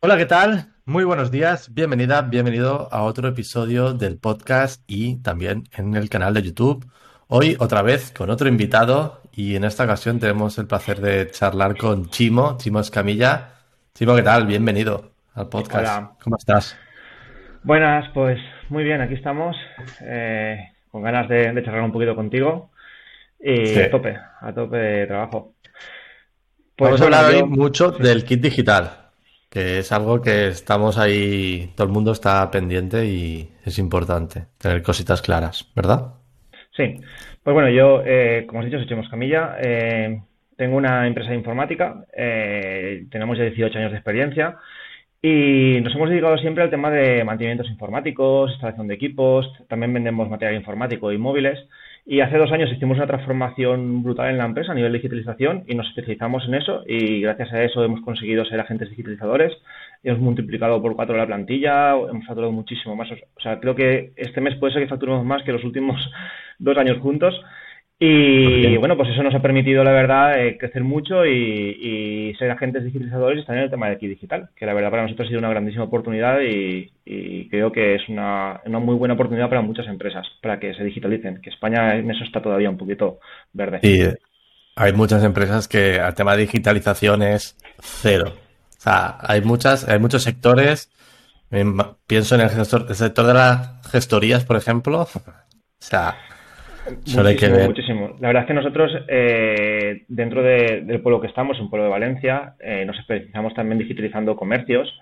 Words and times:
Hola, 0.00 0.16
¿qué 0.16 0.26
tal? 0.26 0.72
Muy 0.84 1.04
buenos 1.04 1.30
días, 1.30 1.74
bienvenida, 1.74 2.22
bienvenido 2.22 2.88
a 2.92 3.02
otro 3.02 3.28
episodio 3.28 3.92
del 3.94 4.18
podcast 4.18 4.82
y 4.86 5.16
también 5.22 5.64
en 5.76 5.94
el 5.96 6.08
canal 6.08 6.34
de 6.34 6.42
YouTube. 6.42 6.86
Hoy 7.26 7.56
otra 7.58 7.82
vez 7.82 8.10
con 8.12 8.30
otro 8.30 8.48
invitado 8.48 9.20
y 9.32 9.56
en 9.56 9.64
esta 9.64 9.84
ocasión 9.84 10.18
tenemos 10.18 10.56
el 10.58 10.66
placer 10.66 11.00
de 11.00 11.30
charlar 11.30 11.76
con 11.76 12.08
Chimo, 12.10 12.56
Chimo 12.58 12.80
Escamilla. 12.80 13.50
Chimo, 13.94 14.14
¿qué 14.16 14.22
tal? 14.22 14.46
Bienvenido 14.46 15.10
al 15.34 15.48
podcast. 15.48 15.98
Hola. 15.98 16.12
¿Cómo 16.22 16.36
estás? 16.36 16.76
Buenas, 17.64 18.08
pues 18.14 18.38
muy 18.70 18.84
bien, 18.84 19.00
aquí 19.00 19.14
estamos, 19.14 19.56
eh, 20.00 20.58
con 20.90 21.02
ganas 21.02 21.28
de, 21.28 21.52
de 21.52 21.64
charlar 21.64 21.82
un 21.82 21.92
poquito 21.92 22.14
contigo 22.14 22.70
y 23.40 23.66
Sí. 23.66 23.80
a 23.80 23.90
tope, 23.90 24.16
a 24.40 24.52
tope 24.54 24.76
de 24.76 25.06
trabajo. 25.06 25.54
Pues 26.76 26.92
Vamos 26.92 27.00
a 27.00 27.04
hablar 27.04 27.34
hoy 27.34 27.42
mucho 27.42 27.90
del 27.90 28.24
kit 28.24 28.40
digital, 28.40 29.07
que 29.50 29.78
es 29.78 29.92
algo 29.92 30.20
que 30.20 30.48
estamos 30.48 30.98
ahí, 30.98 31.72
todo 31.74 31.86
el 31.86 31.92
mundo 31.92 32.12
está 32.12 32.50
pendiente 32.50 33.06
y 33.06 33.50
es 33.64 33.78
importante 33.78 34.46
tener 34.58 34.82
cositas 34.82 35.22
claras, 35.22 35.70
¿verdad? 35.74 36.14
Sí, 36.76 37.00
pues 37.42 37.54
bueno, 37.54 37.70
yo, 37.70 38.02
eh, 38.04 38.44
como 38.46 38.60
os 38.60 38.66
he 38.66 38.68
dicho, 38.68 38.78
soy 38.78 38.88
Chimo 38.88 39.08
Camilla, 39.08 39.56
eh, 39.60 40.20
tengo 40.56 40.76
una 40.76 41.06
empresa 41.06 41.30
de 41.30 41.36
informática, 41.36 42.04
eh, 42.16 43.06
tenemos 43.10 43.38
ya 43.38 43.44
18 43.44 43.78
años 43.78 43.92
de 43.92 43.98
experiencia 43.98 44.56
y 45.22 45.80
nos 45.82 45.94
hemos 45.94 46.10
dedicado 46.10 46.38
siempre 46.38 46.62
al 46.62 46.70
tema 46.70 46.90
de 46.90 47.24
mantenimientos 47.24 47.70
informáticos, 47.70 48.52
instalación 48.52 48.86
de 48.86 48.94
equipos, 48.94 49.50
también 49.68 49.92
vendemos 49.92 50.28
material 50.28 50.56
informático 50.56 51.10
y 51.10 51.18
móviles 51.18 51.58
y 52.10 52.20
hace 52.20 52.38
dos 52.38 52.50
años 52.50 52.72
hicimos 52.72 52.96
una 52.96 53.06
transformación 53.06 54.02
brutal 54.02 54.30
en 54.30 54.38
la 54.38 54.46
empresa 54.46 54.72
a 54.72 54.74
nivel 54.74 54.92
de 54.92 54.98
digitalización 54.98 55.64
y 55.66 55.74
nos 55.74 55.86
especializamos 55.88 56.44
en 56.48 56.54
eso 56.54 56.82
y 56.86 57.20
gracias 57.20 57.52
a 57.52 57.62
eso 57.62 57.84
hemos 57.84 58.00
conseguido 58.00 58.44
ser 58.46 58.58
agentes 58.58 58.90
digitalizadores 58.90 59.52
hemos 60.02 60.20
multiplicado 60.20 60.80
por 60.80 60.94
cuatro 60.94 61.16
la 61.16 61.26
plantilla, 61.26 61.90
hemos 61.92 62.26
facturado 62.26 62.52
muchísimo 62.52 62.96
más. 62.96 63.10
O 63.10 63.40
sea, 63.40 63.58
creo 63.60 63.74
que 63.74 64.12
este 64.16 64.40
mes 64.40 64.54
puede 64.56 64.72
ser 64.72 64.82
que 64.82 64.88
facturemos 64.88 65.24
más 65.24 65.42
que 65.42 65.52
los 65.52 65.64
últimos 65.64 65.96
dos 66.58 66.76
años 66.78 66.98
juntos. 66.98 67.34
Y 68.00 68.60
bien. 68.60 68.78
bueno, 68.78 68.96
pues 68.96 69.08
eso 69.10 69.24
nos 69.24 69.34
ha 69.34 69.42
permitido, 69.42 69.82
la 69.82 69.90
verdad, 69.90 70.40
eh, 70.40 70.56
crecer 70.56 70.84
mucho 70.84 71.26
y, 71.26 71.30
y 72.30 72.34
ser 72.36 72.48
agentes 72.50 72.84
digitalizadores 72.84 73.44
y 73.48 73.52
en 73.52 73.58
el 73.58 73.70
tema 73.70 73.88
de 73.88 73.96
aquí 73.96 74.06
digital, 74.06 74.50
que 74.54 74.66
la 74.66 74.74
verdad 74.74 74.90
para 74.90 75.02
nosotros 75.02 75.26
ha 75.26 75.28
sido 75.30 75.40
una 75.40 75.50
grandísima 75.50 75.84
oportunidad 75.84 76.40
y, 76.40 76.92
y 77.04 77.48
creo 77.48 77.72
que 77.72 77.96
es 77.96 78.08
una, 78.08 78.60
una 78.66 78.78
muy 78.78 78.94
buena 78.94 79.14
oportunidad 79.14 79.48
para 79.48 79.62
muchas 79.62 79.88
empresas, 79.88 80.26
para 80.40 80.60
que 80.60 80.74
se 80.74 80.84
digitalicen, 80.84 81.40
que 81.40 81.50
España 81.50 81.96
en 81.96 82.08
eso 82.08 82.22
está 82.22 82.40
todavía 82.40 82.70
un 82.70 82.78
poquito 82.78 83.18
verde. 83.52 83.80
Y 83.82 84.02
hay 84.76 84.92
muchas 84.92 85.24
empresas 85.24 85.66
que 85.66 86.00
al 86.00 86.14
tema 86.14 86.36
de 86.36 86.42
digitalización 86.42 87.22
es 87.22 87.56
cero. 87.80 88.32
O 88.78 88.80
sea, 88.80 89.18
hay 89.22 89.40
muchas, 89.42 89.88
hay 89.88 89.98
muchos 89.98 90.22
sectores. 90.22 90.90
em, 91.50 91.76
Pienso 92.06 92.36
en 92.36 92.42
el, 92.42 92.50
gestor- 92.50 92.88
el 92.88 92.94
sector 92.94 93.26
de 93.26 93.34
las 93.34 93.90
gestorías, 93.90 94.44
por 94.44 94.56
ejemplo. 94.56 95.02
O 95.02 95.08
sea, 95.80 96.16
solo 97.04 97.28
hay 97.28 97.36
que 97.36 97.46
Muchísimo, 97.48 97.56
ver. 97.56 97.66
muchísimo. 97.68 98.16
La 98.20 98.28
verdad 98.28 98.42
es 98.42 98.46
que 98.48 98.54
nosotros, 98.54 98.92
eh, 99.08 100.02
dentro 100.08 100.42
de- 100.42 100.82
del 100.84 101.00
pueblo 101.00 101.20
que 101.20 101.26
estamos, 101.28 101.58
un 101.60 101.70
pueblo 101.70 101.84
de 101.84 101.90
Valencia, 101.90 102.54
eh, 102.60 102.84
nos 102.86 102.98
especializamos 102.98 103.54
también 103.54 103.78
digitalizando 103.78 104.36
comercios 104.36 104.92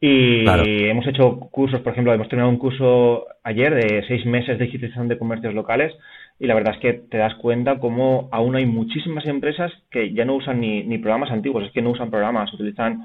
y 0.00 0.42
Claro. 0.42 0.64
hemos 0.66 1.06
hecho 1.06 1.38
cursos, 1.50 1.80
por 1.80 1.92
ejemplo, 1.92 2.12
hemos 2.12 2.28
terminado 2.28 2.50
un 2.50 2.58
curso 2.58 3.26
ayer 3.42 3.74
de 3.74 4.04
seis 4.06 4.26
meses 4.26 4.58
de 4.58 4.64
digitalización 4.66 5.08
de 5.08 5.18
comercios 5.18 5.54
locales 5.54 5.92
y 6.38 6.46
la 6.46 6.54
verdad 6.54 6.74
es 6.74 6.80
que 6.80 6.92
te 6.94 7.16
das 7.16 7.34
cuenta 7.36 7.78
cómo 7.78 8.28
aún 8.32 8.56
hay 8.56 8.66
muchísimas 8.66 9.24
empresas 9.26 9.72
que 9.90 10.12
ya 10.12 10.24
no 10.24 10.34
usan 10.34 10.60
ni, 10.60 10.82
ni 10.82 10.98
programas 10.98 11.30
antiguos, 11.30 11.64
es 11.64 11.72
que 11.72 11.80
no 11.80 11.90
usan 11.90 12.10
programas, 12.10 12.52
utilizan 12.52 13.04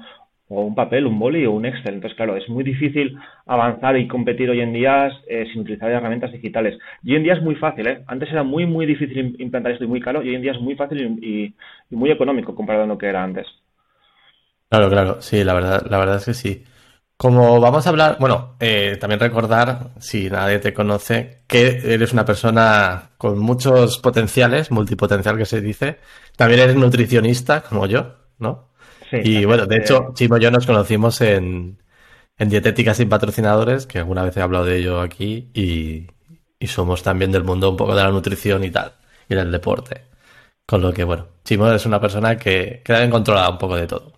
o 0.50 0.62
un 0.62 0.74
papel, 0.74 1.06
un 1.06 1.18
boli 1.18 1.46
o 1.46 1.52
un 1.52 1.64
Excel. 1.66 1.94
Entonces, 1.94 2.16
claro, 2.16 2.36
es 2.36 2.48
muy 2.50 2.64
difícil 2.64 3.16
avanzar 3.46 3.96
y 3.98 4.08
competir 4.08 4.50
hoy 4.50 4.60
en 4.60 4.74
día 4.74 5.10
eh, 5.28 5.46
sin 5.52 5.62
utilizar 5.62 5.90
herramientas 5.90 6.32
digitales. 6.32 6.78
Y 7.02 7.12
hoy 7.12 7.16
en 7.18 7.22
día 7.24 7.34
es 7.34 7.42
muy 7.42 7.54
fácil, 7.56 7.86
¿eh? 7.86 8.04
Antes 8.08 8.30
era 8.30 8.42
muy, 8.42 8.66
muy 8.66 8.86
difícil 8.86 9.16
im- 9.18 9.36
implantar 9.40 9.72
esto 9.72 9.84
y 9.84 9.88
muy 9.88 10.00
caro, 10.00 10.22
y 10.22 10.28
hoy 10.30 10.34
en 10.36 10.42
día 10.42 10.52
es 10.52 10.60
muy 10.60 10.76
fácil 10.76 11.00
y 11.22 11.54
muy 11.96 12.10
económico 12.10 12.54
comparado 12.54 12.84
a 12.84 12.88
lo 12.88 12.98
que 12.98 13.06
era 13.06 13.22
antes. 13.24 13.46
Claro, 14.68 14.88
claro, 14.88 15.22
sí, 15.22 15.42
la 15.44 15.54
verdad, 15.54 15.86
la 15.90 15.98
verdad 15.98 16.16
es 16.16 16.24
que 16.26 16.34
sí. 16.34 16.64
Como 17.16 17.60
vamos 17.60 17.86
a 17.86 17.90
hablar, 17.90 18.18
bueno, 18.20 18.56
eh, 18.60 18.96
también 19.00 19.20
recordar, 19.20 19.90
si 20.00 20.30
nadie 20.30 20.58
te 20.60 20.74
conoce, 20.74 21.44
que 21.48 21.80
eres 21.94 22.12
una 22.12 22.24
persona 22.24 23.10
con 23.18 23.38
muchos 23.38 23.98
potenciales, 24.00 24.70
multipotencial 24.72 25.38
que 25.38 25.46
se 25.46 25.60
dice. 25.60 25.98
También 26.36 26.60
eres 26.62 26.76
nutricionista, 26.76 27.62
como 27.62 27.86
yo, 27.86 28.16
¿no? 28.38 28.69
Sí, 29.10 29.16
Y 29.24 29.44
bueno, 29.44 29.66
de 29.66 29.78
hecho, 29.78 30.12
Chimo 30.14 30.36
y 30.36 30.40
yo 30.40 30.50
nos 30.50 30.66
conocimos 30.66 31.20
en, 31.20 31.78
en 32.38 32.48
Dietética 32.48 32.94
sin 32.94 33.08
patrocinadores, 33.08 33.86
que 33.86 33.98
alguna 33.98 34.22
vez 34.22 34.36
he 34.36 34.40
hablado 34.40 34.64
de 34.64 34.78
ello 34.78 35.00
aquí, 35.00 35.50
y, 35.52 36.06
y 36.58 36.66
somos 36.68 37.02
también 37.02 37.32
del 37.32 37.44
mundo 37.44 37.70
un 37.70 37.76
poco 37.76 37.94
de 37.94 38.02
la 38.02 38.10
nutrición 38.10 38.62
y 38.62 38.70
tal, 38.70 38.92
y 39.28 39.34
del 39.34 39.50
deporte. 39.50 40.02
Con 40.64 40.82
lo 40.82 40.92
que, 40.92 41.02
bueno, 41.02 41.26
Chimo 41.44 41.70
es 41.72 41.84
una 41.86 42.00
persona 42.00 42.36
que, 42.36 42.82
que 42.84 42.92
debe 42.92 43.10
controlar 43.10 43.50
un 43.50 43.58
poco 43.58 43.74
de 43.76 43.88
todo. 43.88 44.12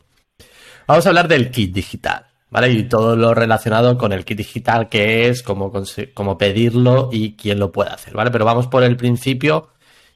Vamos 0.87 1.07
a 1.07 1.09
hablar 1.09 1.27
del 1.27 1.51
kit 1.51 1.73
digital, 1.73 2.27
¿vale? 2.51 2.71
Y 2.71 2.83
todo 2.85 3.17
lo 3.17 3.33
relacionado 3.33 3.97
con 3.97 4.13
el 4.13 4.27
kit 4.27 4.37
digital, 4.37 4.91
qué 4.91 5.29
es, 5.29 5.43
cómo, 5.43 5.73
cómo 6.13 6.37
pedirlo 6.37 7.09
y 7.11 7.35
quién 7.37 7.59
lo 7.59 7.73
puede 7.73 7.91
hacer, 7.91 8.13
¿vale? 8.13 8.31
Pero 8.31 8.45
vamos 8.45 8.67
por 8.67 8.83
el 8.83 8.97
principio 8.99 9.71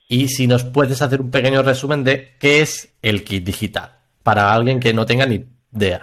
y 0.06 0.28
si 0.28 0.46
nos 0.46 0.64
puedes 0.64 1.00
hacer 1.00 1.22
un 1.22 1.30
pequeño 1.30 1.62
resumen 1.62 2.04
de 2.04 2.36
qué 2.38 2.60
es 2.60 2.94
el 3.00 3.24
kit 3.24 3.44
digital 3.44 3.95
para 4.26 4.52
alguien 4.52 4.80
que 4.80 4.92
no 4.92 5.06
tenga 5.06 5.24
ni 5.24 5.44
idea. 5.72 6.00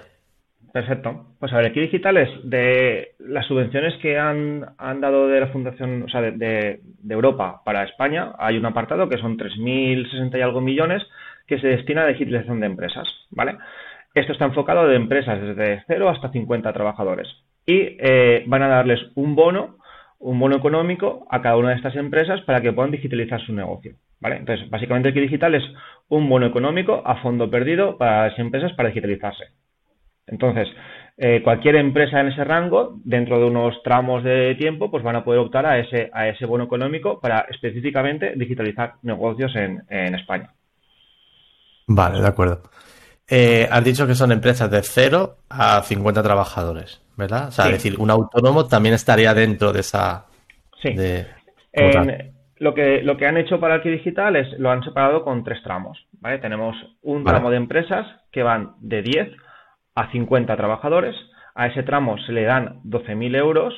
Perfecto. 0.71 1.25
Pues 1.39 1.51
a 1.51 1.57
ver, 1.57 1.65
aquí 1.65 1.81
digital 1.81 2.15
es 2.15 2.29
de 2.45 3.15
las 3.19 3.45
subvenciones 3.45 3.95
que 4.01 4.17
han, 4.17 4.65
han 4.77 5.01
dado 5.01 5.27
de 5.27 5.41
la 5.41 5.47
Fundación, 5.47 6.03
o 6.03 6.07
sea, 6.07 6.21
de 6.21 6.79
Europa 7.09 7.61
para 7.65 7.83
España, 7.83 8.31
hay 8.39 8.57
un 8.57 8.65
apartado 8.65 9.09
que 9.09 9.17
son 9.17 9.37
3.060 9.37 10.37
y 10.37 10.41
algo 10.41 10.61
millones 10.61 11.03
que 11.47 11.59
se 11.59 11.67
destina 11.67 12.03
a 12.03 12.07
digitalización 12.07 12.61
de 12.61 12.67
empresas, 12.67 13.09
¿vale? 13.29 13.57
Esto 14.15 14.31
está 14.31 14.45
enfocado 14.45 14.87
de 14.87 14.95
empresas 14.95 15.41
desde 15.41 15.83
0 15.87 16.07
hasta 16.07 16.31
50 16.31 16.71
trabajadores 16.71 17.27
y 17.65 17.97
eh, 17.99 18.45
van 18.47 18.63
a 18.63 18.69
darles 18.69 19.01
un 19.15 19.35
bono, 19.35 19.79
un 20.19 20.39
bono 20.39 20.55
económico 20.55 21.27
a 21.29 21.41
cada 21.41 21.57
una 21.57 21.71
de 21.71 21.75
estas 21.75 21.97
empresas 21.97 22.39
para 22.43 22.61
que 22.61 22.71
puedan 22.71 22.91
digitalizar 22.91 23.41
su 23.41 23.51
negocio, 23.51 23.95
¿vale? 24.23 24.37
Entonces, 24.37 24.67
básicamente 24.69 25.09
el 25.09 25.13
kit 25.13 25.23
digital 25.23 25.53
es 25.55 25.63
un 26.09 26.27
bono 26.27 26.45
económico 26.47 27.03
a 27.05 27.17
fondo 27.21 27.49
perdido 27.49 27.97
para 27.97 28.29
las 28.29 28.39
empresas 28.39 28.73
para 28.73 28.89
digitalizarse. 28.89 29.43
Entonces, 30.25 30.67
eh, 31.17 31.41
cualquier 31.43 31.75
empresa 31.75 32.19
en 32.21 32.29
ese 32.29 32.43
rango, 32.43 32.97
dentro 33.03 33.37
de 33.39 33.45
unos 33.45 33.83
tramos 33.83 34.23
de 34.23 34.55
tiempo, 34.55 34.89
pues 34.89 35.03
van 35.03 35.17
a 35.17 35.23
poder 35.23 35.41
optar 35.41 35.65
a 35.65 35.77
ese, 35.77 36.09
a 36.13 36.27
ese 36.29 36.45
bono 36.45 36.63
económico 36.63 37.19
para 37.19 37.41
específicamente 37.51 38.33
digitalizar 38.35 38.93
negocios 39.03 39.55
en, 39.55 39.83
en 39.89 40.15
España. 40.15 40.49
Vale, 41.87 42.21
de 42.21 42.27
acuerdo. 42.27 42.61
Eh, 43.29 43.67
has 43.69 43.83
dicho 43.83 44.07
que 44.07 44.15
son 44.15 44.31
empresas 44.31 44.69
de 44.71 44.81
0 44.81 45.37
a 45.49 45.81
50 45.81 46.23
trabajadores, 46.23 47.01
¿verdad? 47.17 47.49
O 47.49 47.51
sea, 47.51 47.65
Sí. 47.65 47.71
es 47.71 47.83
decir, 47.83 47.99
un 47.99 48.09
autónomo 48.09 48.65
también 48.67 48.95
estaría 48.95 49.33
dentro 49.33 49.71
de 49.73 49.81
esa... 49.81 50.25
Sí. 50.81 50.93
De. 50.93 51.25
En- 51.73 52.32
lo 52.63 52.73
que, 52.73 53.03
lo 53.03 53.17
que 53.17 53.27
han 53.27 53.35
hecho 53.35 53.59
para 53.59 53.75
aquí 53.75 53.89
digital 53.89 54.37
es 54.37 54.57
lo 54.57 54.71
han 54.71 54.83
separado 54.83 55.25
con 55.25 55.43
tres 55.43 55.61
tramos, 55.63 56.07
¿vale? 56.21 56.39
Tenemos 56.39 56.77
un 57.01 57.23
Vale. 57.23 57.35
tramo 57.35 57.51
de 57.51 57.57
empresas 57.57 58.07
que 58.31 58.41
van 58.41 58.75
de 58.79 59.01
10 59.01 59.31
a 59.95 60.09
50 60.11 60.55
trabajadores. 60.55 61.13
A 61.55 61.67
ese 61.67 61.83
tramo 61.83 62.17
se 62.19 62.31
le 62.31 62.43
dan 62.43 62.81
12.000 62.85 63.35
euros 63.35 63.73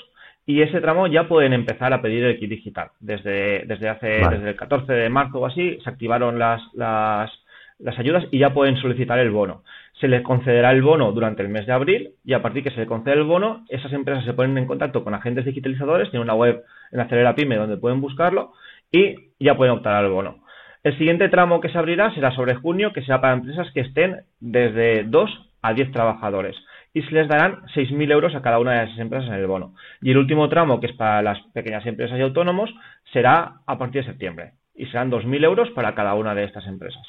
y 0.45 0.61
ese 0.61 0.81
tramo 0.81 1.07
ya 1.07 1.27
pueden 1.27 1.53
empezar 1.53 1.93
a 1.93 2.01
pedir 2.03 2.23
el 2.25 2.37
kit 2.37 2.47
digital. 2.49 2.89
Desde, 2.99 3.63
desde 3.65 3.89
hace, 3.89 4.21
Vale. 4.21 4.37
desde 4.37 4.49
el 4.51 4.55
14 4.55 4.93
de 4.93 5.09
marzo 5.09 5.39
o 5.39 5.47
así 5.47 5.79
se 5.83 5.89
activaron 5.89 6.37
las, 6.37 6.61
las, 6.75 7.31
las 7.79 7.97
ayudas 7.97 8.25
y 8.29 8.37
ya 8.37 8.53
pueden 8.53 8.77
solicitar 8.77 9.17
el 9.17 9.31
bono. 9.31 9.63
Se 9.99 10.07
les 10.07 10.21
concederá 10.21 10.71
el 10.71 10.83
bono 10.83 11.11
durante 11.11 11.41
el 11.41 11.49
mes 11.49 11.65
de 11.65 11.73
abril 11.73 12.11
y 12.23 12.33
a 12.33 12.43
partir 12.43 12.63
que 12.63 12.69
se 12.69 12.81
le 12.81 12.85
concede 12.85 13.15
el 13.15 13.23
bono, 13.23 13.65
esas 13.69 13.91
empresas 13.93 14.25
se 14.25 14.33
ponen 14.33 14.59
en 14.59 14.67
contacto 14.67 15.03
con 15.03 15.15
agentes 15.15 15.45
digitalizadores, 15.45 16.11
tienen 16.11 16.25
una 16.25 16.35
web 16.35 16.63
en 16.91 16.99
Acelera 16.99 17.33
Pyme 17.33 17.55
donde 17.55 17.77
pueden 17.77 17.99
buscarlo 17.99 18.53
y 18.95 19.33
ya 19.39 19.55
pueden 19.55 19.73
optar 19.73 19.95
al 19.95 20.09
bono. 20.09 20.43
El 20.83 20.97
siguiente 20.97 21.29
tramo 21.29 21.59
que 21.61 21.69
se 21.69 21.77
abrirá 21.77 22.13
será 22.13 22.31
sobre 22.31 22.55
junio, 22.55 22.93
que 22.93 23.01
será 23.01 23.19
para 23.19 23.33
empresas 23.33 23.67
que 23.73 23.81
estén 23.81 24.21
desde 24.39 25.03
2 25.03 25.29
a 25.61 25.73
10 25.73 25.91
trabajadores 25.91 26.55
y 26.93 27.01
se 27.01 27.11
les 27.11 27.27
darán 27.27 27.65
6.000 27.75 28.11
euros 28.11 28.35
a 28.35 28.41
cada 28.41 28.57
una 28.57 28.71
de 28.71 28.85
esas 28.85 28.99
empresas 28.99 29.27
en 29.27 29.35
el 29.35 29.47
bono. 29.47 29.73
Y 30.01 30.11
el 30.11 30.17
último 30.17 30.47
tramo, 30.47 30.79
que 30.79 30.87
es 30.87 30.93
para 30.95 31.21
las 31.21 31.39
pequeñas 31.53 31.85
empresas 31.85 32.17
y 32.17 32.21
autónomos, 32.21 32.69
será 33.11 33.55
a 33.65 33.77
partir 33.77 34.03
de 34.03 34.11
septiembre 34.11 34.53
y 34.73 34.85
serán 34.85 35.11
2.000 35.11 35.43
euros 35.43 35.69
para 35.71 35.93
cada 35.93 36.13
una 36.13 36.33
de 36.33 36.45
estas 36.45 36.65
empresas. 36.67 37.03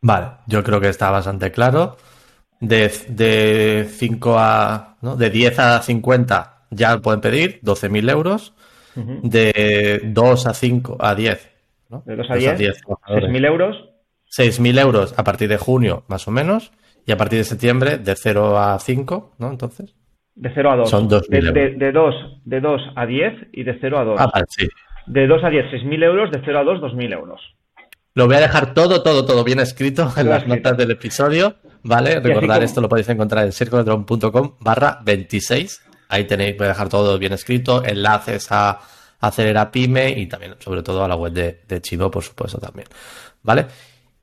Vale, 0.00 0.28
yo 0.46 0.62
creo 0.62 0.80
que 0.80 0.88
está 0.88 1.10
bastante 1.10 1.50
claro. 1.52 1.96
De, 2.60 2.90
de 3.08 3.84
5 3.84 4.36
a. 4.38 4.96
De 5.18 5.30
10 5.30 5.58
a 5.58 5.82
50 5.82 6.66
ya 6.70 6.98
pueden 6.98 7.20
pedir 7.20 7.60
12.000 7.62 8.10
euros. 8.10 8.54
Ujú. 8.96 9.20
De 9.22 10.00
2 10.04 10.46
a 10.46 10.54
5 10.54 10.96
a 10.98 11.14
10, 11.14 11.50
¿no? 11.90 12.02
De 12.06 12.16
2 12.16 12.26
a 12.30 12.34
10, 12.34 12.80
trabajadores. 12.82 13.30
6.000 13.30 13.46
euros. 13.46 13.76
6.000 14.30 14.78
euros 14.80 15.14
a 15.18 15.24
partir 15.24 15.48
de 15.48 15.56
junio, 15.58 16.04
más 16.08 16.26
o 16.28 16.30
menos. 16.30 16.72
Y 17.06 17.12
a 17.12 17.16
partir 17.16 17.38
de 17.38 17.44
septiembre, 17.44 17.98
de 17.98 18.14
0 18.14 18.58
a 18.58 18.78
5, 18.78 19.34
¿no? 19.38 19.50
Entonces. 19.50 19.94
De 20.34 20.50
0 20.54 20.70
a 20.70 20.76
2. 20.76 20.90
Son 20.90 21.08
2.000 21.08 21.52
de, 21.52 21.52
de, 21.52 21.70
de 21.76 21.92
2, 21.92 22.14
de 22.44 22.60
2 22.60 22.80
a 22.94 23.06
10 23.06 23.32
y 23.52 23.64
de 23.64 23.78
0 23.80 23.98
a 23.98 24.04
2. 24.04 24.16
Ah, 24.20 24.30
vale, 24.32 24.46
sí. 24.48 24.68
De 25.06 25.26
2 25.26 25.42
a 25.44 25.48
10, 25.50 25.64
6.000 25.72 26.04
euros. 26.04 26.30
De 26.30 26.40
0 26.44 26.58
a 26.58 26.64
2, 26.64 26.80
2.000 26.80 27.12
euros. 27.12 27.40
Lo 28.14 28.26
voy 28.26 28.36
a 28.36 28.40
dejar 28.40 28.74
todo, 28.74 29.02
todo, 29.02 29.24
todo 29.24 29.44
bien 29.44 29.60
escrito 29.60 30.02
en 30.16 30.28
las 30.28 30.38
escrito. 30.42 30.56
notas 30.56 30.76
del 30.76 30.90
episodio, 30.90 31.54
¿vale? 31.84 32.18
Recordar 32.20 32.56
como- 32.58 32.64
esto 32.64 32.80
lo 32.80 32.88
podéis 32.88 33.08
encontrar 33.08 33.44
en 33.44 33.52
circoletron.com 33.52 34.56
barra 34.60 34.98
26. 35.04 35.80
Ahí 36.10 36.24
tenéis, 36.24 36.56
voy 36.58 36.66
a 36.66 36.68
dejar 36.70 36.88
todo 36.88 37.18
bien 37.18 37.32
escrito, 37.32 37.82
enlaces 37.84 38.48
a 38.50 38.78
Acelera 39.20 39.70
Pyme 39.70 40.10
y 40.10 40.26
también, 40.26 40.56
sobre 40.58 40.82
todo, 40.82 41.04
a 41.04 41.08
la 41.08 41.14
web 41.16 41.32
de, 41.32 41.62
de 41.66 41.80
Chivo, 41.80 42.10
por 42.10 42.22
supuesto, 42.22 42.58
también. 42.58 42.88
¿Vale? 43.42 43.66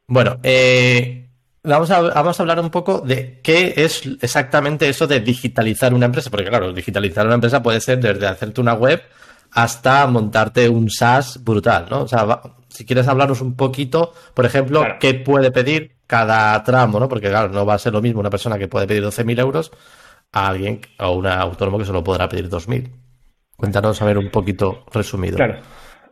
Bueno, 0.07 0.37
eh, 0.43 1.27
vamos, 1.63 1.89
a, 1.91 2.01
vamos 2.01 2.39
a 2.39 2.43
hablar 2.43 2.59
un 2.59 2.69
poco 2.69 3.01
de 3.01 3.39
qué 3.41 3.73
es 3.77 4.03
exactamente 4.21 4.87
eso 4.89 5.07
de 5.07 5.19
digitalizar 5.19 5.93
una 5.93 6.05
empresa, 6.05 6.29
porque 6.29 6.45
claro, 6.47 6.71
digitalizar 6.73 7.25
una 7.25 7.35
empresa 7.35 7.61
puede 7.63 7.79
ser 7.81 7.99
desde 7.99 8.27
hacerte 8.27 8.61
una 8.61 8.73
web 8.73 9.01
hasta 9.51 10.05
montarte 10.07 10.67
un 10.69 10.89
SaaS 10.89 11.43
brutal, 11.43 11.87
¿no? 11.89 12.01
O 12.03 12.07
sea, 12.07 12.23
va- 12.25 12.41
si 12.69 12.85
quieres 12.85 13.07
hablarnos 13.07 13.41
un 13.41 13.55
poquito, 13.55 14.13
por 14.33 14.45
ejemplo, 14.45 14.81
Claro. 14.81 14.97
qué 14.99 15.13
puede 15.15 15.51
pedir 15.51 15.95
cada 16.05 16.61
tramo, 16.63 16.99
¿no? 16.99 17.07
Porque 17.09 17.29
claro, 17.29 17.49
no 17.49 17.65
va 17.65 17.73
a 17.75 17.79
ser 17.79 17.93
lo 17.93 18.01
mismo 18.01 18.19
una 18.19 18.29
persona 18.29 18.57
que 18.57 18.67
puede 18.67 18.87
pedir 18.87 19.03
12.000 19.03 19.39
euros 19.39 19.71
a 20.33 20.47
alguien, 20.47 20.81
a 20.97 21.09
un 21.11 21.25
autónomo 21.27 21.77
que 21.77 21.85
solo 21.85 22.03
podrá 22.03 22.27
pedir 22.29 22.49
2.000. 22.49 22.89
Cuéntanos 23.55 24.01
a 24.01 24.05
ver 24.05 24.17
un 24.17 24.29
poquito 24.29 24.85
resumido. 24.93 25.37
Claro. 25.37 25.55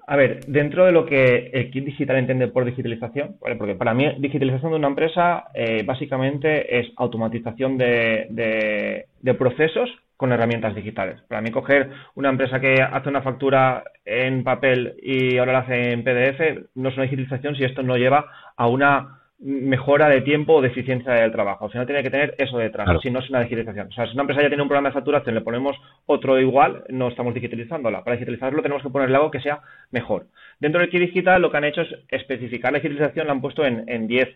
A 0.08 0.16
ver, 0.16 0.46
dentro 0.46 0.86
de 0.86 0.92
lo 0.92 1.06
que 1.06 1.50
el 1.52 1.72
kit 1.72 1.84
digital 1.86 2.18
entiende 2.18 2.48
por 2.48 2.64
digitalización, 2.64 3.38
¿vale? 3.42 3.56
porque 3.56 3.74
para 3.74 3.94
mí 3.96 4.06
digitalización 4.20 4.72
de 4.72 4.78
una 4.78 4.88
empresa 4.90 5.46
eh, 5.56 5.82
básicamente 5.84 6.80
es 6.80 6.88
automatización 6.98 7.78
de, 7.78 8.28
de- 8.30 9.06
de 9.20 9.34
procesos 9.34 9.90
con 10.16 10.32
herramientas 10.32 10.76
digitales. 10.76 11.22
Para 11.28 11.42
mí 11.42 11.50
coger 11.52 11.90
una 12.14 12.30
empresa 12.30 12.60
que 12.60 12.76
hace 12.82 13.10
una 13.10 13.24
factura 13.24 13.84
en 14.06 14.44
papel 14.44 14.96
y 15.02 15.38
ahora 15.40 15.54
la 15.54 15.60
hace 15.60 15.92
en 15.92 16.04
PDF 16.04 16.68
no 16.76 16.90
es 16.90 16.96
una 16.96 17.04
digitalización 17.04 17.56
si 17.56 17.64
esto 17.64 17.82
no 17.82 17.98
lleva 17.98 18.28
a 18.56 18.68
una 18.68 19.22
mejora 19.40 20.08
de 20.10 20.22
tiempo 20.22 20.54
o 20.54 20.62
de 20.62 20.70
eficiencia 20.70 21.12
del 21.14 21.32
trabajo. 21.32 21.66
Al 21.66 21.72
final 21.72 21.86
tiene 21.86 22.04
que 22.04 22.10
tener 22.10 22.36
eso 22.38 22.58
detrás, 22.58 22.86
Claro. 22.86 23.02
si 23.02 23.12
no 23.12 23.20
es 23.20 23.30
una 23.30 23.42
digitalización. 23.42 23.88
O 23.90 23.92
sea, 23.92 24.06
si 24.08 24.14
una 24.14 24.22
empresa 24.24 24.42
ya 24.42 24.48
tiene 24.48 24.64
un 24.64 24.70
programa 24.70 24.90
de 24.90 24.94
facturación, 24.94 25.36
le 25.36 25.42
ponemos 25.42 25.76
otro 26.06 26.40
igual, 26.40 26.84
no 26.90 27.10
estamos 27.10 27.34
digitalizándola. 27.34 28.04
Para 28.04 28.16
digitalizarlo 28.16 28.62
tenemos 28.62 28.82
que 28.82 28.90
ponerle 28.90 29.18
algo 29.18 29.32
que 29.32 29.42
sea 29.42 29.60
mejor. 29.92 30.28
Dentro 30.60 30.80
del 30.80 30.90
kit 30.90 31.02
digital 31.02 31.42
lo 31.42 31.52
que 31.52 31.58
han 31.58 31.66
hecho 31.66 31.82
es 31.82 31.90
especificar 32.10 32.72
la 32.72 32.80
digitalización, 32.80 33.28
la 33.28 33.34
han 33.34 33.42
puesto 33.42 33.66
en 33.66 33.84
en 33.88 34.08
10 34.08 34.30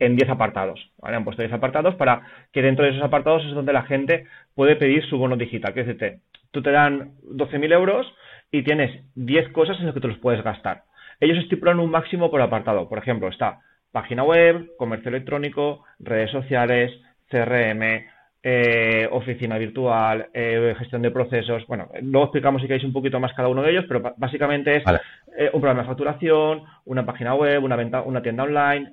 en 0.00 0.16
10 0.16 0.28
apartados. 0.30 0.90
¿vale? 0.98 1.16
Han 1.16 1.24
puesto 1.24 1.42
10 1.42 1.52
apartados 1.52 1.94
para 1.96 2.22
que 2.52 2.62
dentro 2.62 2.84
de 2.84 2.90
esos 2.92 3.02
apartados 3.04 3.44
es 3.44 3.52
donde 3.54 3.72
la 3.72 3.82
gente 3.84 4.26
puede 4.54 4.76
pedir 4.76 5.04
su 5.06 5.18
bono 5.18 5.36
digital. 5.36 5.72
Que 5.74 5.80
es 5.82 5.86
decir, 5.86 6.18
tú 6.50 6.62
te 6.62 6.70
dan 6.70 7.12
12.000 7.24 7.72
euros 7.72 8.12
y 8.50 8.62
tienes 8.62 9.02
10 9.14 9.50
cosas 9.50 9.78
en 9.80 9.86
las 9.86 9.94
que 9.94 10.00
te 10.00 10.08
los 10.08 10.18
puedes 10.18 10.42
gastar. 10.42 10.82
Ellos 11.20 11.38
estipulan 11.38 11.78
un 11.80 11.90
máximo 11.90 12.28
por 12.30 12.40
apartado. 12.40 12.88
Por 12.88 12.98
ejemplo, 12.98 13.28
está 13.28 13.60
página 13.94 14.24
web, 14.24 14.72
comercio 14.76 15.08
electrónico, 15.08 15.84
redes 16.00 16.30
sociales, 16.32 16.90
CRM, 17.30 17.82
eh, 18.46 19.08
oficina 19.10 19.56
virtual, 19.56 20.26
eh, 20.34 20.74
gestión 20.78 21.00
de 21.00 21.10
procesos. 21.10 21.66
Bueno, 21.66 21.88
luego 22.02 22.26
explicamos 22.26 22.60
si 22.60 22.68
queréis 22.68 22.84
un 22.84 22.92
poquito 22.92 23.18
más 23.18 23.32
cada 23.32 23.48
uno 23.48 23.62
de 23.62 23.70
ellos, 23.70 23.86
pero 23.88 24.02
básicamente 24.18 24.76
es 24.76 24.84
Vale. 24.84 25.00
eh, 25.38 25.48
un 25.54 25.60
programa 25.62 25.80
de 25.80 25.88
facturación, 25.88 26.62
una 26.84 27.06
página 27.06 27.34
web, 27.34 27.64
una 27.64 27.76
venta, 27.76 28.02
una 28.02 28.20
tienda 28.20 28.42
online, 28.42 28.92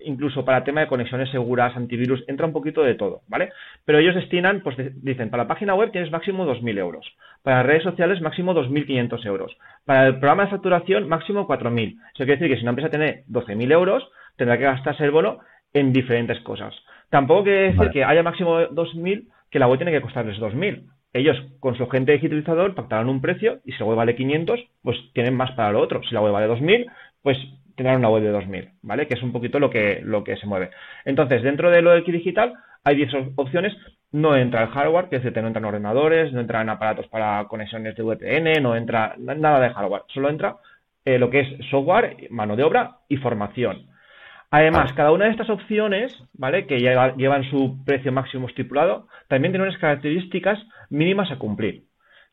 incluso 0.00 0.46
para 0.46 0.64
tema 0.64 0.80
de 0.80 0.86
conexiones 0.86 1.28
seguras, 1.30 1.76
antivirus, 1.76 2.24
entra 2.26 2.46
un 2.46 2.54
poquito 2.54 2.82
de 2.82 2.94
todo, 2.94 3.20
¿vale? 3.28 3.50
Pero 3.84 3.98
ellos 3.98 4.14
destinan, 4.14 4.62
pues 4.62 4.78
de- 4.78 4.92
dicen, 5.02 5.28
para 5.28 5.42
la 5.42 5.48
página 5.48 5.74
web 5.74 5.90
tienes 5.92 6.10
máximo 6.10 6.46
2.000 6.46 6.78
euros, 6.78 7.04
para 7.42 7.62
redes 7.62 7.82
sociales 7.82 8.22
máximo 8.22 8.54
2.500 8.54 9.26
euros, 9.26 9.54
para 9.84 10.06
el 10.06 10.12
programa 10.20 10.44
de 10.44 10.50
facturación 10.52 11.06
máximo 11.06 11.46
4.000. 11.46 11.96
Eso 12.14 12.24
quiere 12.24 12.36
decir 12.36 12.48
que 12.48 12.56
si 12.56 12.62
una 12.62 12.70
empresa 12.70 12.88
tiene 12.88 13.24
12.000 13.28 13.70
euros, 13.72 14.08
tendrá 14.40 14.56
que 14.58 14.64
gastarse 14.64 15.04
el 15.04 15.10
bono 15.10 15.38
en 15.72 15.92
diferentes 15.92 16.40
cosas. 16.40 16.74
Tampoco 17.10 17.44
quiere 17.44 17.60
decir 17.66 17.78
Vale. 17.78 17.90
que 17.92 18.04
haya 18.04 18.22
máximo 18.22 18.58
2.000, 18.60 19.28
que 19.50 19.58
la 19.58 19.66
web 19.68 19.78
tiene 19.78 19.92
que 19.92 20.00
costarles 20.00 20.38
2.000. 20.38 20.86
Ellos, 21.12 21.36
con 21.60 21.76
su 21.76 21.82
agente 21.84 22.12
digitalizador, 22.12 22.74
pactarán 22.74 23.08
un 23.08 23.20
precio 23.20 23.58
y 23.64 23.72
si 23.72 23.78
la 23.80 23.84
web 23.86 23.96
vale 23.96 24.14
500, 24.16 24.60
pues 24.82 24.96
tienen 25.12 25.34
más 25.36 25.50
para 25.52 25.72
lo 25.72 25.80
otro. 25.80 26.02
Si 26.04 26.14
la 26.14 26.20
web 26.22 26.32
vale 26.32 26.46
2.000, 26.48 26.86
pues 27.22 27.36
tendrán 27.76 27.96
una 27.98 28.08
web 28.08 28.22
de 28.22 28.32
2.000, 28.32 28.70
¿vale? 28.82 29.06
Que 29.06 29.14
es 29.14 29.22
un 29.22 29.32
poquito 29.32 29.58
lo 29.58 29.70
que, 29.70 30.00
lo 30.04 30.22
que 30.24 30.36
se 30.36 30.46
mueve. 30.46 30.70
Entonces, 31.04 31.42
dentro 31.42 31.70
de 31.70 31.82
lo 31.82 31.90
del 31.90 32.04
kit 32.04 32.14
digital, 32.14 32.54
hay 32.84 32.96
10 32.96 33.12
op- 33.14 33.32
opciones. 33.38 33.76
No 34.12 34.36
entra 34.36 34.62
el 34.62 34.68
hardware, 34.70 35.08
que 35.08 35.16
es 35.16 35.22
decir, 35.24 35.40
no 35.40 35.48
entran 35.48 35.64
ordenadores, 35.64 36.32
no 36.32 36.40
entran 36.40 36.68
aparatos 36.68 37.06
para 37.08 37.44
conexiones 37.48 37.94
de 37.96 38.02
VPN, 38.02 38.60
no 38.60 38.74
entra 38.76 39.14
na- 39.18 39.34
nada 39.34 39.60
de 39.60 39.70
hardware. 39.70 40.02
Solo 40.14 40.28
entra 40.30 40.56
eh, 41.04 41.18
lo 41.18 41.30
que 41.30 41.40
es 41.40 41.48
software, 41.70 42.16
mano 42.30 42.54
de 42.56 42.62
obra 42.64 42.98
y 43.08 43.16
formación. 43.18 43.86
Además, 44.50 44.92
cada 44.94 45.12
una 45.12 45.26
de 45.26 45.30
estas 45.30 45.48
opciones, 45.50 46.12
¿vale? 46.34 46.66
Que 46.66 46.78
lleva- 46.80 47.14
llevan 47.16 47.44
su 47.44 47.84
precio 47.84 48.10
máximo 48.10 48.48
estipulado, 48.48 49.06
también 49.28 49.52
tiene 49.52 49.64
unas 49.66 49.78
características 49.78 50.58
mínimas 50.90 51.30
a 51.30 51.38
cumplir. 51.38 51.84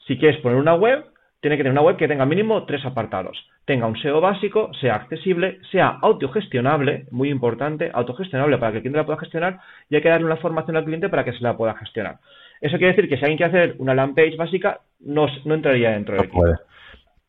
Si 0.08 0.18
quieres 0.18 0.40
poner 0.42 0.58
una 0.58 0.74
web, 0.74 1.06
tiene 1.42 1.58
que 1.58 1.64
tener 1.64 1.74
una 1.74 1.84
web 1.84 1.98
que 1.98 2.08
tenga 2.08 2.25
mínimo 2.25 2.66
tres 2.66 2.84
apartados. 2.86 3.38
Tenga 3.66 3.86
un 3.86 3.96
SEO 3.98 4.19
básico, 4.22 4.72
sea 4.81 4.96
accesible, 4.96 5.60
sea 5.72 5.90
autogestionable, 6.02 7.06
muy 7.12 7.30
importante, 7.30 7.92
autogestionable 7.94 8.58
para 8.58 8.72
que 8.72 8.78
el 8.78 8.81
cliente 8.84 8.98
la 8.98 9.06
pueda 9.06 9.19
gestionar 9.19 9.60
y 9.90 9.96
hay 9.96 10.02
que 10.02 10.10
darle 10.10 10.25
una 10.25 10.38
formación 10.38 10.78
al 10.78 10.86
cliente 10.86 11.10
para 11.10 11.24
que 11.24 11.34
se 11.34 11.44
la 11.44 11.56
pueda 11.56 11.75
gestionar. 11.75 12.18
Eso 12.62 12.78
quiere 12.78 12.94
decir 12.94 13.08
que 13.10 13.18
si 13.18 13.24
alguien 13.25 13.38
quiere 13.38 13.50
hacer 13.66 13.75
una 13.78 13.94
landing 13.94 14.16
page 14.16 14.36
básica, 14.38 14.80
no, 15.02 15.28
no 15.46 15.54
entraría 15.54 15.92
dentro 15.92 16.16
No 16.16 16.22
del. 16.24 16.31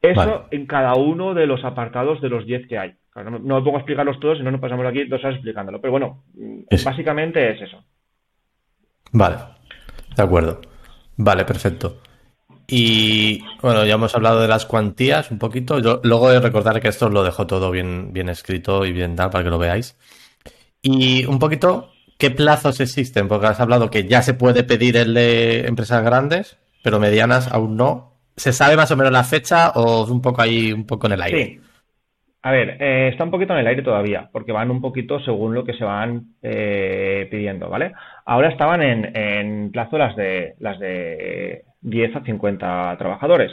Eso 0.00 0.20
Vale. 0.20 0.42
en 0.52 0.66
cada 0.66 0.94
uno 0.94 1.34
de 1.34 1.46
los 1.46 1.64
apartados 1.64 2.20
de 2.20 2.28
los 2.28 2.46
10 2.46 2.66
que 2.68 2.78
hay. 2.78 2.94
Claro, 3.22 3.30
no, 3.30 3.38
no 3.40 3.56
me 3.56 3.62
pongo 3.62 3.76
a 3.78 3.80
explicarlos 3.80 4.20
todos, 4.20 4.38
si 4.38 4.44
no 4.44 4.50
nos 4.50 4.60
pasamos 4.60 4.86
aquí 4.86 5.04
dos 5.04 5.20
horas 5.24 5.34
explicándolo. 5.36 5.80
Pero 5.80 5.90
bueno, 5.92 6.22
mm, 6.34 6.60
Es- 6.70 6.84
básicamente 6.84 7.50
es 7.52 7.62
eso. 7.62 7.82
Vale, 9.12 9.36
de 10.16 10.22
acuerdo. 10.22 10.60
Vale, 11.16 11.44
perfecto. 11.44 11.98
Y 12.66 13.42
bueno, 13.62 13.84
ya 13.86 13.94
hemos 13.94 14.14
hablado 14.14 14.40
de 14.42 14.48
las 14.48 14.66
cuantías 14.66 15.30
un 15.30 15.38
poquito. 15.38 15.78
Yo 15.80 16.00
luego 16.04 16.30
de 16.30 16.38
recordar 16.40 16.80
que 16.80 16.88
esto 16.88 17.06
os 17.06 17.12
lo 17.12 17.22
dejo 17.24 17.46
todo 17.46 17.70
bien, 17.70 18.12
bien 18.12 18.28
escrito 18.28 18.84
y 18.84 18.92
bien 18.92 19.16
tal 19.16 19.30
para 19.30 19.42
que 19.44 19.50
lo 19.50 19.58
veáis. 19.58 19.96
Y 20.82 21.24
un 21.24 21.38
poquito, 21.38 21.90
¿qué 22.18 22.30
plazos 22.30 22.78
existen? 22.80 23.26
Porque 23.26 23.46
has 23.46 23.58
hablado 23.60 23.90
que 23.90 24.06
ya 24.06 24.22
se 24.22 24.34
puede 24.34 24.64
pedir 24.64 24.96
el 24.98 25.14
de 25.14 25.66
empresas 25.66 26.04
grandes, 26.04 26.58
pero 26.82 27.00
medianas 27.00 27.48
aún 27.50 27.76
no. 27.76 28.12
¿Se 28.36 28.52
sabe 28.52 28.76
más 28.76 28.90
o 28.90 28.96
menos 28.96 29.12
la 29.12 29.24
fecha 29.24 29.70
o 29.70 30.04
es 30.04 30.10
un 30.10 30.20
poco 30.20 30.42
ahí, 30.42 30.70
un 30.72 30.86
poco 30.86 31.06
en 31.06 31.14
el 31.14 31.22
aire? 31.22 31.44
Sí. 31.46 31.60
A 32.42 32.52
ver, 32.52 32.76
eh, 32.80 33.08
está 33.08 33.24
un 33.24 33.30
poquito 33.32 33.52
en 33.52 33.58
el 33.60 33.66
aire 33.66 33.82
todavía, 33.82 34.30
porque 34.32 34.52
van 34.52 34.70
un 34.70 34.80
poquito 34.80 35.18
según 35.20 35.54
lo 35.54 35.64
que 35.64 35.72
se 35.74 35.84
van 35.84 36.34
eh, 36.42 37.26
pidiendo, 37.30 37.68
¿vale? 37.68 37.92
Ahora 38.24 38.48
estaban 38.48 38.80
en, 38.82 39.16
en 39.16 39.72
plazo 39.72 39.98
las 39.98 40.14
de, 40.16 40.54
las 40.60 40.78
de 40.78 41.64
10 41.80 42.14
a 42.14 42.22
50 42.24 42.96
trabajadores. 42.96 43.50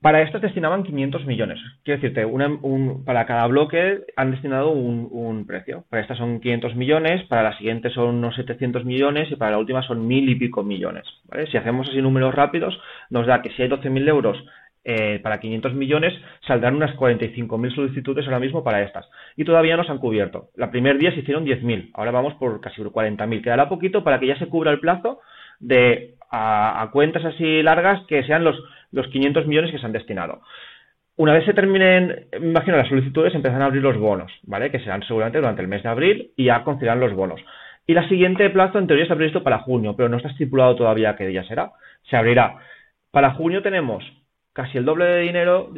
Para 0.00 0.22
estas 0.22 0.42
destinaban 0.42 0.84
500 0.84 1.26
millones. 1.26 1.58
Quiero 1.84 2.00
decirte, 2.00 2.24
una- 2.24 2.46
un- 2.62 3.04
para 3.04 3.26
cada 3.26 3.46
bloque 3.48 4.00
han 4.16 4.30
destinado 4.30 4.70
un, 4.70 5.44
precio. 5.46 5.84
Para 5.90 6.02
estas 6.02 6.18
son 6.18 6.40
500 6.40 6.76
millones, 6.76 7.24
para 7.28 7.42
la 7.42 7.56
siguiente 7.58 7.90
son 7.90 8.16
unos 8.16 8.36
700 8.36 8.84
millones 8.84 9.30
y 9.32 9.36
para 9.36 9.52
la 9.52 9.58
última 9.58 9.82
son 9.82 10.06
mil 10.06 10.28
y 10.28 10.36
pico 10.36 10.62
millones. 10.62 11.04
Si 11.50 11.56
hacemos 11.56 11.88
así 11.88 12.00
números 12.02 12.34
rápidos, 12.34 12.78
nos 13.10 13.26
da 13.26 13.42
que 13.42 13.50
si 13.50 13.62
hay 13.62 13.68
12.000 13.68 14.06
euros 14.08 14.36
eh, 14.90 15.20
para 15.22 15.38
500 15.38 15.74
millones, 15.74 16.14
saldrán 16.46 16.74
unas 16.74 16.96
45.000 16.96 17.74
solicitudes 17.74 18.24
ahora 18.24 18.40
mismo 18.40 18.64
para 18.64 18.82
estas. 18.82 19.06
Y 19.36 19.44
todavía 19.44 19.76
no 19.76 19.84
se 19.84 19.92
han 19.92 19.98
cubierto. 19.98 20.48
La 20.56 20.70
primer 20.70 20.96
día 20.96 21.12
se 21.12 21.20
hicieron 21.20 21.44
10.000, 21.44 21.90
ahora 21.92 22.10
vamos 22.10 22.32
por 22.36 22.58
casi 22.62 22.82
por 22.82 22.90
40.000. 22.90 23.42
Quedará 23.42 23.68
poquito 23.68 24.02
para 24.02 24.18
que 24.18 24.28
ya 24.28 24.38
se 24.38 24.46
cubra 24.46 24.70
el 24.70 24.80
plazo 24.80 25.20
de 25.60 26.14
a, 26.30 26.88
cuentas 26.90 27.22
así 27.26 27.62
largas 27.62 28.00
que 28.06 28.22
sean 28.22 28.44
los, 28.44 28.56
los 28.90 29.06
500 29.08 29.46
millones 29.46 29.72
que 29.72 29.78
se 29.78 29.84
han 29.84 29.92
destinado. 29.92 30.40
Una 31.16 31.34
vez 31.34 31.44
se 31.44 31.52
terminen, 31.52 32.26
imagino, 32.40 32.78
las 32.78 32.88
solicitudes, 32.88 33.34
empezarán 33.34 33.60
a 33.60 33.66
abrir 33.66 33.82
los 33.82 33.98
bonos, 33.98 34.32
¿vale? 34.44 34.70
Que 34.70 34.80
serán 34.80 35.02
seguramente 35.02 35.36
durante 35.36 35.60
el 35.60 35.68
mes 35.68 35.82
de 35.82 35.90
abril 35.90 36.30
y 36.34 36.44
ya 36.44 36.64
concederán 36.64 36.98
los 36.98 37.12
bonos. 37.12 37.42
Y 37.86 37.92
la 37.92 38.08
siguiente 38.08 38.48
plazo, 38.48 38.78
en 38.78 38.86
teoría, 38.86 39.02
está 39.02 39.16
previsto 39.16 39.42
para 39.42 39.58
junio, 39.58 39.94
pero 39.96 40.08
no 40.08 40.16
está 40.16 40.30
estipulado 40.30 40.76
todavía 40.76 41.14
qué 41.14 41.26
día 41.26 41.44
será. 41.44 41.72
Se 42.08 42.16
abrirá. 42.16 42.56
Para 43.10 43.32
junio 43.32 43.60
tenemos 43.60 44.02
casi 44.58 44.76
el 44.76 44.84
doble 44.84 45.04
de 45.04 45.20
dinero 45.20 45.70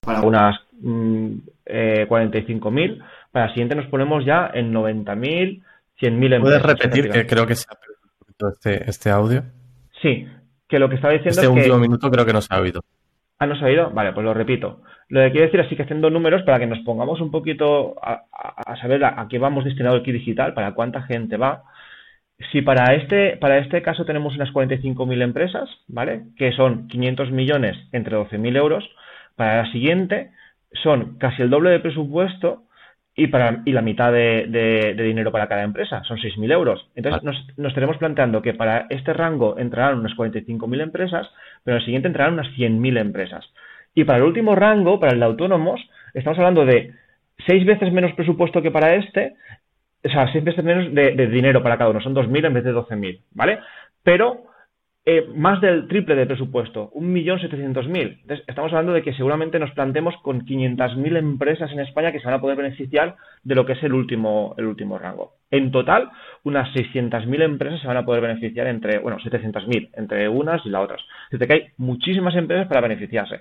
para 0.00 0.22
unas 0.22 0.56
mm, 0.80 1.32
eh, 1.66 2.06
45.000. 2.08 3.04
Para 3.32 3.46
la 3.46 3.52
siguiente 3.52 3.74
nos 3.74 3.88
ponemos 3.88 4.24
ya 4.24 4.52
en 4.54 4.72
90.000, 4.72 5.64
100.000 6.00 6.34
empresas. 6.36 6.40
¿Puedes 6.40 6.62
repetir 6.62 7.10
que 7.10 7.26
creo 7.26 7.44
que 7.44 7.56
se 7.56 7.66
ha 7.68 7.74
perdido 7.74 7.98
un 8.04 8.18
poquito 8.20 8.48
este, 8.50 8.88
este 8.88 9.10
audio? 9.10 9.42
Sí, 10.00 10.28
que 10.68 10.78
lo 10.78 10.88
que 10.88 10.94
estaba 10.94 11.14
diciendo 11.14 11.40
Este 11.40 11.46
es 11.46 11.52
que 11.52 11.58
último 11.58 11.78
minuto 11.78 12.08
creo 12.08 12.24
que 12.24 12.32
no 12.32 12.40
se 12.40 12.54
ha 12.54 12.60
oído. 12.60 12.82
Ah, 13.40 13.46
¿no 13.48 13.56
se 13.56 13.64
ha 13.64 13.66
oído? 13.66 13.90
Vale, 13.90 14.12
pues 14.12 14.24
lo 14.24 14.32
repito. 14.32 14.82
Lo 15.08 15.22
que 15.22 15.32
quiero 15.32 15.46
decir 15.46 15.58
es 15.58 15.76
que 15.76 15.82
haciendo 15.82 16.08
números 16.08 16.44
para 16.44 16.60
que 16.60 16.68
nos 16.68 16.78
pongamos 16.84 17.20
un 17.20 17.32
poquito 17.32 17.96
a, 18.00 18.26
saber 18.80 19.04
a, 19.04 19.26
qué 19.28 19.38
vamos 19.38 19.64
destinado 19.64 19.96
el 19.96 20.04
kit 20.04 20.14
digital, 20.14 20.54
para 20.54 20.72
cuánta 20.72 21.02
gente 21.02 21.36
va. 21.36 21.64
Si 22.50 22.62
para 22.62 22.94
este, 22.94 23.36
para 23.36 23.58
este 23.58 23.82
caso 23.82 24.04
tenemos 24.04 24.34
unas 24.34 24.52
45.000 24.52 25.22
empresas, 25.22 25.68
¿vale? 25.86 26.22
Que 26.36 26.52
son 26.52 26.88
500 26.88 27.30
millones 27.30 27.76
entre 27.92 28.16
12.000 28.16 28.56
euros, 28.56 28.88
para 29.36 29.62
la 29.62 29.72
siguiente 29.72 30.30
son 30.82 31.16
casi 31.18 31.42
el 31.42 31.50
doble 31.50 31.70
de 31.70 31.80
presupuesto 31.80 32.64
y, 33.16 33.28
para, 33.28 33.62
y 33.64 33.72
la 33.72 33.82
mitad 33.82 34.12
de, 34.12 34.94
dinero 34.98 35.30
para 35.30 35.46
cada 35.46 35.62
empresa, 35.62 36.02
son 36.04 36.18
6.000 36.18 36.52
euros. 36.52 36.90
Entonces 36.96 37.22
nos, 37.22 37.36
nos 37.56 37.68
estaremos 37.68 37.96
planteando 37.98 38.42
que 38.42 38.54
para 38.54 38.86
este 38.90 39.12
rango 39.12 39.56
entrarán 39.58 40.00
unas 40.00 40.16
45.000 40.16 40.82
empresas, 40.82 41.28
pero 41.62 41.76
en 41.76 41.80
el 41.80 41.84
siguiente 41.84 42.08
entrarán 42.08 42.34
unas 42.34 42.48
100.000 42.56 42.98
empresas. 42.98 43.44
Y 43.94 44.04
para 44.04 44.18
el 44.18 44.24
último 44.24 44.56
rango, 44.56 44.98
para 44.98 45.12
el 45.12 45.20
de 45.20 45.26
autónomos, 45.26 45.80
estamos 46.14 46.38
hablando 46.38 46.66
de 46.66 46.92
seis 47.46 47.64
veces 47.64 47.92
menos 47.92 48.12
presupuesto 48.14 48.62
que 48.62 48.70
para 48.70 48.94
este, 48.96 49.34
o 50.04 50.08
sea, 50.08 50.30
seis 50.30 50.44
veces 50.44 50.62
menos 50.62 50.92
de, 50.94 51.26
dinero 51.28 51.62
para 51.62 51.78
cada 51.78 51.90
uno, 51.90 52.00
son 52.00 52.14
2.000 52.14 52.46
en 52.46 52.54
vez 52.54 52.64
de 52.64 52.74
12.000, 52.74 53.20
¿vale? 53.32 53.60
Pero 54.02 54.44
eh, 55.06 55.26
más 55.34 55.60
del 55.62 55.88
triple 55.88 56.14
de 56.14 56.26
presupuesto, 56.26 56.90
1.700.000. 56.94 58.20
Entonces, 58.20 58.44
estamos 58.46 58.72
hablando 58.72 58.92
de 58.92 59.02
que 59.02 59.14
seguramente 59.14 59.58
nos 59.58 59.70
plantemos 59.72 60.14
con 60.22 60.44
500.000 60.44 61.16
empresas 61.16 61.72
en 61.72 61.80
España 61.80 62.12
que 62.12 62.20
se 62.20 62.26
van 62.26 62.34
a 62.34 62.40
poder 62.40 62.56
beneficiar 62.56 63.16
de 63.42 63.54
lo 63.54 63.64
que 63.64 63.72
es 63.72 63.82
el 63.82 63.94
último, 63.94 64.54
el 64.58 64.66
último 64.66 64.98
rango. 64.98 65.32
En 65.50 65.70
total, 65.70 66.10
unas 66.42 66.68
600.000 66.74 67.42
empresas 67.42 67.80
se 67.80 67.86
van 67.86 67.96
a 67.96 68.04
poder 68.04 68.20
beneficiar 68.20 68.66
entre, 68.66 68.98
bueno, 68.98 69.18
700.000, 69.18 69.90
entre 69.94 70.28
unas 70.28 70.64
y 70.66 70.68
las 70.68 70.82
otras. 70.82 71.02
Desde 71.30 71.46
que 71.46 71.54
hay 71.54 71.66
muchísimas 71.78 72.34
empresas 72.36 72.66
para 72.66 72.82
beneficiarse. 72.82 73.40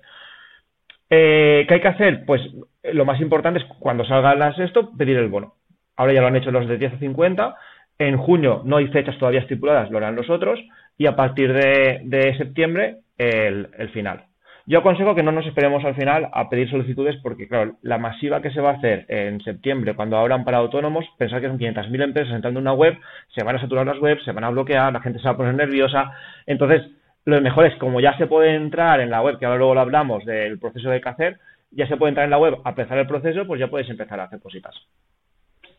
Eh, 1.10 1.66
¿Qué 1.68 1.74
hay 1.76 1.82
que 1.82 1.88
hacer? 1.88 2.24
Pues 2.26 2.42
lo 2.84 3.06
más 3.06 3.22
importante 3.22 3.60
es 3.60 3.66
cuando 3.80 4.06
salga 4.06 4.54
esto, 4.58 4.92
pedir 4.98 5.18
el 5.18 5.28
bono. 5.28 5.56
Ahora 5.96 6.14
ya 6.14 6.22
lo 6.22 6.28
han 6.28 6.36
hecho 6.36 6.52
los 6.52 6.68
de 6.68 6.78
10 6.78 6.94
a 6.94 7.00
50. 7.00 7.56
En 8.00 8.18
junio 8.18 8.62
no 8.66 8.78
hay 8.78 8.88
fechas 8.88 9.18
todavía 9.18 9.42
estipuladas, 9.42 9.92
lo 9.92 9.98
harán 9.98 10.16
los 10.16 10.30
otros 10.30 10.60
y 10.98 11.06
a 11.06 11.16
partir 11.16 11.54
de, 11.54 12.36
septiembre 12.38 12.98
el, 13.18 13.68
final. 13.94 14.26
Yo 14.66 14.80
aconsejo 14.80 15.14
que 15.14 15.24
no 15.24 15.32
nos 15.32 15.46
esperemos 15.46 15.84
al 15.84 15.96
final 15.96 16.30
a 16.32 16.50
pedir 16.50 16.70
solicitudes 16.70 17.18
porque, 17.22 17.48
claro, 17.48 17.76
la 17.82 17.98
masiva 17.98 18.42
que 18.42 18.52
se 18.52 18.62
va 18.62 18.72
a 18.72 18.74
hacer 18.74 19.06
en 19.10 19.42
septiembre 19.42 19.94
cuando 19.94 20.18
abran 20.18 20.46
para 20.46 20.58
autónomos, 20.58 21.06
pensar 21.18 21.42
que 21.42 21.48
son 21.48 21.60
500.000 21.60 22.04
empresas 22.04 22.34
entrando 22.34 22.60
en 22.60 22.68
una 22.68 22.74
web, 22.74 22.98
se 23.36 23.44
van 23.44 23.58
a 23.58 23.62
saturar 23.62 23.86
las 23.86 24.00
webs, 24.00 24.24
se 24.24 24.32
van 24.32 24.46
a 24.46 24.50
bloquear, 24.50 24.94
la 24.94 25.02
gente 25.02 25.20
se 25.20 25.26
va 25.26 25.32
a 25.32 25.38
poner 25.38 25.54
nerviosa. 25.54 26.14
Entonces, 26.46 26.82
lo 27.26 27.42
mejor 27.42 27.66
es, 27.66 27.76
como 27.76 28.00
ya 28.00 28.18
se 28.18 28.28
puede 28.28 28.56
entrar 28.56 29.02
en 29.02 29.10
la 29.10 29.22
web, 29.22 29.38
que 29.38 29.46
ahora 29.46 29.58
luego 29.58 29.76
lo 29.76 29.82
hablamos 29.82 30.26
del 30.26 30.60
proceso 30.60 30.90
de 30.90 31.02
que 31.02 31.10
hacer, 31.10 31.40
ya 31.72 31.88
se 31.88 31.98
puede 31.98 32.10
entrar 32.10 32.26
en 32.26 32.32
la 32.32 32.38
web 32.38 32.58
a 32.64 32.70
empezar 32.70 32.98
el 32.98 33.08
proceso, 33.08 33.46
pues 33.46 33.60
ya 33.60 33.68
puedes 33.68 33.90
empezar 33.90 34.20
a 34.20 34.26
hacer 34.26 34.40
cositas. 34.40 34.76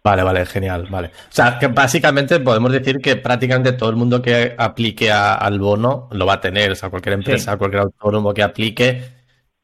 Vale, 0.06 0.22
vale, 0.22 0.44
genial, 0.44 0.86
vale. 0.90 1.08
O 1.08 1.10
sea, 1.30 1.58
que 1.58 1.68
básicamente 1.68 2.38
podemos 2.38 2.70
decir 2.70 2.98
que 2.98 3.16
prácticamente 3.16 3.72
todo 3.72 3.88
el 3.88 3.96
mundo 3.96 4.20
que 4.20 4.54
aplique 4.58 5.10
al 5.10 5.58
bono 5.58 6.08
lo 6.12 6.26
va 6.26 6.34
a 6.34 6.40
tener, 6.42 6.72
o 6.72 6.74
sea, 6.74 6.90
cualquier 6.90 7.14
empresa, 7.14 7.56
cualquier 7.56 7.84
autónomo 7.84 8.34
que 8.34 8.42
aplique, 8.42 9.02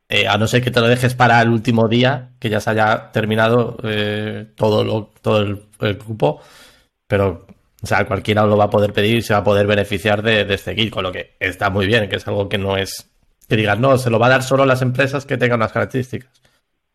eh, 0.09 0.26
a 0.26 0.38
no 0.38 0.47
ser 0.47 0.62
que 0.62 0.70
te 0.70 0.80
lo 0.80 0.88
dejes 0.88 1.14
para 1.14 1.42
el 1.42 1.50
último 1.50 1.88
día, 1.88 2.30
que 2.40 2.49
ya 2.49 2.59
se 2.59 2.70
haya 2.70 3.12
terminado 3.12 3.76
eh, 3.85 4.47
todo, 4.56 4.82
lo, 4.82 5.11
todo 5.20 5.42
el, 5.42 5.94
grupo, 5.99 6.40
pero, 7.06 7.47
o 7.82 7.87
sea, 7.87 8.06
cualquiera 8.06 8.47
lo 8.47 8.56
va 8.56 8.64
a 8.64 8.70
poder 8.70 8.94
pedir 8.94 9.18
y 9.18 9.23
se 9.23 9.35
va 9.35 9.40
a 9.40 9.44
poder 9.44 9.66
beneficiar 9.66 10.23
de, 10.23 10.47
de 10.47 10.56
seguir, 10.56 10.90
con 10.90 11.02
lo 11.02 11.12
que 11.12 11.37
está 11.38 11.68
muy 11.68 11.87
bien, 11.87 12.09
que 12.09 12.16
es 12.16 12.26
algo 12.26 12.49
que 12.49 12.56
no 12.56 12.78
es, 12.78 13.11
que 13.47 13.56
digas, 13.56 13.78
no, 13.78 13.99
se 13.99 14.09
lo 14.09 14.18
va 14.18 14.28
a 14.28 14.30
dar 14.30 14.42
solo 14.42 14.62
a 14.62 14.66
las 14.66 14.80
empresas 14.80 15.26
que 15.26 15.37
tengan 15.37 15.61
las 15.61 15.73
características. 15.73 16.30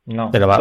No, 0.06 0.30
pero 0.32 0.48
va, 0.48 0.58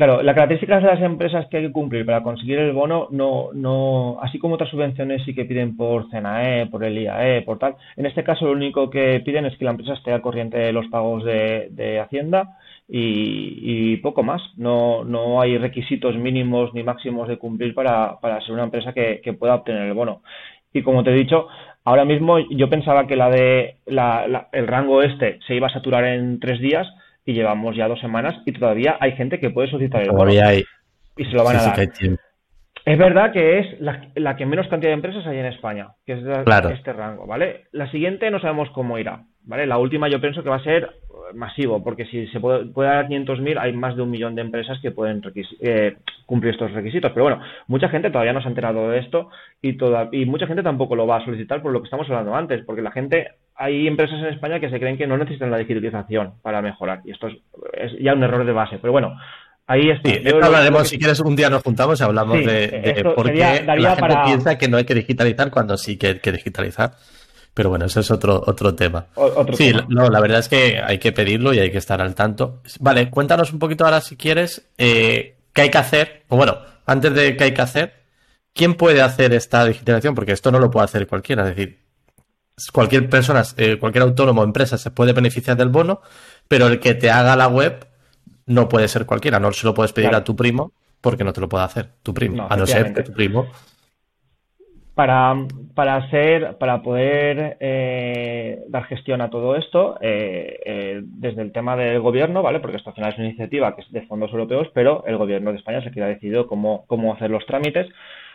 Claro, 0.00 0.22
las 0.22 0.34
características 0.34 0.82
de 0.82 0.88
las 0.88 1.02
empresas 1.02 1.46
que 1.48 1.58
hay 1.58 1.66
que 1.66 1.72
cumplir 1.72 2.06
para 2.06 2.22
conseguir 2.22 2.58
el 2.58 2.72
bono, 2.72 3.08
no, 3.10 3.50
no, 3.52 4.16
así 4.22 4.38
como 4.38 4.54
otras 4.54 4.70
subvenciones 4.70 5.22
sí 5.26 5.34
que 5.34 5.44
piden 5.44 5.76
por 5.76 6.08
CNAE, 6.08 6.68
por 6.70 6.84
el 6.84 6.96
IAE, 6.96 7.42
por 7.42 7.58
tal. 7.58 7.74
En 7.98 8.06
este 8.06 8.24
caso, 8.24 8.46
lo 8.46 8.52
único 8.52 8.88
que 8.88 9.20
piden 9.20 9.44
es 9.44 9.58
que 9.58 9.66
la 9.66 9.72
empresa 9.72 9.92
esté 9.92 10.10
al 10.10 10.22
corriente 10.22 10.56
de 10.56 10.72
los 10.72 10.86
pagos 10.86 11.22
de, 11.22 12.00
Hacienda 12.02 12.56
y, 12.88 13.98
poco 13.98 14.22
más. 14.22 14.40
No, 14.56 15.04
no 15.04 15.38
hay 15.38 15.58
requisitos 15.58 16.16
mínimos 16.16 16.72
ni 16.72 16.82
máximos 16.82 17.28
de 17.28 17.36
cumplir 17.36 17.74
para, 17.74 18.18
para 18.20 18.40
ser 18.40 18.52
una 18.52 18.64
empresa 18.64 18.94
que, 18.94 19.20
pueda 19.38 19.56
obtener 19.56 19.82
el 19.82 19.92
bono. 19.92 20.22
Y 20.72 20.80
como 20.80 21.04
te 21.04 21.10
he 21.10 21.14
dicho, 21.14 21.46
ahora 21.84 22.06
mismo 22.06 22.38
yo 22.38 22.70
pensaba 22.70 23.06
que 23.06 23.16
la 23.16 23.28
de 23.28 23.76
la, 23.84 24.48
el 24.52 24.66
rango 24.66 25.02
este 25.02 25.40
se 25.46 25.56
iba 25.56 25.66
a 25.66 25.74
saturar 25.74 26.06
en 26.06 26.40
tres 26.40 26.58
días 26.58 26.88
y 27.30 27.34
llevamos 27.34 27.76
ya 27.76 27.86
dos 27.86 28.00
semanas 28.00 28.34
y 28.44 28.52
todavía 28.52 28.96
hay 28.98 29.12
gente 29.12 29.38
que 29.38 29.50
puede 29.50 29.70
solicitar 29.70 30.02
el 30.02 30.10
bono. 30.10 30.32
Y 30.32 31.24
se 31.24 31.32
lo 31.32 31.44
van 31.44 31.56
a 31.56 31.62
dar. 31.62 31.78
es 31.78 32.98
verdad 32.98 33.32
que 33.32 33.60
es 33.60 33.80
la, 33.80 34.36
que 34.36 34.46
menos 34.46 34.66
cantidad 34.66 34.90
de 34.90 34.94
empresas 34.94 35.24
hay 35.26 35.38
en 35.38 35.46
España, 35.46 35.90
que 36.04 36.14
es 36.14 36.24
de 36.24 36.74
este 36.74 36.92
rango, 36.92 37.26
¿vale? 37.26 37.66
La 37.70 37.88
siguiente 37.92 38.30
no 38.32 38.40
sabemos 38.40 38.68
cómo 38.70 38.98
irá, 38.98 39.26
¿vale? 39.44 39.66
La 39.66 39.78
última 39.78 40.08
yo 40.08 40.20
pienso 40.20 40.42
que 40.42 40.48
va 40.48 40.56
a 40.56 40.64
ser 40.64 40.90
masivo, 41.34 41.84
porque 41.84 42.06
si 42.06 42.26
se 42.28 42.40
puede, 42.40 42.66
puede 42.66 42.88
dar 42.88 43.06
500.000, 43.06 43.58
hay 43.60 43.72
más 43.74 43.94
de 43.94 44.02
un 44.02 44.10
millón 44.10 44.34
de 44.34 44.42
empresas 44.42 44.80
que 44.80 44.90
pueden 44.90 45.22
eh, 45.60 45.96
cumplir 46.26 46.54
estos 46.54 46.72
requisitos. 46.72 47.12
Pero 47.12 47.24
bueno, 47.24 47.40
mucha 47.68 47.88
gente 47.88 48.10
todavía 48.10 48.32
no 48.32 48.40
se 48.40 48.48
ha 48.48 48.50
enterado 48.50 48.90
de 48.90 48.98
esto 48.98 49.30
y, 49.62 49.74
toda, 49.74 50.08
y 50.10 50.26
mucha 50.26 50.48
gente 50.48 50.64
tampoco 50.64 50.96
lo 50.96 51.06
va 51.06 51.18
a 51.18 51.24
solicitar 51.24 51.62
por 51.62 51.70
lo 51.70 51.80
que 51.80 51.86
estamos 51.86 52.08
hablando 52.08 52.34
antes, 52.34 52.64
porque 52.64 52.82
la 52.82 52.90
gente 52.90 53.28
hay 53.60 53.86
empresas 53.86 54.18
en 54.20 54.32
España 54.32 54.58
que 54.58 54.70
se 54.70 54.78
creen 54.78 54.96
que 54.96 55.06
no 55.06 55.18
necesitan 55.18 55.50
la 55.50 55.58
digitalización 55.58 56.32
para 56.40 56.62
mejorar. 56.62 57.02
Y 57.04 57.10
esto 57.10 57.28
es, 57.28 57.92
ya 58.00 58.14
un 58.14 58.22
error 58.22 58.46
de 58.46 58.52
base. 58.52 58.78
Pero 58.80 58.90
bueno, 58.90 59.14
ahí 59.66 59.90
está. 59.90 60.08
Sí, 60.08 60.22
hablaremos, 60.42 60.88
si 60.88 60.98
quieres, 60.98 61.20
un 61.20 61.36
día 61.36 61.50
nos 61.50 61.62
juntamos 61.62 62.00
y 62.00 62.02
hablamos 62.02 62.38
de, 62.38 63.04
por 63.14 63.30
qué 63.30 63.62
la 63.66 63.96
gente 63.96 64.16
piensa 64.24 64.56
que 64.56 64.66
no 64.66 64.78
hay 64.78 64.84
que 64.84 64.94
digitalizar 64.94 65.50
cuando 65.50 65.76
sí 65.76 65.98
que 65.98 66.06
hay 66.06 66.18
que 66.20 66.32
digitalizar. 66.32 66.92
Pero 67.52 67.68
bueno, 67.68 67.84
eso 67.84 68.00
es 68.00 68.10
otro, 68.10 68.42
otro 68.46 68.74
tema. 68.74 69.08
sí, 69.52 69.74
no, 69.88 70.08
la 70.08 70.20
verdad 70.20 70.38
es 70.38 70.48
que 70.48 70.80
hay 70.82 70.96
que 70.96 71.12
pedirlo 71.12 71.52
y 71.52 71.58
hay 71.58 71.70
que 71.70 71.78
estar 71.78 72.00
al 72.00 72.14
tanto. 72.14 72.62
Vale, 72.78 73.10
cuéntanos 73.10 73.52
un 73.52 73.58
poquito 73.58 73.84
ahora, 73.84 74.00
si 74.00 74.16
quieres, 74.16 74.70
eh, 74.78 75.36
qué 75.52 75.62
hay 75.62 75.70
que 75.70 75.78
hacer. 75.78 76.22
O 76.28 76.36
bueno, 76.38 76.56
antes 76.86 77.12
de 77.12 77.36
qué 77.36 77.44
hay 77.44 77.52
que 77.52 77.60
hacer, 77.60 77.92
¿quién 78.54 78.72
puede 78.72 79.02
hacer 79.02 79.34
esta 79.34 79.66
digitalización? 79.66 80.14
Porque 80.14 80.32
esto 80.32 80.50
no 80.50 80.60
lo 80.60 80.70
puede 80.70 80.84
hacer 80.84 81.06
cualquiera. 81.06 81.42
Es 81.42 81.56
decir, 81.56 81.79
cualquier 82.72 83.08
persona, 83.08 83.42
eh, 83.56 83.78
cualquier 83.78 84.02
autónomo 84.02 84.42
o 84.42 84.44
empresa 84.44 84.78
se 84.78 84.90
puede 84.90 85.12
beneficiar 85.12 85.56
del 85.56 85.68
bono, 85.68 86.00
pero 86.48 86.66
el 86.66 86.80
que 86.80 86.94
te 86.94 87.10
haga 87.10 87.36
la 87.36 87.48
web 87.48 87.86
no 88.46 88.68
puede 88.68 88.88
ser 88.88 89.06
cualquiera, 89.06 89.38
no 89.40 89.52
se 89.52 89.66
lo 89.66 89.74
puedes 89.74 89.92
pedir 89.92 90.14
a 90.14 90.24
tu 90.24 90.36
primo 90.36 90.72
porque 91.00 91.24
no 91.24 91.32
te 91.32 91.40
lo 91.40 91.48
puede 91.48 91.64
hacer 91.64 91.86
tu 92.02 92.12
primo, 92.12 92.46
a 92.48 92.56
no 92.56 92.66
ser 92.66 92.92
que 92.92 93.02
tu 93.02 93.12
primo. 93.12 93.46
Para, 94.94 95.34
para 95.74 95.96
hacer, 95.96 96.58
para 96.58 96.82
poder 96.82 97.56
eh, 97.60 98.64
dar 98.68 98.84
gestión 98.84 99.22
a 99.22 99.30
todo 99.30 99.56
esto, 99.56 99.96
eh, 100.02 101.00
desde 101.02 101.40
el 101.40 101.52
tema 101.52 101.74
del 101.74 102.00
gobierno, 102.00 102.42
¿vale? 102.42 102.60
Porque 102.60 102.76
esto 102.76 102.90
al 102.90 102.96
final 102.96 103.12
es 103.12 103.18
una 103.18 103.28
iniciativa 103.28 103.74
que 103.74 103.80
es 103.82 103.92
de 103.92 104.02
fondos 104.02 104.30
europeos, 104.30 104.68
pero 104.74 105.04
el 105.06 105.16
gobierno 105.16 105.52
de 105.52 105.58
España 105.58 105.82
se 105.82 105.90
queda 105.90 106.06
decidido 106.06 106.46
cómo, 106.46 106.84
cómo 106.86 107.14
hacer 107.14 107.30
los 107.30 107.46
trámites, 107.46 107.86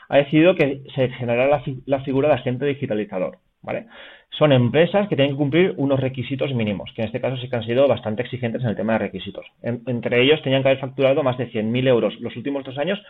ha 0.09 0.17
decidido 0.17 0.55
que 0.55 0.81
se 0.95 1.09
generará 1.09 1.47
la, 1.47 1.63
la 1.85 2.03
figura 2.03 2.29
de 2.29 2.35
agente 2.35 2.65
digitalizador, 2.65 3.37
¿vale? 3.65 3.87
son 4.37 4.51
empresas 4.51 5.07
que 5.07 5.15
tienen 5.15 5.33
que 5.33 5.37
cumplir 5.37 5.73
unos 5.77 5.99
requisitos 5.99 6.53
mínimos, 6.53 6.91
que 6.93 7.01
en 7.01 7.07
este 7.07 7.21
caso 7.21 7.37
sí 7.37 7.49
que 7.49 7.55
han 7.55 7.65
sido 7.65 7.87
bastante 7.87 8.21
exigentes 8.23 8.61
en 8.63 8.69
el 8.69 8.75
tema 8.75 8.93
de 8.93 8.99
requisitos. 8.99 9.45
entre 9.61 10.21
ellos 10.21 10.41
tenían 10.41 10.61
que 10.61 10.69
haber 10.69 10.79
facturado 10.79 11.23
más 11.23 11.37
de 11.37 11.49
100.000 11.51 11.87
euros 11.87 12.19
los 12.19 12.35
últimos 12.35 12.63
dos 12.63 12.77
años, 12.77 13.01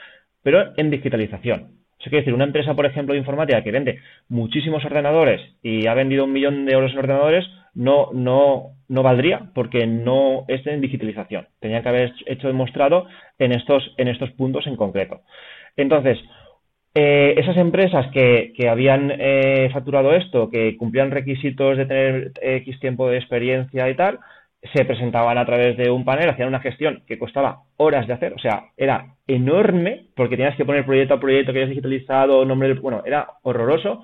pero 0.43 0.73
en 0.77 0.91
digitalización. 0.91 1.85
Eso 1.99 2.09
quiere 2.09 2.17
decir, 2.17 2.33
una 2.33 2.43
empresa, 2.43 2.75
por 2.75 2.85
ejemplo, 2.85 3.13
de 3.13 3.19
informática 3.19 3.63
que 3.63 3.71
vende 3.71 3.99
muchísimos 4.29 4.85
ordenadores 4.85 5.41
y 5.63 5.87
ha 5.87 5.93
vendido 5.93 6.25
un 6.25 6.33
millón 6.33 6.65
de 6.65 6.73
euros 6.73 6.91
en 6.91 6.99
ordenadores, 6.99 7.45
no, 7.73 8.09
no, 8.13 8.73
no 8.87 9.03
valdría 9.03 9.49
porque 9.55 9.87
no 9.87 10.45
es 10.47 10.65
en 10.67 10.81
digitalización. 10.81 11.47
Tenía 11.59 11.81
que 11.81 11.89
haber 11.89 12.13
hecho 12.27 12.47
demostrado 12.47 13.07
en 13.39 13.53
estos, 13.53 13.93
en 13.97 14.09
estos 14.09 14.29
puntos 14.31 14.67
en 14.67 14.75
concreto. 14.75 15.21
Entonces, 15.77 16.19
eh, 16.95 17.35
esas 17.37 17.57
empresas 17.57 18.07
que, 18.11 18.53
que 18.55 18.69
habían 18.69 19.11
eh, 19.11 19.69
facturado 19.71 20.13
esto, 20.13 20.49
que 20.49 20.75
cumplían 20.77 21.11
requisitos 21.11 21.77
de 21.77 21.85
tener 21.85 22.31
X 22.41 22.79
tiempo 22.79 23.09
de 23.09 23.17
experiencia 23.17 23.89
y 23.89 23.95
tal, 23.95 24.19
se 24.73 24.85
presentaban 24.85 25.37
a 25.37 25.45
través 25.45 25.77
de 25.77 25.91
un 25.91 26.05
panel, 26.05 26.29
hacían 26.29 26.47
una 26.47 26.61
gestión 26.61 27.03
que 27.05 27.19
costaba 27.19 27.63
horas 27.77 28.07
de 28.07 28.13
hacer, 28.13 28.33
o 28.33 28.39
sea, 28.39 28.69
era 28.77 29.13
enorme, 29.27 30.07
porque 30.15 30.37
tenías 30.37 30.55
que 30.55 30.65
poner 30.65 30.85
proyecto 30.85 31.13
a 31.13 31.19
proyecto 31.19 31.53
que 31.53 31.59
hayas 31.59 31.69
digitalizado, 31.69 32.45
nombre, 32.45 32.73
bueno, 32.75 33.03
era 33.05 33.27
horroroso, 33.43 34.01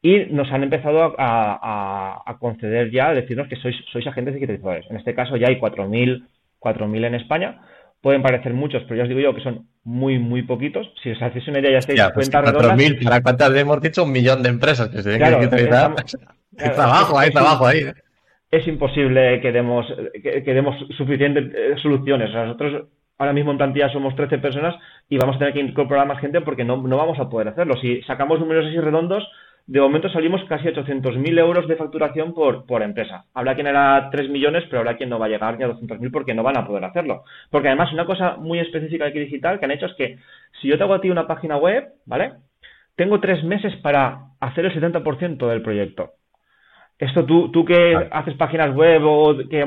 y 0.00 0.26
nos 0.30 0.50
han 0.50 0.62
empezado 0.62 1.14
a, 1.18 2.22
a, 2.24 2.38
conceder 2.38 2.90
ya, 2.90 3.08
a 3.08 3.14
decirnos 3.14 3.48
que 3.48 3.56
sois, 3.56 3.76
sois 3.92 4.06
agentes 4.06 4.34
digitalizadores. 4.34 4.90
En 4.90 4.96
este 4.96 5.14
caso 5.14 5.36
ya 5.36 5.48
hay 5.48 5.60
4.000 5.60 6.24
4.000 6.62 7.06
en 7.06 7.14
España, 7.16 7.60
pueden 8.02 8.20
parecer 8.20 8.52
muchos, 8.52 8.82
pero 8.82 8.96
ya 8.96 9.02
os 9.04 9.08
digo 9.08 9.20
yo 9.20 9.34
que 9.34 9.42
son 9.42 9.68
muy, 9.84 10.18
muy 10.18 10.42
poquitos. 10.42 10.92
Si 11.02 11.10
os 11.10 11.22
hacéis 11.22 11.46
una 11.48 11.60
idea, 11.60 11.70
ya 11.70 11.78
estáis 11.78 11.98
ya, 11.98 12.10
pues 12.10 12.28
cuenta 12.28 12.52
4.000, 12.52 13.04
¿para 13.04 13.22
cuántas 13.22 13.54
hemos 13.54 13.80
dicho? 13.80 14.02
Un 14.02 14.12
millón 14.12 14.42
de 14.42 14.50
empresas 14.50 14.88
que 14.88 15.02
se 15.02 15.10
tienen 15.10 15.28
que 15.28 15.38
digitalizar. 15.38 15.94
hay 16.58 16.70
trabajo, 16.70 17.18
hay 17.18 17.30
trabajo 17.30 17.66
ahí. 17.66 17.86
es 18.50 18.66
imposible 18.66 19.40
que 19.40 19.52
demos, 19.52 19.86
que, 20.20 20.42
demos 20.42 20.76
suficientes 20.98 21.44
eh, 21.54 21.74
soluciones. 21.80 22.30
nosotros 22.34 22.88
ahora 23.18 23.32
mismo 23.32 23.52
en 23.52 23.58
plantilla 23.58 23.88
somos 23.92 24.16
13 24.16 24.38
personas 24.38 24.74
y 25.08 25.16
vamos 25.16 25.36
a 25.36 25.38
tener 25.38 25.54
que 25.54 25.60
incorporar 25.60 26.06
más 26.08 26.20
gente 26.20 26.40
porque 26.40 26.64
no, 26.64 26.76
no 26.76 26.96
vamos 26.96 27.20
a 27.20 27.28
poder 27.28 27.48
hacerlo. 27.48 27.76
Si 27.80 28.02
sacamos 28.02 28.40
números 28.40 28.66
así 28.66 28.80
redondos, 28.80 29.24
de 29.66 29.80
momento 29.80 30.08
salimos 30.10 30.42
casi 30.44 30.66
800.000 30.68 31.38
euros 31.38 31.68
de 31.68 31.76
facturación 31.76 32.34
por, 32.34 32.66
por 32.66 32.82
empresa. 32.82 33.24
Habrá 33.34 33.54
quien 33.54 33.66
era 33.66 34.08
3 34.10 34.28
millones, 34.28 34.64
pero 34.68 34.80
habrá 34.80 34.96
quien 34.96 35.08
no 35.08 35.18
va 35.18 35.26
a 35.26 35.28
llegar 35.28 35.56
ni 35.56 35.64
a 35.64 35.68
200.000 35.68 36.10
porque 36.10 36.34
no 36.34 36.42
van 36.42 36.56
a 36.56 36.66
poder 36.66 36.84
hacerlo. 36.84 37.24
Porque 37.50 37.68
además 37.68 37.92
una 37.92 38.04
cosa 38.04 38.36
muy 38.36 38.58
específica 38.58 39.04
de 39.04 39.20
digital 39.20 39.58
que 39.58 39.64
han 39.64 39.70
hecho 39.70 39.86
es 39.86 39.94
que 39.94 40.18
si 40.60 40.68
yo 40.68 40.76
te 40.76 40.84
hago 40.84 40.94
a 40.94 41.00
ti 41.00 41.10
una 41.10 41.26
página 41.26 41.56
web, 41.56 41.92
¿vale? 42.06 42.32
Tengo 42.96 43.20
tres 43.20 43.42
meses 43.44 43.74
para 43.76 44.32
hacer 44.40 44.66
el 44.66 44.74
70% 44.74 45.48
del 45.48 45.62
proyecto. 45.62 46.12
Esto 46.98 47.24
tú, 47.24 47.50
tú 47.50 47.64
que 47.64 48.08
haces 48.10 48.34
páginas 48.34 48.74
web 48.74 49.02
o 49.04 49.36
que 49.48 49.66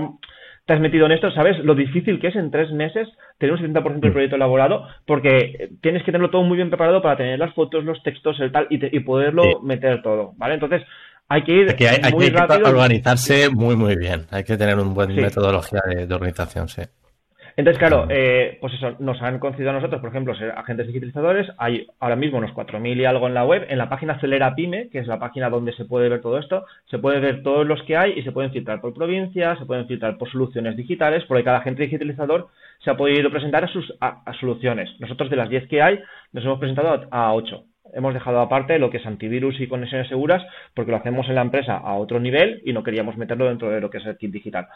te 0.65 0.74
has 0.74 0.79
metido 0.79 1.05
en 1.05 1.12
esto, 1.12 1.29
sabes 1.31 1.60
lo 1.60 1.75
difícil 1.75 2.19
que 2.19 2.27
es 2.27 2.36
en 2.36 2.50
tres 2.50 2.72
meses 2.72 3.07
tener 3.38 3.53
un 3.53 3.62
70% 3.62 4.00
del 4.00 4.10
mm. 4.10 4.13
proyecto 4.13 4.36
elaborado, 4.36 4.88
porque 5.05 5.69
tienes 5.81 6.01
que 6.01 6.12
tenerlo 6.12 6.31
todo 6.31 6.43
muy 6.43 6.57
bien 6.57 6.69
preparado 6.69 7.01
para 7.01 7.17
tener 7.17 7.38
las 7.38 7.53
fotos, 7.53 7.84
los 7.84 8.01
textos, 8.01 8.39
el 8.39 8.51
tal, 8.51 8.67
y, 8.69 9.00
poderlo 9.01 9.62
meter 9.62 10.01
todo, 10.01 10.34
¿vale? 10.38 10.55
Entonces, 10.55 10.81
hay 11.27 11.43
que 11.43 11.51
ir 11.51 11.75
hay, 11.79 12.12
muy 12.13 12.29
rápido. 12.29 12.69
organizarse 12.69 13.50
muy, 13.50 13.75
muy 13.75 13.95
bien. 13.95 14.25
Hay 14.31 14.43
que 14.43 14.57
tener 14.57 14.77
un 14.79 14.93
buen 14.93 15.13
metodología 15.15 15.81
de, 15.88 16.13
organización, 16.13 16.67
sí. 16.67 16.81
Entonces, 17.57 17.79
claro, 17.79 18.07
eh, 18.09 18.57
pues 18.59 18.74
eso, 18.74 18.97
nos 19.00 19.21
han 19.21 19.39
concedido 19.39 19.69
a 19.69 19.74
nosotros, 19.74 20.01
por 20.01 20.09
ejemplo, 20.09 20.35
ser 20.35 20.51
agentes 20.51 20.88
digitalizadores. 20.88 21.47
Hay 21.57 21.88
ahora 22.00 22.17
mismo 22.17 22.38
unos 22.38 22.51
4.000 22.51 22.97
y 22.97 23.05
algo 23.05 23.27
en 23.27 23.33
la 23.33 23.45
web. 23.45 23.65
En 23.69 23.77
la 23.77 23.88
página 23.88 24.13
Acelera 24.13 24.55
Pyme, 24.55 24.89
que 24.89 25.00
es 25.00 25.07
la 25.07 25.19
página 25.19 25.50
donde 25.50 25.71
se 25.74 25.85
puede 25.85 26.09
ver 26.09 26.21
todo 26.21 26.38
esto, 26.38 26.65
se 26.89 27.00
puede 27.00 27.21
ver 27.21 27.43
todos 27.43 27.65
los 27.65 27.81
que 27.83 27.95
hay 27.95 28.13
y 28.17 28.24
se 28.24 28.33
pueden 28.33 28.51
filtrar 28.51 28.81
por 28.81 28.93
provincia, 28.93 29.55
se 29.57 29.65
pueden 29.65 29.88
filtrar 29.88 30.17
por 30.17 30.29
soluciones 30.29 30.75
digitales, 30.75 31.24
porque 31.27 31.45
cada 31.45 31.59
agente 31.59 31.83
digitalizador 31.83 32.50
se 32.83 32.91
ha 32.91 32.97
podido 32.97 33.31
presentar 33.31 33.63
a 33.63 33.67
sus 33.67 33.93
soluciones. 34.39 34.89
Nosotros 35.00 35.29
de 35.29 35.38
las 35.38 35.50
10 35.50 35.67
que 35.69 35.81
hay, 35.81 36.00
nos 36.33 36.43
hemos 36.43 36.59
presentado 36.59 37.07
a, 37.09 37.27
a 37.27 37.33
8 37.33 37.63
hemos 37.93 38.13
dejado 38.13 38.39
aparte 38.39 38.79
lo 38.79 38.89
que 38.89 38.97
es 38.97 39.05
antivirus 39.05 39.59
y 39.59 39.67
conexiones 39.67 40.07
seguras 40.07 40.45
porque 40.73 40.91
lo 40.91 40.97
hacemos 40.97 41.27
en 41.29 41.35
la 41.35 41.41
empresa 41.41 41.77
a 41.77 41.95
otro 41.95 42.19
nivel 42.19 42.61
y 42.65 42.73
no 42.73 42.83
queríamos 42.83 43.17
meterlo 43.17 43.45
dentro 43.45 43.69
de 43.69 43.81
lo 43.81 43.89
que 43.89 43.99
es 43.99 44.05
el 44.05 44.17
kit 44.17 44.31
digital. 44.31 44.67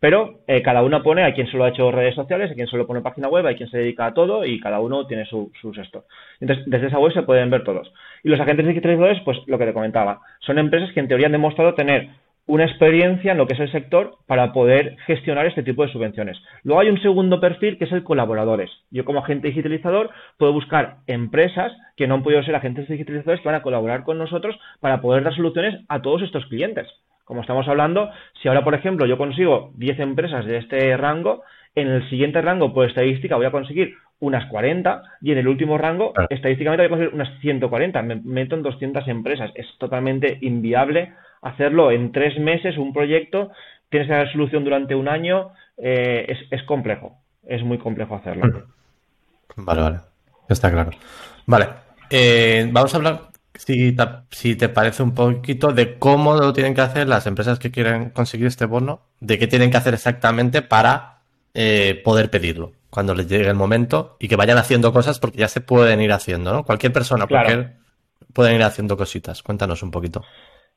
Pero 0.00 0.40
eh, 0.46 0.60
cada 0.62 0.82
uno 0.82 1.02
pone, 1.02 1.22
hay 1.22 1.32
quien 1.32 1.46
solo 1.46 1.64
ha 1.64 1.68
hecho 1.68 1.90
redes 1.90 2.14
sociales, 2.14 2.50
hay 2.50 2.56
quien 2.56 2.66
solo 2.66 2.86
pone 2.86 3.00
página 3.00 3.28
web, 3.28 3.46
hay 3.46 3.56
quien 3.56 3.70
se 3.70 3.78
dedica 3.78 4.06
a 4.06 4.14
todo 4.14 4.44
y 4.44 4.60
cada 4.60 4.80
uno 4.80 5.06
tiene 5.06 5.24
su, 5.24 5.50
sus 5.60 5.78
esto. 5.78 6.04
Entonces, 6.40 6.64
desde 6.66 6.88
esa 6.88 6.98
web 6.98 7.12
se 7.12 7.22
pueden 7.22 7.50
ver 7.50 7.64
todos. 7.64 7.92
Y 8.22 8.28
los 8.28 8.40
agentes 8.40 8.66
digitalizadores, 8.66 9.20
pues 9.24 9.38
lo 9.46 9.58
que 9.58 9.66
te 9.66 9.72
comentaba, 9.72 10.20
son 10.40 10.58
empresas 10.58 10.92
que 10.92 11.00
en 11.00 11.08
teoría 11.08 11.26
han 11.26 11.32
demostrado 11.32 11.74
tener 11.74 12.10
una 12.46 12.64
experiencia 12.64 13.32
en 13.32 13.38
lo 13.38 13.46
que 13.46 13.54
es 13.54 13.60
el 13.60 13.72
sector 13.72 14.16
para 14.26 14.52
poder 14.52 14.96
gestionar 15.06 15.46
este 15.46 15.62
tipo 15.62 15.82
de 15.82 15.92
subvenciones. 15.92 16.36
Luego 16.62 16.80
hay 16.80 16.88
un 16.90 17.00
segundo 17.00 17.40
perfil 17.40 17.78
que 17.78 17.84
es 17.84 17.92
el 17.92 18.04
colaboradores. 18.04 18.70
Yo 18.90 19.04
como 19.04 19.20
agente 19.20 19.48
digitalizador 19.48 20.10
puedo 20.36 20.52
buscar 20.52 20.96
empresas 21.06 21.72
que 21.96 22.06
no 22.06 22.14
han 22.14 22.22
podido 22.22 22.42
ser 22.42 22.54
agentes 22.54 22.88
digitalizadores 22.88 23.40
que 23.40 23.48
van 23.48 23.56
a 23.56 23.62
colaborar 23.62 24.04
con 24.04 24.18
nosotros 24.18 24.58
para 24.80 25.00
poder 25.00 25.24
dar 25.24 25.34
soluciones 25.34 25.80
a 25.88 26.02
todos 26.02 26.22
estos 26.22 26.44
clientes. 26.46 26.86
Como 27.24 27.40
estamos 27.40 27.66
hablando, 27.68 28.10
si 28.42 28.48
ahora, 28.48 28.64
por 28.64 28.74
ejemplo, 28.74 29.06
yo 29.06 29.16
consigo 29.16 29.72
10 29.76 30.00
empresas 30.00 30.44
de 30.44 30.58
este 30.58 30.94
rango, 30.98 31.42
en 31.74 31.88
el 31.88 32.08
siguiente 32.10 32.42
rango 32.42 32.74
por 32.74 32.86
estadística 32.86 33.36
voy 33.36 33.46
a 33.46 33.50
conseguir 33.50 33.94
unas 34.20 34.46
40 34.46 35.02
y 35.22 35.32
en 35.32 35.38
el 35.38 35.48
último 35.48 35.78
rango 35.78 36.12
estadísticamente 36.28 36.82
voy 36.82 36.86
a 36.86 36.90
conseguir 36.90 37.14
unas 37.14 37.40
140. 37.40 38.02
Me 38.02 38.16
meto 38.16 38.54
en 38.54 38.62
200 38.62 39.08
empresas. 39.08 39.50
Es 39.54 39.66
totalmente 39.78 40.38
inviable 40.42 41.14
hacerlo 41.44 41.92
en 41.92 42.10
tres 42.10 42.38
meses 42.40 42.76
un 42.76 42.92
proyecto. 42.92 43.52
Tienes 43.90 44.08
que 44.08 44.14
dar 44.14 44.32
solución 44.32 44.64
durante 44.64 44.94
un 44.94 45.08
año. 45.08 45.52
Eh, 45.76 46.26
es, 46.28 46.38
es 46.50 46.62
complejo. 46.64 47.18
Es 47.46 47.62
muy 47.62 47.78
complejo 47.78 48.16
hacerlo. 48.16 48.64
Vale, 49.56 49.80
vale. 49.80 49.98
Está 50.48 50.70
claro. 50.70 50.90
Vale. 51.46 51.66
Eh, 52.10 52.68
vamos 52.72 52.92
a 52.94 52.96
hablar 52.96 53.20
si 53.54 53.92
te, 53.92 54.04
si 54.30 54.56
te 54.56 54.68
parece 54.68 55.02
un 55.02 55.14
poquito 55.14 55.72
de 55.72 55.98
cómo 55.98 56.34
lo 56.34 56.52
tienen 56.52 56.74
que 56.74 56.80
hacer 56.80 57.06
las 57.06 57.26
empresas 57.26 57.58
que 57.58 57.70
quieren 57.70 58.10
conseguir 58.10 58.46
este 58.46 58.66
bono, 58.66 59.02
de 59.20 59.38
qué 59.38 59.46
tienen 59.46 59.70
que 59.70 59.76
hacer 59.76 59.94
exactamente 59.94 60.62
para 60.62 61.18
eh, 61.54 62.00
poder 62.04 62.30
pedirlo 62.30 62.72
cuando 62.90 63.14
les 63.14 63.28
llegue 63.28 63.48
el 63.48 63.54
momento 63.54 64.16
y 64.20 64.28
que 64.28 64.36
vayan 64.36 64.58
haciendo 64.58 64.92
cosas 64.92 65.18
porque 65.18 65.38
ya 65.38 65.48
se 65.48 65.60
pueden 65.60 66.00
ir 66.00 66.12
haciendo, 66.12 66.52
¿no? 66.52 66.64
Cualquier 66.64 66.92
persona, 66.92 67.26
cualquier, 67.26 67.74
pueden 68.32 68.56
ir 68.56 68.62
haciendo 68.62 68.96
cositas. 68.96 69.42
Cuéntanos 69.42 69.82
un 69.82 69.90
poquito. 69.90 70.24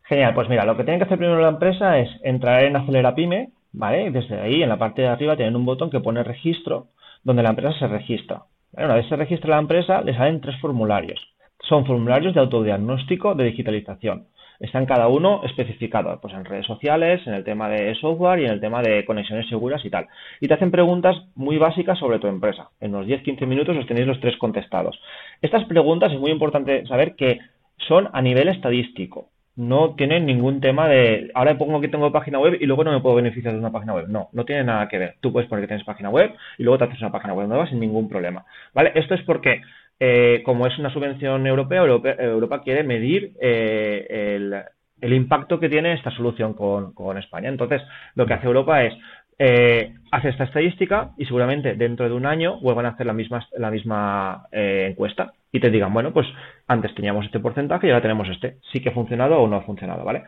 Genial, 0.08 0.34
pues 0.34 0.50
mira, 0.50 0.66
lo 0.66 0.78
que 0.78 0.84
tiene 0.84 1.00
que 1.00 1.06
hacer 1.06 1.18
primero 1.18 1.42
la 1.42 1.50
empresa 1.50 2.00
es 2.00 2.10
entrar 2.24 2.64
en 2.64 2.76
Acelera 2.76 3.14
Pyme, 3.16 3.52
¿vale? 3.74 4.10
Desde 4.12 4.40
ahí, 4.40 4.64
en 4.64 4.70
la 4.70 4.78
parte 4.78 5.02
de 5.02 5.10
arriba, 5.10 5.36
tienen 5.36 5.56
un 5.56 5.66
botón 5.66 5.90
que 5.90 6.00
pone 6.00 6.24
registro, 6.24 6.88
donde 7.24 7.44
la 7.44 7.50
empresa 7.50 7.78
se 7.78 7.88
registra. 7.88 8.44
Una 8.72 8.96
vez 8.96 9.08
se 9.10 9.16
registra 9.16 9.52
la 9.52 9.60
empresa, 9.60 10.02
le 10.02 10.16
salen 10.16 10.42
tres 10.42 10.56
formularios 10.62 11.20
son 11.68 11.86
formularios 11.86 12.34
de 12.34 12.40
autodiagnóstico 12.40 13.36
de 13.36 13.46
digitalización. 13.46 14.28
Están 14.60 14.88
cada 14.88 15.08
uno 15.08 15.42
especificados 15.44 16.20
pues, 16.20 16.34
en 16.34 16.44
redes 16.44 16.66
sociales, 16.66 17.22
en 17.28 17.34
el 17.34 17.44
tema 17.44 17.70
de 17.70 17.94
software 17.96 18.40
y 18.40 18.46
en 18.46 18.52
el 18.52 18.60
tema 18.60 18.82
de 18.82 19.06
conexiones 19.06 19.48
seguras 19.48 19.86
y 19.86 19.90
tal. 19.92 20.08
Y 20.42 20.48
te 20.48 20.56
hacen 20.56 20.72
preguntas 20.72 21.16
muy 21.36 21.58
básicas 21.58 22.00
sobre 22.00 22.18
tu 22.18 22.28
empresa. 22.28 22.70
En 22.80 22.96
unos 22.96 23.08
10-15 23.08 23.46
minutos 23.46 23.76
los 23.76 23.86
tenéis 23.86 24.08
los 24.08 24.20
tres 24.20 24.36
contestados. 24.38 25.00
Estas 25.42 25.66
preguntas 25.66 26.12
es 26.12 26.20
muy 26.20 26.32
importante 26.32 26.88
saber 26.88 27.16
que 27.16 27.40
son 27.88 28.10
a 28.14 28.22
nivel 28.22 28.48
estadístico. 28.48 29.30
No 29.58 29.96
tienen 29.96 30.26
ningún 30.26 30.62
tema 30.62 30.88
de 30.88 31.32
ahora 31.34 31.58
pongo 31.58 31.82
que 31.82 31.88
tengo 31.88 32.12
página 32.12 32.40
web 32.40 32.58
y 32.62 32.66
luego 32.68 32.84
no 32.84 32.92
me 32.92 33.02
puedo 33.02 33.16
beneficiar 33.16 33.54
de 33.54 33.60
una 33.60 33.72
página 33.72 33.94
web. 33.94 34.08
No, 34.08 34.30
no 34.32 34.46
tiene 34.46 34.64
nada 34.64 34.88
que 34.88 35.00
ver. 35.00 35.16
Tú 35.20 35.34
puedes 35.34 35.50
poner 35.50 35.64
que 35.64 35.68
tienes 35.68 35.86
página 35.86 36.10
web 36.10 36.34
y 36.60 36.64
luego 36.64 36.78
te 36.78 36.84
haces 36.86 37.02
una 37.02 37.12
página 37.12 37.34
web 37.34 37.48
nueva 37.48 37.68
sin 37.68 37.80
ningún 37.80 38.08
problema. 38.08 38.46
¿Vale? 38.74 38.92
Esto 38.96 39.16
es 39.16 39.24
porque 39.24 39.62
eh, 40.00 40.44
como 40.46 40.68
es 40.68 40.78
una 40.78 40.92
subvención 40.94 41.48
europea, 41.48 41.80
Europa, 41.80 42.62
quiere 42.62 42.84
medir 42.84 43.34
eh, 43.42 44.54
el, 45.02 45.14
impacto 45.14 45.60
que 45.60 45.70
tiene 45.70 45.94
esta 45.94 46.12
solución 46.12 46.54
con, 46.54 47.18
España. 47.18 47.50
Entonces, 47.50 47.82
lo 48.14 48.26
que 48.28 48.34
hace 48.34 48.46
Europa 48.46 48.84
es 48.84 48.94
eh, 49.40 49.94
hace 50.12 50.30
esta 50.30 50.46
estadística 50.46 51.12
y 51.18 51.26
seguramente 51.26 51.76
dentro 51.76 52.08
de 52.08 52.16
un 52.16 52.26
año 52.26 52.60
vuelvan 52.60 52.86
a 52.86 52.90
hacer 52.90 53.06
la 53.06 53.14
misma, 53.14 53.48
la 53.58 53.72
misma 53.72 54.48
encuesta 54.52 55.34
y 55.52 55.60
te 55.60 55.70
digan, 55.70 55.94
bueno, 55.94 56.12
pues 56.14 56.28
antes 56.68 56.94
teníamos 56.96 57.26
este 57.26 57.40
porcentaje 57.40 57.88
y 57.88 57.90
ahora 57.90 58.02
tenemos 58.02 58.28
este. 58.30 58.58
Sí 58.72 58.80
que 58.80 58.90
ha 58.90 58.94
funcionado 58.94 59.40
o 59.40 59.48
no 59.48 59.58
ha 59.58 59.62
funcionado, 59.62 60.04
¿vale? 60.04 60.24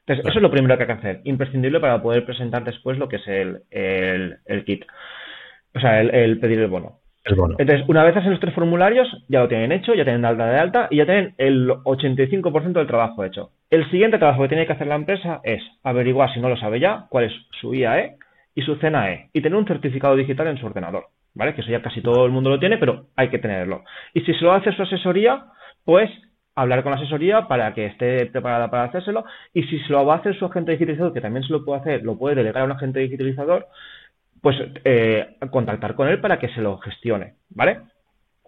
Entonces, 0.00 0.26
eso 0.26 0.38
es 0.38 0.42
lo 0.42 0.50
primero 0.50 0.76
que 0.76 0.82
hay 0.82 0.86
que 0.86 0.92
hacer, 0.92 1.20
imprescindible 1.24 1.80
para 1.80 2.02
poder 2.02 2.26
presentar 2.26 2.64
después 2.64 2.98
lo 2.98 3.08
que 3.08 3.16
es 3.16 3.26
el, 3.26 3.62
el, 3.70 4.64
kit, 4.64 4.84
o 5.74 5.80
sea, 5.80 6.00
el 6.02 6.38
pedir 6.40 6.60
el 6.60 6.68
bono. 6.68 6.98
Entonces, 7.26 7.84
una 7.88 8.04
vez 8.04 8.14
hacen 8.16 8.32
los 8.32 8.40
tres 8.40 8.54
formularios, 8.54 9.08
ya 9.28 9.40
lo 9.40 9.48
tienen 9.48 9.72
hecho, 9.72 9.94
ya 9.94 10.04
tienen 10.04 10.26
alta 10.26 10.46
de 10.46 10.58
alta 10.58 10.88
y 10.90 10.98
ya 10.98 11.06
tienen 11.06 11.34
el 11.38 11.70
85% 11.70 12.72
del 12.72 12.86
trabajo 12.86 13.24
hecho. 13.24 13.50
El 13.70 13.90
siguiente 13.90 14.18
trabajo 14.18 14.42
que 14.42 14.48
tiene 14.48 14.66
que 14.66 14.74
hacer 14.74 14.86
la 14.86 14.96
empresa 14.96 15.40
es 15.42 15.62
averiguar, 15.82 16.32
si 16.34 16.40
no 16.40 16.50
lo 16.50 16.56
sabe 16.58 16.80
ya, 16.80 17.06
cuál 17.08 17.24
es 17.24 17.32
su 17.60 17.74
IAE 17.74 18.16
y 18.54 18.62
su 18.62 18.76
CNAE 18.78 19.30
y 19.32 19.40
tener 19.40 19.56
un 19.56 19.66
certificado 19.66 20.16
digital 20.16 20.46
en 20.48 20.58
su 20.58 20.66
ordenador, 20.66 21.06
¿vale? 21.34 21.54
Que 21.54 21.60
eso 21.60 21.70
ya 21.70 21.82
casi 21.82 22.00
todo 22.00 22.24
el 22.26 22.32
mundo 22.32 22.50
lo 22.50 22.60
tiene, 22.60 22.78
pero 22.78 23.06
hay 23.16 23.28
que 23.28 23.38
tenerlo. 23.38 23.84
Y 24.12 24.20
si 24.20 24.34
se 24.34 24.44
lo 24.44 24.52
hace 24.52 24.72
su 24.72 24.82
asesoría, 24.82 25.46
pues 25.84 26.10
hablar 26.54 26.82
con 26.82 26.92
la 26.92 26.98
asesoría 26.98 27.48
para 27.48 27.74
que 27.74 27.86
esté 27.86 28.26
preparada 28.26 28.70
para 28.70 28.84
hacérselo 28.84 29.24
y 29.52 29.64
si 29.64 29.80
se 29.80 29.92
lo 29.92 30.06
va 30.06 30.14
a 30.14 30.18
hacer 30.18 30.38
su 30.38 30.46
agente 30.46 30.72
digitalizador, 30.72 31.12
que 31.12 31.20
también 31.20 31.44
se 31.44 31.52
lo 31.52 31.64
puede 31.64 31.80
hacer, 31.80 32.02
lo 32.02 32.16
puede 32.16 32.36
delegar 32.36 32.62
a 32.62 32.66
un 32.66 32.72
agente 32.72 33.00
digitalizador, 33.00 33.66
pues 34.40 34.56
eh, 34.84 35.36
contactar 35.50 35.94
con 35.94 36.08
él 36.08 36.20
para 36.20 36.38
que 36.38 36.48
se 36.48 36.60
lo 36.60 36.78
gestione, 36.78 37.34
¿vale? 37.50 37.80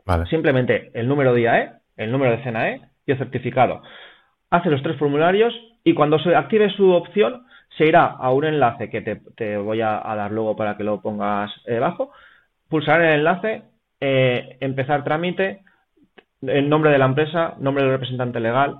Vale. 0.05 0.27
Simplemente 0.27 0.91
el 0.95 1.09
número 1.09 1.35
de 1.35 1.41
IAE, 1.43 1.71
el 1.97 2.13
número 2.13 2.33
de 2.33 2.43
CNAE 2.43 2.81
y 3.07 3.13
el 3.13 3.19
certificado. 3.19 3.83
Hace 4.51 4.71
los 4.71 4.83
tres 4.83 4.97
formularios 4.99 5.53
y 5.83 5.95
cuando 5.95 6.19
se 6.21 6.35
active 6.35 6.71
su 6.71 6.91
opción 6.93 7.46
se 7.77 7.87
irá 7.87 8.07
a 8.07 8.33
un 8.33 8.45
enlace 8.45 8.91
que 8.91 9.03
te, 9.03 9.57
voy 9.57 9.81
a, 9.81 10.01
dar 10.17 10.33
luego 10.33 10.57
para 10.57 10.77
que 10.77 10.85
lo 10.85 11.01
pongas 11.01 11.51
debajo. 11.65 12.11
Pulsar 12.69 13.03
el 13.03 13.19
enlace, 13.21 13.63
eh, 14.01 14.57
empezar 14.61 15.05
trámite, 15.05 15.61
el 16.43 16.69
nombre 16.69 16.91
de 16.91 16.99
la 16.99 17.07
empresa, 17.07 17.55
nombre 17.59 17.85
del 17.85 17.93
representante 17.93 18.41
legal, 18.41 18.79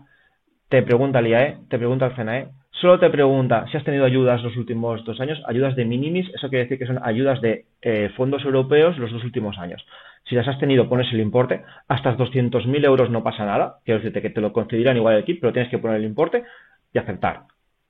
te 0.69 0.83
pregunta 0.83 1.21
el 1.21 1.29
IAE, 1.29 1.59
te 1.69 1.79
pregunta 1.79 2.07
el 2.07 2.15
CNAE, 2.15 2.49
Solo 2.81 2.99
te 2.99 3.09
pregunta 3.09 3.65
si 3.71 3.79
has 3.79 3.85
tenido 3.85 4.05
ayudas 4.05 4.43
los 4.43 4.55
últimos 4.59 5.03
dos 5.07 5.19
años, 5.19 5.43
ayudas 5.47 5.77
de 5.77 5.87
minimis, 5.87 6.29
eso 6.35 6.51
quiere 6.51 6.65
decir 6.65 6.79
que 6.79 6.87
son 6.87 7.01
ayudas 7.03 7.41
de 7.41 7.65
eh, 7.81 8.11
fondos 8.17 8.45
europeos 8.45 8.99
los 8.99 9.11
dos 9.11 9.25
últimos 9.25 9.57
años. 9.57 9.83
Si 10.29 10.35
las 10.35 10.47
has 10.47 10.59
tenido, 10.59 10.87
pones 10.87 11.11
el 11.13 11.21
importe. 11.21 11.63
Hasta 11.89 12.15
200.000 12.15 12.85
euros 12.85 13.09
no 13.11 13.23
pasa 13.23 13.47
nada. 13.47 13.77
Quiero 13.85 14.01
decirte 14.01 14.21
que 14.21 14.31
te 14.31 14.43
lo 14.43 14.53
concederán 14.53 14.97
igual 14.97 15.17
el 15.17 15.25
kit, 15.25 15.41
pero 15.41 15.55
tienes 15.55 15.71
que 15.71 15.79
poner 15.79 15.97
el 15.97 16.05
importe 16.05 16.45
y 16.93 16.99
aceptar. 16.99 17.45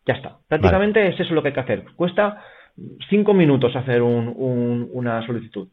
Ya 0.07 0.14
está. 0.14 0.37
Prácticamente 0.49 1.09
es 1.09 1.19
eso 1.19 1.35
lo 1.35 1.42
que 1.42 1.49
hay 1.49 1.55
que 1.55 1.61
hacer. 1.61 1.85
Cuesta 1.97 2.42
cinco 3.11 3.35
minutos 3.35 3.75
hacer 3.75 4.03
una 4.03 5.27
solicitud. 5.27 5.69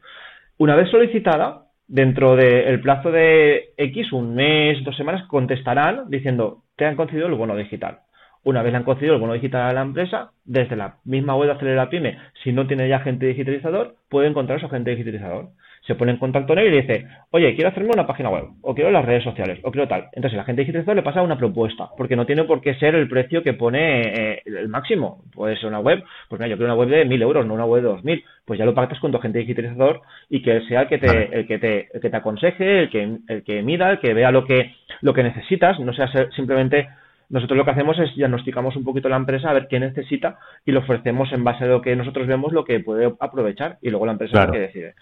Una 0.58 0.74
vez 0.74 0.90
solicitada, 0.90 1.66
dentro 1.86 2.36
del 2.36 2.80
plazo 2.80 3.10
de 3.10 3.72
X, 3.76 4.12
un 4.12 4.34
mes, 4.34 4.82
dos 4.84 4.96
semanas, 4.96 5.26
contestarán 5.28 6.10
diciendo, 6.10 6.62
te 6.76 6.84
han 6.84 6.96
concedido 6.96 7.26
el 7.26 7.34
bono 7.34 7.56
digital 7.56 8.00
Una 8.42 8.62
vez 8.62 8.72
le 8.72 8.78
han 8.78 8.84
concedido 8.84 9.14
el 9.14 9.20
bono 9.20 9.34
digital 9.34 9.62
a 9.62 9.72
la 9.72 9.82
empresa, 9.82 10.30
desde 10.44 10.76
la 10.76 10.96
misma 11.04 11.36
web 11.36 11.48
de 11.48 11.54
Acelera 11.54 11.90
Pyme, 11.90 12.18
si 12.42 12.52
no 12.52 12.66
tiene 12.66 12.88
ya 12.88 12.96
agente 12.96 13.26
digitalizador, 13.26 13.96
puede 14.08 14.28
encontrar 14.28 14.60
su 14.60 14.66
agente 14.66 14.90
digitalizador 14.90 15.50
se 15.86 15.94
pone 15.94 16.12
en 16.12 16.18
contacto 16.18 16.48
con 16.48 16.58
él 16.58 16.68
y 16.68 16.70
le 16.70 16.82
dice, 16.82 17.06
oye, 17.30 17.54
quiero 17.54 17.70
hacerme 17.70 17.90
una 17.92 18.06
página 18.06 18.30
web, 18.30 18.44
o 18.62 18.74
quiero 18.74 18.90
las 18.90 19.04
redes 19.04 19.22
sociales, 19.22 19.58
o 19.62 19.70
quiero 19.70 19.86
tal. 19.86 20.08
Entonces 20.12 20.36
la 20.36 20.44
gente 20.44 20.62
digitalizador 20.62 20.96
le 20.96 21.02
pasa 21.02 21.22
una 21.22 21.36
propuesta, 21.36 21.90
porque 21.96 22.16
no 22.16 22.26
tiene 22.26 22.44
por 22.44 22.60
qué 22.60 22.74
ser 22.74 22.94
el 22.94 23.08
precio 23.08 23.42
que 23.42 23.52
pone 23.52 24.00
eh, 24.00 24.42
el 24.46 24.68
máximo. 24.68 25.22
Puede 25.34 25.56
ser 25.56 25.66
una 25.66 25.80
web, 25.80 26.02
pues 26.28 26.40
mira, 26.40 26.48
yo 26.48 26.56
quiero 26.56 26.72
una 26.72 26.80
web 26.80 26.88
de 26.88 27.04
1000 27.04 27.22
euros, 27.22 27.46
no 27.46 27.54
una 27.54 27.66
web 27.66 27.82
de 27.82 27.88
2000. 27.88 28.24
Pues 28.46 28.58
ya 28.58 28.66
lo 28.66 28.74
pactas 28.74 28.98
con 29.00 29.10
tu 29.10 29.18
agente 29.18 29.38
digitalizador 29.38 30.02
y 30.28 30.42
que 30.42 30.60
sea 30.62 30.82
el 30.82 30.88
que 30.88 30.98
te, 30.98 31.38
el 31.38 31.46
que 31.46 31.58
te, 31.58 31.88
el 31.92 32.00
que 32.00 32.10
te 32.10 32.16
aconseje, 32.16 32.80
el 32.80 32.90
que, 32.90 33.18
el 33.28 33.42
que 33.42 33.62
mida, 33.62 33.90
el 33.90 34.00
que 34.00 34.12
vea 34.14 34.30
lo 34.30 34.44
que, 34.44 34.74
lo 35.00 35.14
que 35.14 35.22
necesitas, 35.22 35.80
no 35.80 35.92
sea 35.94 36.10
simplemente 36.36 36.88
nosotros 37.30 37.56
lo 37.56 37.64
que 37.64 37.70
hacemos 37.70 37.98
es 37.98 38.14
diagnosticamos 38.14 38.76
un 38.76 38.84
poquito 38.84 39.08
la 39.08 39.16
empresa 39.16 39.50
a 39.50 39.54
ver 39.54 39.66
qué 39.68 39.80
necesita 39.80 40.38
y 40.64 40.72
le 40.72 40.78
ofrecemos 40.78 41.32
en 41.32 41.42
base 41.42 41.64
a 41.64 41.68
lo 41.68 41.80
que 41.80 41.96
nosotros 41.96 42.26
vemos 42.26 42.52
lo 42.52 42.64
que 42.64 42.80
puede 42.80 43.12
aprovechar 43.18 43.78
y 43.80 43.90
luego 43.90 44.06
la 44.06 44.12
empresa 44.12 44.38
es 44.38 44.46
la 44.46 44.52
que 44.52 44.60
decide. 44.60 44.94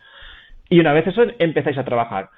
Y 0.68 0.80
una 0.80 0.92
vez 0.92 1.06
eso, 1.06 1.22
empezáis 1.38 1.78
a 1.78 1.84
trabajar. 1.84 2.30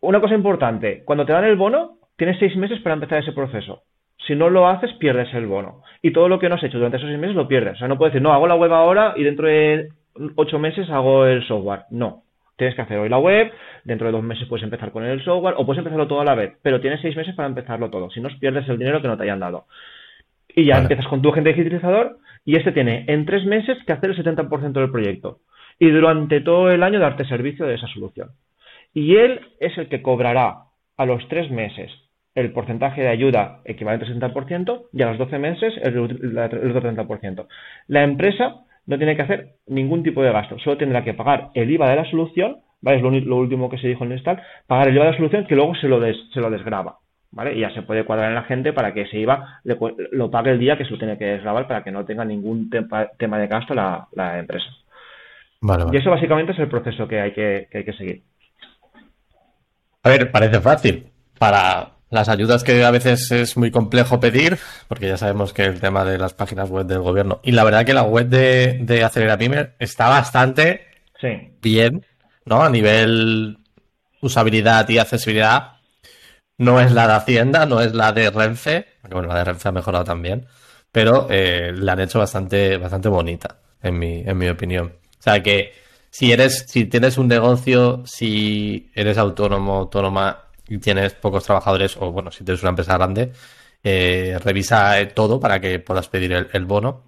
Una 0.00 0.20
cosa 0.20 0.34
importante, 0.34 1.02
cuando 1.04 1.26
te 1.26 1.32
dan 1.32 1.44
el 1.44 1.56
bono, 1.56 1.98
tienes 2.16 2.38
seis 2.38 2.56
meses 2.56 2.80
para 2.80 2.94
empezar 2.94 3.18
ese 3.18 3.32
proceso. 3.32 3.82
Si 4.26 4.34
no 4.34 4.50
lo 4.50 4.68
haces, 4.68 4.92
pierdes 4.94 5.32
el 5.34 5.46
bono. 5.46 5.82
Y 6.02 6.12
todo 6.12 6.28
lo 6.28 6.38
que 6.38 6.48
no 6.48 6.56
has 6.56 6.62
hecho 6.62 6.78
durante 6.78 6.98
esos 6.98 7.08
seis 7.08 7.18
meses 7.18 7.36
lo 7.36 7.48
pierdes. 7.48 7.74
O 7.74 7.78
sea, 7.78 7.88
no 7.88 7.98
puedes 7.98 8.12
decir, 8.12 8.22
no, 8.22 8.32
hago 8.32 8.46
la 8.46 8.54
web 8.54 8.72
ahora 8.72 9.14
y 9.16 9.24
dentro 9.24 9.46
de 9.46 9.88
ocho 10.36 10.58
meses 10.58 10.88
hago 10.90 11.26
el 11.26 11.46
software. 11.46 11.82
No. 11.90 12.22
Tienes 12.56 12.74
que 12.74 12.82
hacer 12.82 12.98
hoy 12.98 13.08
la 13.08 13.18
web, 13.18 13.52
dentro 13.84 14.08
de 14.08 14.12
dos 14.12 14.22
meses 14.22 14.48
puedes 14.48 14.64
empezar 14.64 14.90
con 14.90 15.04
el 15.04 15.22
software 15.22 15.54
o 15.56 15.64
puedes 15.64 15.78
empezarlo 15.78 16.08
todo 16.08 16.20
a 16.20 16.24
la 16.24 16.34
vez, 16.34 16.54
pero 16.60 16.80
tienes 16.80 17.00
seis 17.00 17.16
meses 17.16 17.34
para 17.36 17.48
empezarlo 17.48 17.88
todo. 17.88 18.10
Si 18.10 18.20
no, 18.20 18.28
pierdes 18.40 18.68
el 18.68 18.78
dinero 18.78 19.00
que 19.00 19.06
no 19.06 19.16
te 19.16 19.22
hayan 19.22 19.38
dado. 19.38 19.66
Y 20.48 20.64
ya 20.64 20.78
empiezas 20.78 21.06
con 21.06 21.22
tu 21.22 21.30
agente 21.30 21.50
digitalizador 21.50 22.18
y 22.44 22.56
este 22.56 22.72
tiene 22.72 23.04
en 23.06 23.26
tres 23.26 23.44
meses 23.44 23.78
que 23.86 23.92
hacer 23.92 24.10
el 24.10 24.16
70% 24.16 24.72
del 24.72 24.90
proyecto 24.90 25.38
y 25.78 25.90
durante 25.90 26.40
todo 26.40 26.70
el 26.70 26.82
año 26.82 27.00
darte 27.00 27.24
servicio 27.24 27.66
de 27.66 27.74
esa 27.74 27.86
solución. 27.88 28.30
Y 28.94 29.16
él 29.16 29.40
es 29.60 29.76
el 29.78 29.88
que 29.88 30.02
cobrará 30.02 30.64
a 30.96 31.06
los 31.06 31.26
tres 31.28 31.50
meses 31.50 31.90
el 32.34 32.52
porcentaje 32.52 33.02
de 33.02 33.08
ayuda 33.08 33.60
equivalente 33.64 34.06
al 34.06 34.14
60% 34.20 34.86
y 34.92 35.02
a 35.02 35.06
los 35.08 35.18
12 35.18 35.38
meses 35.38 35.74
el, 35.82 35.98
otro 35.98 36.82
30%. 36.82 37.46
La 37.88 38.04
empresa 38.04 38.64
no 38.86 38.96
tiene 38.96 39.16
que 39.16 39.22
hacer 39.22 39.54
ningún 39.66 40.02
tipo 40.02 40.22
de 40.22 40.32
gasto, 40.32 40.58
solo 40.58 40.76
tendrá 40.76 41.02
que 41.02 41.14
pagar 41.14 41.48
el 41.54 41.70
IVA 41.70 41.90
de 41.90 41.96
la 41.96 42.10
solución, 42.10 42.58
¿vale? 42.80 42.98
es 42.98 43.24
lo, 43.24 43.36
último 43.36 43.68
que 43.68 43.78
se 43.78 43.88
dijo 43.88 44.04
en 44.04 44.12
el 44.12 44.22
pagar 44.22 44.88
el 44.88 44.94
IVA 44.94 45.06
de 45.06 45.10
la 45.10 45.16
solución 45.16 45.46
que 45.46 45.56
luego 45.56 45.74
se 45.74 45.88
lo, 45.88 46.00
se 46.00 46.40
lo 46.40 46.50
desgraba. 46.50 46.98
¿Vale? 47.30 47.54
Y 47.54 47.60
ya 47.60 47.70
se 47.74 47.82
puede 47.82 48.04
cuadrar 48.04 48.30
en 48.30 48.36
la 48.36 48.44
gente 48.44 48.72
para 48.72 48.94
que 48.94 49.02
ese 49.02 49.18
IVA 49.18 49.60
lo 49.64 50.30
pague 50.30 50.50
el 50.50 50.58
día 50.58 50.78
que 50.78 50.86
se 50.86 50.90
lo 50.90 50.98
tiene 50.98 51.18
que 51.18 51.26
desgrabar 51.26 51.68
para 51.68 51.84
que 51.84 51.90
no 51.90 52.06
tenga 52.06 52.24
ningún 52.24 52.70
tema 52.70 53.38
de 53.38 53.46
gasto 53.46 53.74
la 53.74 54.38
empresa. 54.38 54.66
Y 55.92 55.96
eso 55.96 56.10
básicamente 56.10 56.52
es 56.52 56.58
el 56.58 56.68
proceso 56.68 57.08
que 57.08 57.20
hay 57.20 57.32
que, 57.32 57.68
hay 57.72 57.84
que 57.84 57.92
seguir. 57.92 58.22
A 60.02 60.08
ver, 60.08 60.30
parece 60.30 60.60
fácil. 60.60 61.10
Para 61.38 61.98
las 62.10 62.28
ayudas 62.28 62.64
que 62.64 62.84
a 62.84 62.90
veces 62.90 63.30
es 63.32 63.56
muy 63.56 63.70
complejo 63.70 64.20
pedir, 64.20 64.56
porque 64.86 65.08
ya 65.08 65.16
sabemos 65.16 65.52
que 65.52 65.64
el 65.64 65.80
tema 65.80 66.04
de 66.04 66.18
las 66.18 66.32
páginas 66.34 66.70
web 66.70 66.86
del 66.86 67.00
gobierno. 67.00 67.40
Y 67.42 67.52
la 67.52 67.64
verdad 67.64 67.84
que 67.84 67.94
la 67.94 68.04
web 68.04 68.28
de, 68.28 68.78
de 68.80 69.04
Acelera 69.04 69.36
Pyme 69.36 69.70
está 69.78 70.08
bastante 70.08 70.86
bien, 71.60 72.04
¿no? 72.44 72.62
A 72.62 72.70
nivel 72.70 73.58
usabilidad 74.22 74.88
y 74.88 74.98
accesibilidad. 74.98 75.72
No 76.56 76.80
es 76.80 76.92
la 76.92 77.06
de 77.06 77.14
Hacienda, 77.14 77.66
no 77.66 77.80
es 77.80 77.94
la 77.94 78.12
de 78.12 78.30
Renfe, 78.30 78.86
bueno, 79.10 79.28
la 79.28 79.38
de 79.38 79.44
Renfe 79.44 79.68
ha 79.68 79.72
mejorado 79.72 80.04
también, 80.04 80.46
pero 80.90 81.28
eh, 81.30 81.72
la 81.74 81.92
han 81.92 82.00
hecho 82.00 82.18
bastante, 82.18 82.76
bastante 82.78 83.08
bonita, 83.08 83.60
en 83.80 83.98
mi, 83.98 84.22
en 84.26 84.36
mi 84.36 84.48
opinión. 84.48 84.92
O 85.18 85.22
sea 85.22 85.42
que 85.42 85.72
si 86.10 86.32
eres, 86.32 86.64
si 86.68 86.86
tienes 86.86 87.18
un 87.18 87.28
negocio, 87.28 88.02
si 88.06 88.90
eres 88.94 89.18
autónomo, 89.18 89.76
autónoma 89.76 90.44
y 90.68 90.78
tienes 90.78 91.14
pocos 91.14 91.44
trabajadores, 91.44 91.96
o 91.98 92.12
bueno, 92.12 92.30
si 92.30 92.44
tienes 92.44 92.62
una 92.62 92.70
empresa 92.70 92.94
grande, 92.94 93.32
eh, 93.82 94.38
revisa 94.42 95.00
eh, 95.00 95.06
todo 95.06 95.40
para 95.40 95.60
que 95.60 95.78
puedas 95.78 96.08
pedir 96.08 96.32
el, 96.52 96.64
bono. 96.64 97.04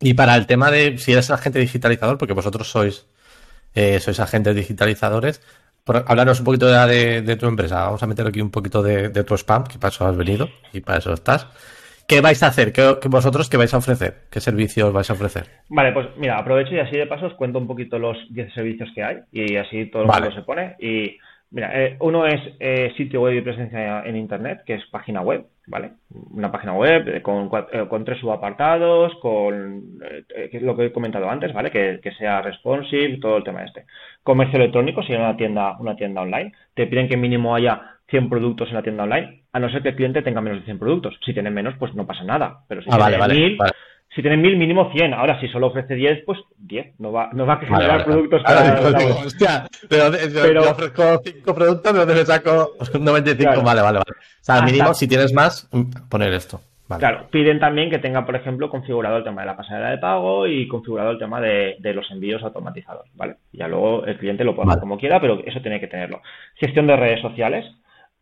Y 0.00 0.14
para 0.14 0.36
el 0.36 0.46
tema 0.46 0.70
de 0.70 0.98
si 0.98 1.12
eres 1.12 1.30
agente 1.30 1.58
digitalizador, 1.58 2.18
porque 2.18 2.34
vosotros 2.34 2.70
sois, 2.70 3.06
eh, 3.74 4.00
sois 4.00 4.20
agentes 4.20 4.54
digitalizadores, 4.54 5.40
por, 5.84 6.04
hablarnos 6.08 6.38
un 6.40 6.44
poquito 6.46 6.66
de, 6.66 7.22
de, 7.22 7.36
tu 7.36 7.46
empresa. 7.46 7.84
Vamos 7.84 8.02
a 8.02 8.06
meter 8.06 8.26
aquí 8.26 8.40
un 8.40 8.50
poquito 8.50 8.82
de, 8.82 9.10
de 9.10 9.24
tu 9.24 9.34
spam, 9.34 9.64
que 9.64 9.78
para 9.78 9.94
eso 9.94 10.06
has 10.06 10.16
venido 10.16 10.48
y 10.72 10.80
para 10.80 10.98
eso 10.98 11.12
estás. 11.12 11.46
¿Qué 12.06 12.20
vais 12.20 12.42
a 12.42 12.48
hacer? 12.48 12.72
¿Qué, 12.72 12.82
vosotros 13.08 13.48
qué 13.48 13.56
vais 13.56 13.72
a 13.72 13.78
ofrecer? 13.78 14.14
¿Qué 14.30 14.40
servicios 14.40 14.92
vais 14.92 15.08
a 15.10 15.14
ofrecer? 15.14 15.44
Vale, 15.68 15.92
pues 15.92 16.08
mira, 16.16 16.38
aprovecho 16.38 16.74
y 16.74 16.78
así 16.78 16.96
de 16.96 17.06
paso 17.06 17.26
os 17.26 17.34
cuento 17.34 17.58
un 17.58 17.66
poquito 17.66 17.98
los 17.98 18.16
10 18.30 18.52
servicios 18.52 18.90
que 18.94 19.02
hay 19.02 19.18
y 19.32 19.56
así 19.56 19.86
todo 19.86 20.02
el 20.02 20.08
mundo 20.08 20.32
se 20.32 20.42
pone. 20.42 20.76
Y 20.78 21.16
mira, 21.50 21.70
eh, 21.72 21.96
uno 22.00 22.26
es 22.26 22.40
eh, 22.60 22.92
sitio 22.96 23.22
web 23.22 23.34
y 23.34 23.40
presencia 23.40 24.02
en 24.04 24.16
Internet, 24.16 24.62
que 24.66 24.74
es 24.74 24.84
página 24.90 25.22
web, 25.22 25.46
¿vale? 25.66 25.92
Una 26.30 26.52
página 26.52 26.74
web 26.74 27.08
eh, 27.08 27.22
con, 27.22 27.48
con 27.48 28.04
tres 28.04 28.20
subapartados, 28.20 29.14
con 29.22 29.98
lo 30.60 30.76
que 30.76 30.86
he 30.86 30.92
comentado 30.92 31.30
antes, 31.30 31.54
¿vale? 31.54 31.70
Que, 31.70 32.00
que, 32.02 32.12
sea 32.12 32.42
responsive, 32.42 33.18
todo 33.18 33.38
el 33.38 33.44
tema 33.44 33.64
este. 33.64 33.86
Comercio 34.22 34.58
electrónico, 34.58 35.02
si 35.02 35.14
una 35.14 35.36
tienda, 35.36 35.76
una 35.78 35.96
tienda 35.96 36.20
online. 36.20 36.52
Te 36.74 36.86
piden 36.86 37.08
que 37.08 37.16
mínimo 37.16 37.54
haya 37.54 37.93
100 38.08 38.28
productos 38.28 38.68
en 38.68 38.74
la 38.74 38.82
tienda 38.82 39.04
online, 39.04 39.44
a 39.52 39.58
no 39.58 39.70
ser 39.70 39.82
que 39.82 39.90
el 39.90 39.96
cliente 39.96 40.22
tenga 40.22 40.40
menos 40.40 40.60
de 40.60 40.64
100 40.64 40.78
productos. 40.78 41.18
Si 41.24 41.32
tiene 41.32 41.50
menos, 41.50 41.74
pues 41.78 41.94
no 41.94 42.06
pasa 42.06 42.24
nada. 42.24 42.60
Pero 42.68 42.82
si 42.82 42.88
ah, 42.92 43.08
tiene 43.08 43.34
mil, 43.34 43.58
si 44.14 44.20
tienen 44.22 44.42
mil, 44.42 44.56
mínimo 44.56 44.90
100. 44.92 45.14
Ahora, 45.14 45.40
si 45.40 45.48
solo 45.48 45.68
ofrece 45.68 45.94
10, 45.94 46.24
pues 46.24 46.38
10. 46.58 47.00
No 47.00 47.12
va, 47.12 47.30
no 47.32 47.46
va 47.46 47.54
a 47.54 47.58
generar 47.58 48.04
productos 48.04 48.42
para 48.42 48.80
Hostia, 49.24 49.66
pero, 49.88 50.04
pero, 50.10 50.62
yo 50.62 50.70
ofrezco 50.70 51.20
5 51.24 51.54
productos, 51.54 51.92
¿de 51.92 51.98
dónde 51.98 52.14
me 52.14 52.24
saco 52.24 52.72
95? 52.98 53.62
Vale, 53.62 53.82
vale, 53.82 53.82
vale. 53.82 54.00
O 54.00 54.44
sea, 54.44 54.56
al 54.56 54.64
mínimo, 54.64 54.92
si 54.94 55.08
tienes 55.08 55.32
más, 55.32 55.68
mm, 55.72 56.08
poner 56.08 56.32
esto. 56.32 56.60
Claro, 56.86 57.28
piden 57.30 57.58
también 57.58 57.90
que 57.90 57.98
tenga, 57.98 58.26
por 58.26 58.36
ejemplo, 58.36 58.68
configurado 58.68 59.16
el 59.16 59.24
tema 59.24 59.40
de 59.40 59.46
la 59.46 59.56
pasarela 59.56 59.90
de 59.90 59.98
pago 59.98 60.46
y 60.46 60.68
configurado 60.68 61.12
el 61.12 61.18
tema 61.18 61.40
de, 61.40 61.76
los 61.94 62.10
envíos 62.10 62.42
automatizados, 62.42 63.08
¿vale? 63.14 63.36
Ya 63.52 63.68
luego 63.68 64.04
el 64.04 64.18
cliente 64.18 64.44
lo 64.44 64.54
puede 64.54 64.68
hacer 64.68 64.80
como 64.80 64.98
quiera, 64.98 65.20
pero 65.20 65.40
eso 65.46 65.60
tiene 65.60 65.80
que 65.80 65.86
tenerlo. 65.86 66.20
Gestión 66.56 66.86
de 66.86 66.96
redes 66.96 67.22
sociales, 67.22 67.64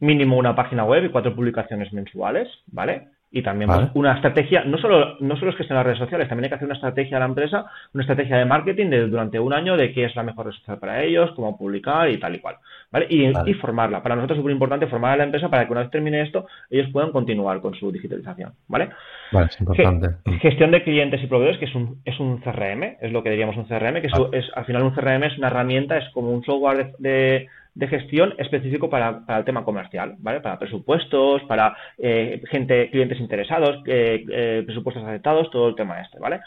mínimo 0.02 0.36
una 0.36 0.54
página 0.54 0.84
web 0.84 1.04
y 1.04 1.08
cuatro 1.10 1.34
publicaciones 1.34 1.92
mensuales, 1.92 2.48
¿vale? 2.66 3.06
Y 3.34 3.42
también 3.42 3.70
pues, 3.70 3.88
una 3.94 4.14
estrategia, 4.14 4.62
no 4.64 4.76
solo, 4.76 5.16
no 5.20 5.36
solo 5.36 5.52
es 5.52 5.56
que 5.56 5.62
estén 5.62 5.76
las 5.76 5.86
redes 5.86 6.00
sociales, 6.00 6.28
también 6.28 6.44
hay 6.44 6.48
que 6.50 6.56
hacer 6.56 6.66
una 6.66 6.74
estrategia 6.74 7.16
a 7.16 7.20
la 7.20 7.26
empresa, 7.26 7.64
una 7.94 8.02
estrategia 8.02 8.36
de 8.36 8.44
marketing 8.44 8.90
de, 8.90 9.06
durante 9.06 9.40
un 9.40 9.54
año 9.54 9.74
de 9.76 9.94
qué 9.94 10.04
es 10.04 10.14
la 10.14 10.22
mejor 10.22 10.46
red 10.46 10.52
social 10.52 10.78
para 10.78 11.02
ellos, 11.02 11.30
cómo 11.34 11.56
publicar 11.56 12.10
y 12.10 12.18
tal 12.18 12.34
y 12.34 12.40
cual. 12.40 12.56
¿vale? 12.90 13.06
Y, 13.08 13.54
formarla. 13.54 14.02
Para 14.02 14.16
nosotros 14.16 14.36
es 14.36 14.42
súper 14.42 14.52
importante 14.52 14.86
formar 14.86 15.12
a 15.12 15.16
la 15.16 15.24
empresa 15.24 15.48
para 15.48 15.64
que 15.64 15.72
una 15.72 15.80
vez 15.80 15.90
termine 15.90 16.20
esto, 16.20 16.46
ellos 16.68 16.90
puedan 16.92 17.10
continuar 17.10 17.60
con 17.62 17.74
su 17.74 17.90
digitalización. 17.90 18.52
¿vale? 18.68 18.90
Vale, 19.30 19.46
es 19.46 19.60
importante. 19.60 20.08
Gestión 20.40 20.70
de 20.72 20.82
clientes 20.82 21.22
y 21.22 21.26
proveedores, 21.26 21.58
que 21.58 21.66
es 21.66 21.74
un, 21.74 22.02
es 22.04 22.20
un 22.20 22.38
CRM, 22.40 22.96
es 23.00 23.12
lo 23.12 23.22
que 23.22 23.30
diríamos 23.30 23.56
un 23.56 23.64
CRM, 23.64 24.02
que 24.02 24.08
es, 24.32 24.50
al 24.54 24.64
final 24.66 24.82
un 24.82 24.94
CRM 24.94 25.22
es 25.22 25.38
una 25.38 25.46
herramienta, 25.46 25.96
es 25.96 26.10
como 26.12 26.30
un 26.30 26.44
software 26.44 26.92
de 26.98 27.12
de 27.12 27.48
gestión 27.80 28.35
específico 28.38 28.90
para, 28.90 29.22
el 29.28 29.44
tema 29.44 29.64
comercial, 29.64 30.16
¿vale? 30.18 30.40
Para 30.40 30.58
presupuestos, 30.58 31.42
para 31.44 31.76
eh, 31.98 32.42
gente, 32.50 32.90
clientes 32.90 33.20
interesados, 33.20 33.82
eh, 33.87 34.24
eh, 34.30 34.62
presupuestos 34.64 35.04
aceptados, 35.04 35.50
todo 35.50 35.68
el 35.68 35.74
tema 35.74 36.00
este, 36.00 36.18
¿vale? 36.18 36.40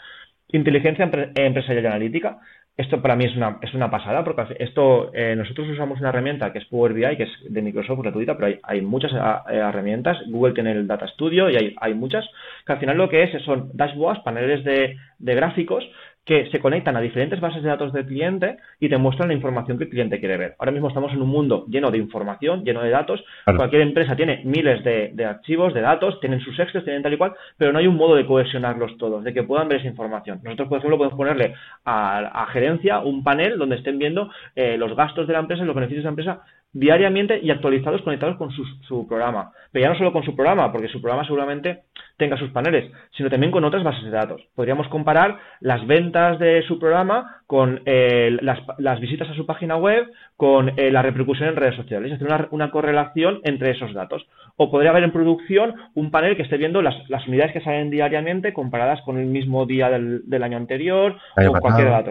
Inteligencia 0.52 1.04
empresarial 1.04 1.84
y 1.84 1.86
analítica. 1.86 2.38
Esto 2.76 3.00
para 3.00 3.16
mí 3.16 3.24
es 3.24 3.34
una, 3.34 3.58
es 3.62 3.72
una 3.72 3.90
pasada, 3.90 4.22
porque 4.22 4.54
esto 4.58 5.10
nosotros 5.34 5.66
usamos 5.70 5.98
una 5.98 6.10
herramienta 6.10 6.52
que 6.52 6.58
es 6.58 6.66
Power 6.66 6.92
BI, 6.92 7.16
que 7.16 7.22
es 7.22 7.30
de 7.48 7.62
Microsoft 7.62 8.02
gratuita, 8.02 8.34
pero 8.36 8.48
hay, 8.48 8.58
hay 8.62 8.80
muchas 8.82 9.12
herramientas. 9.48 10.18
Google 10.28 10.52
tiene 10.52 10.72
el 10.72 10.86
Data 10.86 11.08
Studio 11.08 11.48
y 11.48 11.56
hay, 11.56 11.74
hay, 11.80 11.94
muchas, 11.94 12.28
que 12.66 12.74
al 12.74 12.78
final 12.78 12.98
lo 12.98 13.08
que 13.08 13.22
es 13.22 13.42
son 13.44 13.70
dashboards, 13.72 14.20
paneles 14.20 14.62
de, 14.62 14.94
de 15.18 15.34
gráficos 15.34 15.88
que 16.26 16.50
se 16.50 16.58
conectan 16.58 16.96
a 16.96 17.00
diferentes 17.00 17.40
bases 17.40 17.62
de 17.62 17.68
datos 17.68 17.92
del 17.92 18.04
cliente 18.04 18.58
y 18.80 18.88
te 18.88 18.98
muestran 18.98 19.28
la 19.28 19.34
información 19.34 19.78
que 19.78 19.84
el 19.84 19.90
cliente 19.90 20.18
quiere 20.18 20.36
ver. 20.36 20.56
Ahora 20.58 20.72
mismo 20.72 20.88
estamos 20.88 21.12
en 21.12 21.22
un 21.22 21.28
mundo 21.28 21.64
lleno 21.68 21.92
de 21.92 21.98
información, 21.98 22.64
lleno 22.64 22.82
de 22.82 22.90
datos. 22.90 23.24
Cualquier 23.44 23.82
empresa 23.82 24.16
tiene 24.16 24.42
miles 24.44 24.82
de, 24.82 25.24
archivos, 25.24 25.72
de 25.72 25.82
datos, 25.82 26.18
tienen 26.20 26.40
sus 26.40 26.58
Excel, 26.58 26.82
tienen 26.82 27.04
tal 27.04 27.14
y 27.14 27.16
cual, 27.16 27.34
pero 27.56 27.72
no 27.72 27.78
hay 27.78 27.86
un 27.86 27.96
modo 27.96 28.16
de 28.16 28.26
cohesionarlos 28.26 28.98
todos, 28.98 29.22
de 29.22 29.32
que 29.32 29.44
puedan 29.44 29.68
ver 29.68 29.78
esa 29.78 29.88
información. 29.88 30.40
Nosotros, 30.42 30.68
por 30.68 30.78
ejemplo, 30.78 30.98
podemos 30.98 31.16
ponerle 31.16 31.54
a, 31.84 32.46
gerencia 32.52 32.98
un 32.98 33.22
panel 33.22 33.56
donde 33.56 33.76
estén 33.76 33.98
viendo 33.98 34.30
eh, 34.56 34.76
los 34.76 34.96
gastos 34.96 35.28
de 35.28 35.32
la 35.32 35.38
empresa, 35.40 35.64
los 35.64 35.74
beneficios 35.76 36.02
de 36.02 36.06
la 36.06 36.10
empresa 36.10 36.42
diariamente 36.72 37.40
y 37.42 37.50
actualizados 37.50 38.02
conectados 38.02 38.36
con 38.36 38.50
su, 38.50 39.06
programa. 39.08 39.52
Pero 39.72 39.84
ya 39.84 39.92
no 39.92 39.98
solo 39.98 40.12
con 40.12 40.24
su 40.24 40.34
programa, 40.34 40.72
porque 40.72 40.88
su 40.88 41.00
programa 41.00 41.24
seguramente 41.24 41.84
tenga 42.16 42.36
sus 42.36 42.50
paneles, 42.50 42.92
sino 43.16 43.30
también 43.30 43.52
con 43.52 43.64
otras 43.64 43.82
bases 43.82 44.04
de 44.04 44.10
datos. 44.10 44.42
Podríamos 44.54 44.88
comparar 44.88 45.38
las 45.60 45.86
ventas 45.86 46.38
de 46.38 46.62
su 46.62 46.78
programa 46.78 47.42
con 47.46 47.80
eh, 47.86 48.36
las, 48.40 49.00
visitas 49.00 49.30
a 49.30 49.34
su 49.34 49.46
página 49.46 49.76
web, 49.76 50.08
con 50.36 50.72
eh, 50.76 50.90
la 50.90 51.02
repercusión 51.02 51.48
en 51.48 51.56
redes 51.56 51.76
sociales, 51.76 52.12
es 52.12 52.18
decir, 52.18 52.48
una, 52.50 52.70
correlación 52.70 53.40
entre 53.44 53.70
esos 53.70 53.94
datos. 53.94 54.26
O 54.56 54.70
podría 54.70 54.90
haber 54.90 55.04
en 55.04 55.12
producción 55.12 55.74
un 55.94 56.10
panel 56.10 56.36
que 56.36 56.42
esté 56.42 56.56
viendo 56.56 56.82
las, 56.82 56.96
unidades 57.28 57.52
que 57.52 57.60
salen 57.60 57.90
diariamente 57.90 58.52
comparadas 58.52 59.00
con 59.02 59.18
el 59.18 59.26
mismo 59.26 59.64
día 59.64 59.90
del, 59.90 60.42
año 60.42 60.56
anterior 60.56 61.16
o 61.36 61.52
cualquier 61.60 61.90
dato. 61.90 62.10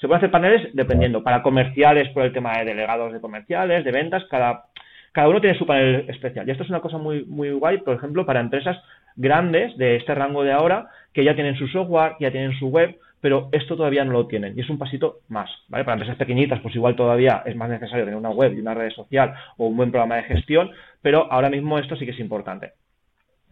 Se 0.00 0.06
puede 0.06 0.18
hacer 0.18 0.30
paneles 0.30 0.68
dependiendo, 0.72 1.22
para 1.24 1.42
comerciales 1.42 2.08
por 2.10 2.22
el 2.24 2.32
tema 2.32 2.58
de 2.58 2.66
delegados 2.66 3.12
de 3.12 3.20
comerciales, 3.20 3.84
de 3.84 3.90
ventas, 3.90 4.24
cada, 4.30 4.66
cada 5.12 5.28
uno 5.28 5.40
tiene 5.40 5.58
su 5.58 5.66
panel 5.66 6.04
especial. 6.08 6.46
Y 6.46 6.52
esto 6.52 6.62
es 6.62 6.70
una 6.70 6.80
cosa 6.80 6.98
muy, 6.98 7.24
muy 7.24 7.50
guay, 7.50 7.78
por 7.78 7.96
ejemplo, 7.96 8.24
para 8.24 8.40
empresas 8.40 8.76
grandes 9.16 9.76
de 9.78 9.96
este 9.96 10.14
rango 10.14 10.44
de 10.44 10.52
ahora 10.52 10.88
que 11.12 11.24
ya 11.24 11.34
tienen 11.34 11.56
su 11.56 11.66
software, 11.68 12.12
ya 12.20 12.30
tienen 12.30 12.52
su 12.58 12.68
web, 12.68 12.96
pero 13.20 13.48
esto 13.52 13.76
todavía 13.76 14.04
no 14.04 14.12
lo 14.12 14.26
tienen 14.26 14.56
y 14.56 14.60
es 14.60 14.70
un 14.70 14.78
pasito 14.78 15.20
más, 15.28 15.50
¿vale? 15.68 15.84
Para 15.84 15.94
empresas 15.94 16.16
pequeñitas, 16.16 16.60
pues 16.60 16.74
igual 16.74 16.96
todavía 16.96 17.42
es 17.46 17.56
más 17.56 17.68
necesario 17.68 18.04
tener 18.04 18.18
una 18.18 18.30
web 18.30 18.52
y 18.54 18.60
una 18.60 18.74
red 18.74 18.90
social 18.90 19.34
o 19.56 19.66
un 19.66 19.76
buen 19.76 19.90
programa 19.90 20.16
de 20.16 20.24
gestión, 20.24 20.70
pero 21.02 21.30
ahora 21.32 21.50
mismo 21.50 21.78
esto 21.78 21.96
sí 21.96 22.04
que 22.04 22.12
es 22.12 22.20
importante. 22.20 22.72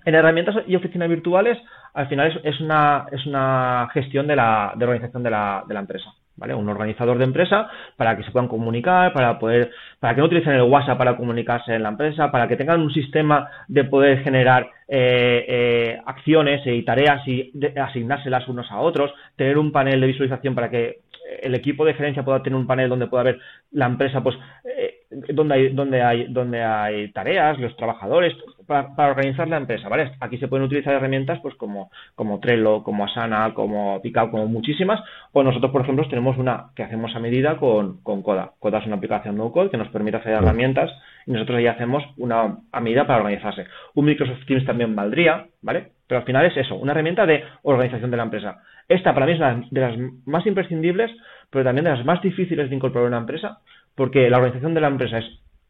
En 0.05 0.15
herramientas 0.15 0.57
y 0.67 0.77
oficinas 0.77 1.09
virtuales, 1.09 1.59
al 1.95 2.09
final 2.09 2.41
es, 2.45 2.61
una, 2.61 3.07
es 3.11 3.25
una 3.25 3.89
gestión 3.93 4.27
de 4.27 4.37
la 4.37 4.75
de 4.77 4.85
organización 4.85 5.23
de 5.23 5.31
la, 5.31 5.65
de 5.67 5.75
la 5.75 5.81
empresa. 5.81 6.13
¿Vale? 6.37 6.55
Un 6.55 6.69
organizador 6.69 7.19
de 7.19 7.25
empresa 7.25 7.69
para 7.97 8.17
que 8.17 8.25
se 8.25 8.31
puedan 8.31 8.49
comunicar, 8.49 9.13
para 9.13 9.39
poder, 9.39 9.71
para 10.01 10.15
que 10.15 10.21
no 10.21 10.27
utilicen 10.27 10.55
el 10.55 10.63
WhatsApp 10.63 10.99
para 10.99 11.17
comunicarse 11.17 11.75
en 11.75 11.83
la 11.83 11.91
empresa, 11.91 12.31
para 12.31 12.49
que 12.49 12.57
tengan 12.57 12.81
un 12.81 12.93
sistema 12.93 13.49
de 13.69 13.85
poder 13.85 14.23
generar 14.23 14.69
eh, 14.89 15.45
eh, 15.49 16.01
acciones 16.07 16.63
y 16.67 16.83
tareas 16.83 17.27
y 17.27 17.53
asignárselas 17.77 18.49
unos 18.49 18.71
a 18.71 18.79
otros, 18.79 19.13
tener 19.37 19.59
un 19.59 19.73
panel 19.73 20.01
de 20.01 20.07
visualización 20.07 20.55
para 20.55 20.71
que 20.71 21.05
el 21.43 21.55
equipo 21.55 21.85
de 21.85 21.95
gerencia 21.95 22.25
pueda 22.25 22.43
tener 22.43 22.59
un 22.59 22.67
panel 22.67 22.89
donde 22.89 23.07
pueda 23.07 23.25
ver 23.25 23.39
la 23.73 23.87
empresa, 23.87 24.23
pues, 24.23 24.37
eh, 24.65 24.94
donde 25.33 25.55
hay, 25.55 25.69
donde 25.75 26.03
hay, 26.03 26.27
donde 26.29 26.63
hay 26.63 27.13
tareas, 27.13 27.59
los 27.59 27.77
trabajadores, 27.77 28.35
para, 28.67 29.11
organizar 29.11 29.49
la 29.49 29.59
empresa, 29.59 29.89
¿vale? 29.89 30.13
Aquí 30.21 30.39
se 30.39 30.49
pueden 30.49 30.67
utilizar 30.67 30.95
herramientas, 30.95 31.39
pues, 31.43 31.55
como, 31.55 31.91
como 32.15 32.41
Trello, 32.41 32.83
como 32.83 33.05
Asana, 33.05 33.53
como 33.55 34.01
Pickup, 34.03 34.31
como 34.31 34.47
muchísimas, 34.47 35.01
o 35.33 35.43
nosotros, 35.43 35.71
por 35.71 35.83
ejemplo, 35.83 36.07
tenemos 36.09 36.39
una 36.39 36.67
que 36.75 36.83
hacemos 36.83 37.15
a 37.15 37.21
medida 37.21 37.57
con, 37.57 38.03
con 38.03 38.23
Coda. 38.23 38.53
Coda 38.59 38.79
es 38.79 38.87
una 38.87 38.97
aplicación 38.97 39.37
no 39.37 39.53
code 39.53 39.71
que 39.71 39.77
nos 39.77 39.89
permite 39.89 40.17
hacer 40.17 40.33
herramientas 40.33 40.91
y 41.27 41.33
nosotros 41.33 41.59
ahí 41.59 41.67
hacemos 41.67 42.03
una 42.17 42.59
a 42.73 42.81
medida 42.81 43.07
para 43.07 43.21
organizarse. 43.21 43.67
Un 43.95 44.07
Microsoft 44.07 44.45
Teams 44.47 44.65
también 44.65 44.95
valdría, 44.95 45.47
¿vale? 45.63 45.93
Pero 46.07 46.21
al 46.21 46.27
final 46.27 46.47
es 46.47 46.57
eso, 46.57 46.77
una 46.77 46.93
herramienta 46.93 47.27
de 47.27 47.43
organización 47.63 48.11
de 48.11 48.17
la 48.17 48.25
empresa. 48.25 48.59
Esta 48.89 49.15
para 49.15 49.27
mí 49.27 49.33
es 49.33 49.39
una 49.39 49.67
de 49.71 49.81
las 49.81 49.97
más 50.27 50.47
imprescindibles, 50.47 51.11
pero 51.51 51.65
también 51.65 51.85
de 51.85 51.91
las 51.91 52.05
más 52.05 52.21
difíciles 52.21 52.69
de 52.69 52.77
incorporar 52.77 53.07
a 53.07 53.09
una 53.09 53.19
empresa, 53.19 53.59
porque 53.95 54.29
la 54.31 54.39
organización 54.39 54.75
de 54.75 54.81
la 54.81 54.89
empresa 54.89 55.19
es 55.19 55.25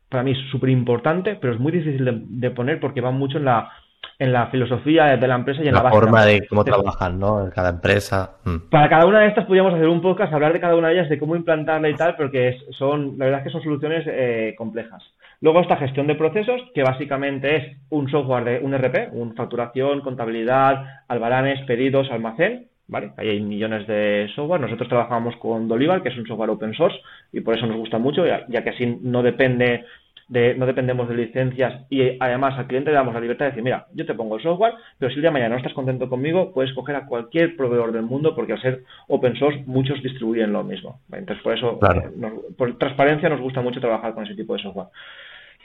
para 0.08 0.22
mí 0.22 0.34
súper 0.50 0.70
importante, 0.70 1.36
pero 1.40 1.54
es 1.54 1.60
muy 1.60 1.72
difícil 1.72 2.24
de, 2.28 2.50
poner 2.50 2.78
porque 2.80 3.00
va 3.00 3.10
mucho 3.10 3.38
en 3.38 3.46
la, 3.46 3.70
en 4.18 4.32
la 4.32 4.46
filosofía 4.46 5.16
de 5.16 5.26
la 5.26 5.34
empresa 5.34 5.62
y 5.62 5.68
en 5.68 5.74
la, 5.74 5.90
forma 5.90 6.24
de, 6.24 6.46
cómo 6.46 6.64
trabajan, 6.64 7.18
¿no? 7.18 7.44
En 7.44 7.50
cada 7.50 7.70
empresa. 7.70 8.36
Mm. 8.44 8.70
Para 8.70 8.88
cada 8.88 9.06
una 9.06 9.20
de 9.20 9.28
estas 9.28 9.46
podríamos 9.46 9.74
hacer 9.74 9.88
un 9.88 10.00
podcast, 10.00 10.32
hablar 10.32 10.52
de 10.52 10.60
cada 10.60 10.76
una 10.76 10.88
de 10.88 10.94
ellas, 10.94 11.08
de 11.08 11.18
cómo 11.18 11.34
implantarla 11.34 11.88
y 11.88 11.94
tal, 11.94 12.14
porque 12.16 12.56
son, 12.70 13.18
la 13.18 13.24
verdad 13.24 13.40
es 13.40 13.46
que 13.46 13.52
son 13.52 13.62
soluciones 13.62 14.04
eh, 14.06 14.54
complejas. 14.56 15.02
Luego 15.40 15.60
esta 15.60 15.76
gestión 15.76 16.06
de 16.06 16.14
procesos, 16.14 16.62
que 16.74 16.82
básicamente 16.82 17.56
es 17.56 17.76
un 17.90 18.08
software 18.08 18.44
de 18.44 18.58
un 18.60 18.72
RP, 18.72 19.10
un 19.12 19.34
facturación, 19.34 20.00
contabilidad, 20.00 21.02
albaranes, 21.08 21.60
pedidos, 21.66 22.10
almacén, 22.10 22.68
¿vale? 22.88 23.12
Ahí 23.16 23.28
hay 23.28 23.40
millones 23.40 23.86
de 23.86 24.28
software. 24.34 24.60
Nosotros 24.60 24.88
trabajamos 24.88 25.36
con 25.36 25.68
Dolivar, 25.68 26.02
que 26.02 26.10
es 26.10 26.18
un 26.18 26.26
software 26.26 26.50
open 26.50 26.74
source, 26.74 26.98
y 27.32 27.40
por 27.40 27.56
eso 27.56 27.66
nos 27.66 27.76
gusta 27.76 27.98
mucho, 27.98 28.26
ya, 28.26 28.46
que 28.46 28.70
así 28.70 28.98
no 29.02 29.22
depende 29.22 29.84
de, 30.28 30.54
no 30.54 30.64
dependemos 30.64 31.06
de 31.08 31.16
licencias 31.16 31.82
y 31.90 32.16
además 32.18 32.58
al 32.58 32.66
cliente 32.66 32.90
le 32.90 32.96
damos 32.96 33.12
la 33.12 33.20
libertad 33.20 33.44
de 33.44 33.50
decir, 33.50 33.62
mira, 33.62 33.88
yo 33.92 34.06
te 34.06 34.14
pongo 34.14 34.36
el 34.36 34.42
software, 34.42 34.72
pero 34.98 35.10
si 35.10 35.16
el 35.16 35.20
día 35.20 35.28
de 35.28 35.34
mañana 35.34 35.50
no 35.50 35.58
estás 35.58 35.74
contento 35.74 36.08
conmigo, 36.08 36.52
puedes 36.54 36.72
coger 36.72 36.96
a 36.96 37.04
cualquier 37.04 37.56
proveedor 37.56 37.92
del 37.92 38.04
mundo 38.04 38.34
porque 38.34 38.54
al 38.54 38.62
ser 38.62 38.84
open 39.08 39.36
source 39.36 39.62
muchos 39.66 40.02
distribuyen 40.02 40.52
lo 40.52 40.64
mismo. 40.64 41.00
Entonces 41.12 41.42
por 41.42 41.54
eso, 41.54 41.78
eh, 41.94 42.30
por 42.56 42.78
transparencia 42.78 43.28
nos 43.28 43.40
gusta 43.40 43.60
mucho 43.60 43.80
trabajar 43.80 44.14
con 44.14 44.24
ese 44.24 44.34
tipo 44.34 44.54
de 44.54 44.62
software. 44.62 44.88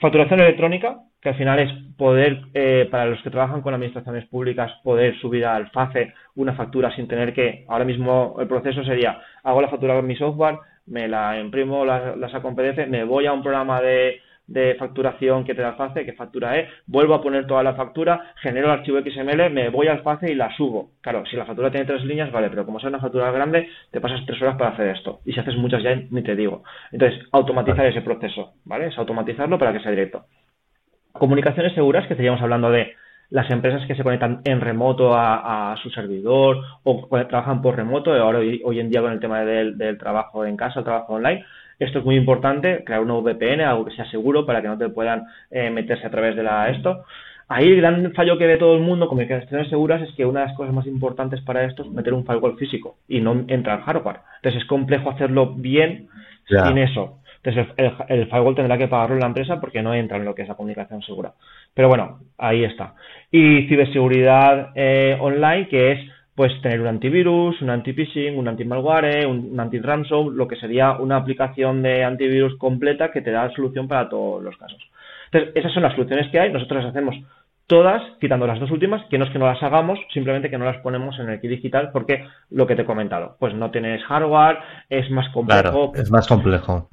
Facturación 0.00 0.40
electrónica, 0.40 0.96
que 1.20 1.28
al 1.28 1.34
final 1.34 1.58
es 1.58 1.70
poder, 1.98 2.40
eh, 2.54 2.88
para 2.90 3.04
los 3.04 3.20
que 3.22 3.28
trabajan 3.28 3.60
con 3.60 3.74
administraciones 3.74 4.26
públicas, 4.28 4.72
poder 4.82 5.14
subir 5.20 5.44
al 5.44 5.70
FACE 5.70 6.14
una 6.36 6.54
factura 6.54 6.90
sin 6.96 7.06
tener 7.06 7.34
que, 7.34 7.66
ahora 7.68 7.84
mismo 7.84 8.36
el 8.40 8.48
proceso 8.48 8.82
sería, 8.82 9.20
hago 9.42 9.60
la 9.60 9.68
factura 9.68 9.94
con 9.94 10.06
mi 10.06 10.16
software, 10.16 10.56
me 10.86 11.06
la 11.06 11.38
imprimo, 11.38 11.84
la, 11.84 12.16
la 12.16 12.30
saco 12.30 12.48
en 12.48 12.56
PDF, 12.56 12.88
me 12.88 13.04
voy 13.04 13.26
a 13.26 13.34
un 13.34 13.42
programa 13.42 13.82
de, 13.82 14.22
de 14.50 14.74
facturación 14.74 15.44
que 15.44 15.54
te 15.54 15.62
da 15.62 15.74
FACE, 15.74 16.04
que 16.04 16.12
factura 16.12 16.58
es, 16.58 16.68
vuelvo 16.86 17.14
a 17.14 17.22
poner 17.22 17.46
toda 17.46 17.62
la 17.62 17.74
factura, 17.74 18.32
genero 18.42 18.66
el 18.66 18.80
archivo 18.80 18.98
XML, 18.98 19.48
me 19.48 19.68
voy 19.68 19.86
al 19.86 20.02
FACE 20.02 20.32
y 20.32 20.34
la 20.34 20.54
subo. 20.56 20.90
Claro, 21.00 21.24
si 21.24 21.36
la 21.36 21.46
factura 21.46 21.70
tiene 21.70 21.86
tres 21.86 22.04
líneas, 22.04 22.32
vale, 22.32 22.50
pero 22.50 22.66
como 22.66 22.78
es 22.78 22.84
una 22.84 22.98
factura 22.98 23.30
grande, 23.30 23.68
te 23.92 24.00
pasas 24.00 24.26
tres 24.26 24.42
horas 24.42 24.56
para 24.56 24.70
hacer 24.70 24.88
esto. 24.88 25.20
Y 25.24 25.32
si 25.32 25.40
haces 25.40 25.56
muchas 25.56 25.84
ya 25.84 25.94
ni 25.94 26.22
te 26.22 26.34
digo. 26.34 26.64
Entonces, 26.90 27.20
automatizar 27.30 27.86
ese 27.86 28.02
proceso, 28.02 28.54
¿vale? 28.64 28.88
Es 28.88 28.98
automatizarlo 28.98 29.56
para 29.56 29.72
que 29.72 29.80
sea 29.80 29.92
directo. 29.92 30.24
Comunicaciones 31.12 31.72
seguras, 31.74 32.06
que 32.08 32.14
estaríamos 32.14 32.42
hablando 32.42 32.70
de 32.70 32.94
las 33.30 33.48
empresas 33.50 33.86
que 33.86 33.94
se 33.94 34.02
conectan 34.02 34.40
en 34.44 34.60
remoto 34.60 35.14
a, 35.14 35.76
su 35.80 35.90
servidor 35.90 36.58
o 36.82 37.08
trabajan 37.28 37.62
por 37.62 37.76
remoto, 37.76 38.12
ahora 38.12 38.40
hoy, 38.40 38.60
hoy 38.64 38.80
en 38.80 38.90
día 38.90 39.00
con 39.00 39.12
el 39.12 39.20
tema 39.20 39.44
del, 39.44 39.78
del 39.78 39.96
trabajo 39.96 40.44
en 40.44 40.56
casa, 40.56 40.80
el 40.80 40.84
trabajo 40.84 41.14
online, 41.14 41.44
esto 41.80 41.98
es 41.98 42.04
muy 42.04 42.16
importante, 42.16 42.84
crear 42.84 43.00
un 43.00 43.24
VPN, 43.24 43.62
algo 43.62 43.86
que 43.86 43.96
sea 43.96 44.08
seguro 44.10 44.46
para 44.46 44.62
que 44.62 44.68
no 44.68 44.78
te 44.78 44.90
puedan 44.90 45.24
eh, 45.50 45.70
meterse 45.70 46.06
a 46.06 46.10
través 46.10 46.36
de 46.36 46.42
la 46.42 46.68
esto. 46.68 47.04
Ahí 47.48 47.66
el 47.66 47.80
gran 47.80 48.12
fallo 48.12 48.38
que 48.38 48.46
ve 48.46 48.58
todo 48.58 48.76
el 48.76 48.82
mundo 48.82 49.08
con 49.08 49.18
comunicaciones 49.18 49.68
seguras 49.68 50.00
es 50.02 50.14
que 50.14 50.24
una 50.24 50.40
de 50.40 50.46
las 50.46 50.56
cosas 50.56 50.72
más 50.72 50.86
importantes 50.86 51.40
para 51.40 51.64
esto 51.64 51.82
es 51.82 51.90
meter 51.90 52.14
un 52.14 52.24
firewall 52.24 52.56
físico 52.56 52.98
y 53.08 53.20
no 53.20 53.44
entrar 53.48 53.80
hardware. 53.80 54.20
Entonces 54.36 54.62
es 54.62 54.68
complejo 54.68 55.10
hacerlo 55.10 55.54
bien 55.54 56.08
sin 56.46 56.78
eso. 56.78 57.18
Entonces 57.42 57.74
el, 58.08 58.26
firewall 58.26 58.54
tendrá 58.54 58.76
que 58.76 58.86
pagarlo 58.86 59.16
la 59.16 59.26
empresa 59.26 59.60
porque 59.60 59.82
no 59.82 59.94
entra 59.94 60.18
en 60.18 60.26
lo 60.26 60.34
que 60.34 60.42
es 60.42 60.48
la 60.48 60.54
comunicación 60.54 61.02
segura. 61.02 61.32
Pero 61.74 61.88
bueno, 61.88 62.20
ahí 62.38 62.62
está. 62.64 62.94
Y 63.32 63.66
ciberseguridad 63.68 64.72
eh, 64.74 65.16
online, 65.18 65.66
que 65.68 65.92
es 65.92 66.00
pues 66.40 66.58
tener 66.62 66.80
un 66.80 66.86
antivirus, 66.86 67.60
un 67.60 67.68
anti-phishing, 67.68 68.38
un 68.38 68.48
anti-malware, 68.48 69.26
un, 69.26 69.60
anti-ransom, 69.60 70.34
lo 70.34 70.48
que 70.48 70.56
sería 70.56 70.92
una 70.92 71.16
aplicación 71.16 71.82
de 71.82 72.02
antivirus 72.02 72.56
completa 72.56 73.10
que 73.12 73.20
te 73.20 73.30
da 73.30 73.54
solución 73.54 73.86
para 73.86 74.08
todos 74.08 74.42
los 74.42 74.56
casos. 74.56 74.80
Entonces, 75.30 75.54
esas 75.54 75.70
son 75.74 75.82
las 75.82 75.92
soluciones 75.92 76.30
que 76.30 76.40
hay, 76.40 76.50
nosotros 76.50 76.82
las 76.82 76.92
hacemos 76.92 77.14
todas, 77.66 78.00
quitando 78.22 78.46
las 78.46 78.58
dos 78.58 78.70
últimas, 78.70 79.04
que 79.10 79.18
no 79.18 79.26
es 79.26 79.30
que 79.32 79.38
no 79.38 79.48
las 79.48 79.62
hagamos, 79.62 79.98
simplemente 80.14 80.48
que 80.48 80.56
no 80.56 80.64
las 80.64 80.78
ponemos 80.78 81.18
en 81.18 81.28
el 81.28 81.42
kit 81.42 81.50
digital 81.50 81.90
porque 81.92 82.24
lo 82.48 82.66
que 82.66 82.74
te 82.74 82.82
he 82.82 82.86
comentado, 82.86 83.36
pues 83.38 83.52
no 83.54 83.70
tienes 83.70 84.02
hardware, 84.04 84.60
es 84.88 85.10
más 85.10 85.28
complejo. 85.34 85.92
es 85.94 86.10
más 86.10 86.26
complejo. 86.26 86.88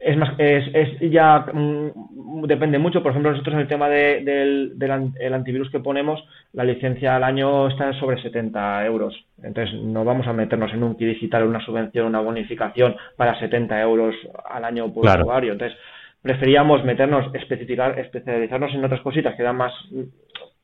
Es 0.00 0.16
más 0.16 0.30
es, 0.38 0.64
es 0.72 1.10
ya 1.10 1.40
mm, 1.52 2.46
depende 2.46 2.78
mucho. 2.78 3.02
Por 3.02 3.10
ejemplo 3.10 3.32
nosotros 3.32 3.54
en 3.54 3.60
el 3.60 3.68
tema 3.68 3.88
de, 3.90 4.24
del, 4.24 4.78
del 4.78 5.34
antivirus 5.34 5.70
que 5.70 5.80
ponemos 5.80 6.24
la 6.54 6.64
licencia 6.64 7.16
al 7.16 7.22
año 7.22 7.68
está 7.68 7.92
sobre 8.00 8.20
70 8.22 8.86
euros. 8.86 9.14
Entonces 9.42 9.78
no 9.78 10.02
vamos 10.04 10.26
a 10.26 10.32
meternos 10.32 10.72
en 10.72 10.82
un 10.82 10.96
kit 10.96 11.08
digital 11.08 11.46
una 11.46 11.64
subvención 11.64 12.06
una 12.06 12.20
bonificación 12.20 12.96
para 13.16 13.38
70 13.38 13.78
euros 13.82 14.14
al 14.48 14.64
año 14.64 14.90
por 14.90 15.04
usuario. 15.04 15.52
Entonces 15.52 15.78
preferíamos 16.22 16.82
meternos 16.82 17.34
especificar 17.34 17.98
especializarnos 17.98 18.72
en 18.74 18.84
otras 18.84 19.02
cositas 19.02 19.34
que 19.36 19.42
dan 19.42 19.56
más 19.56 19.72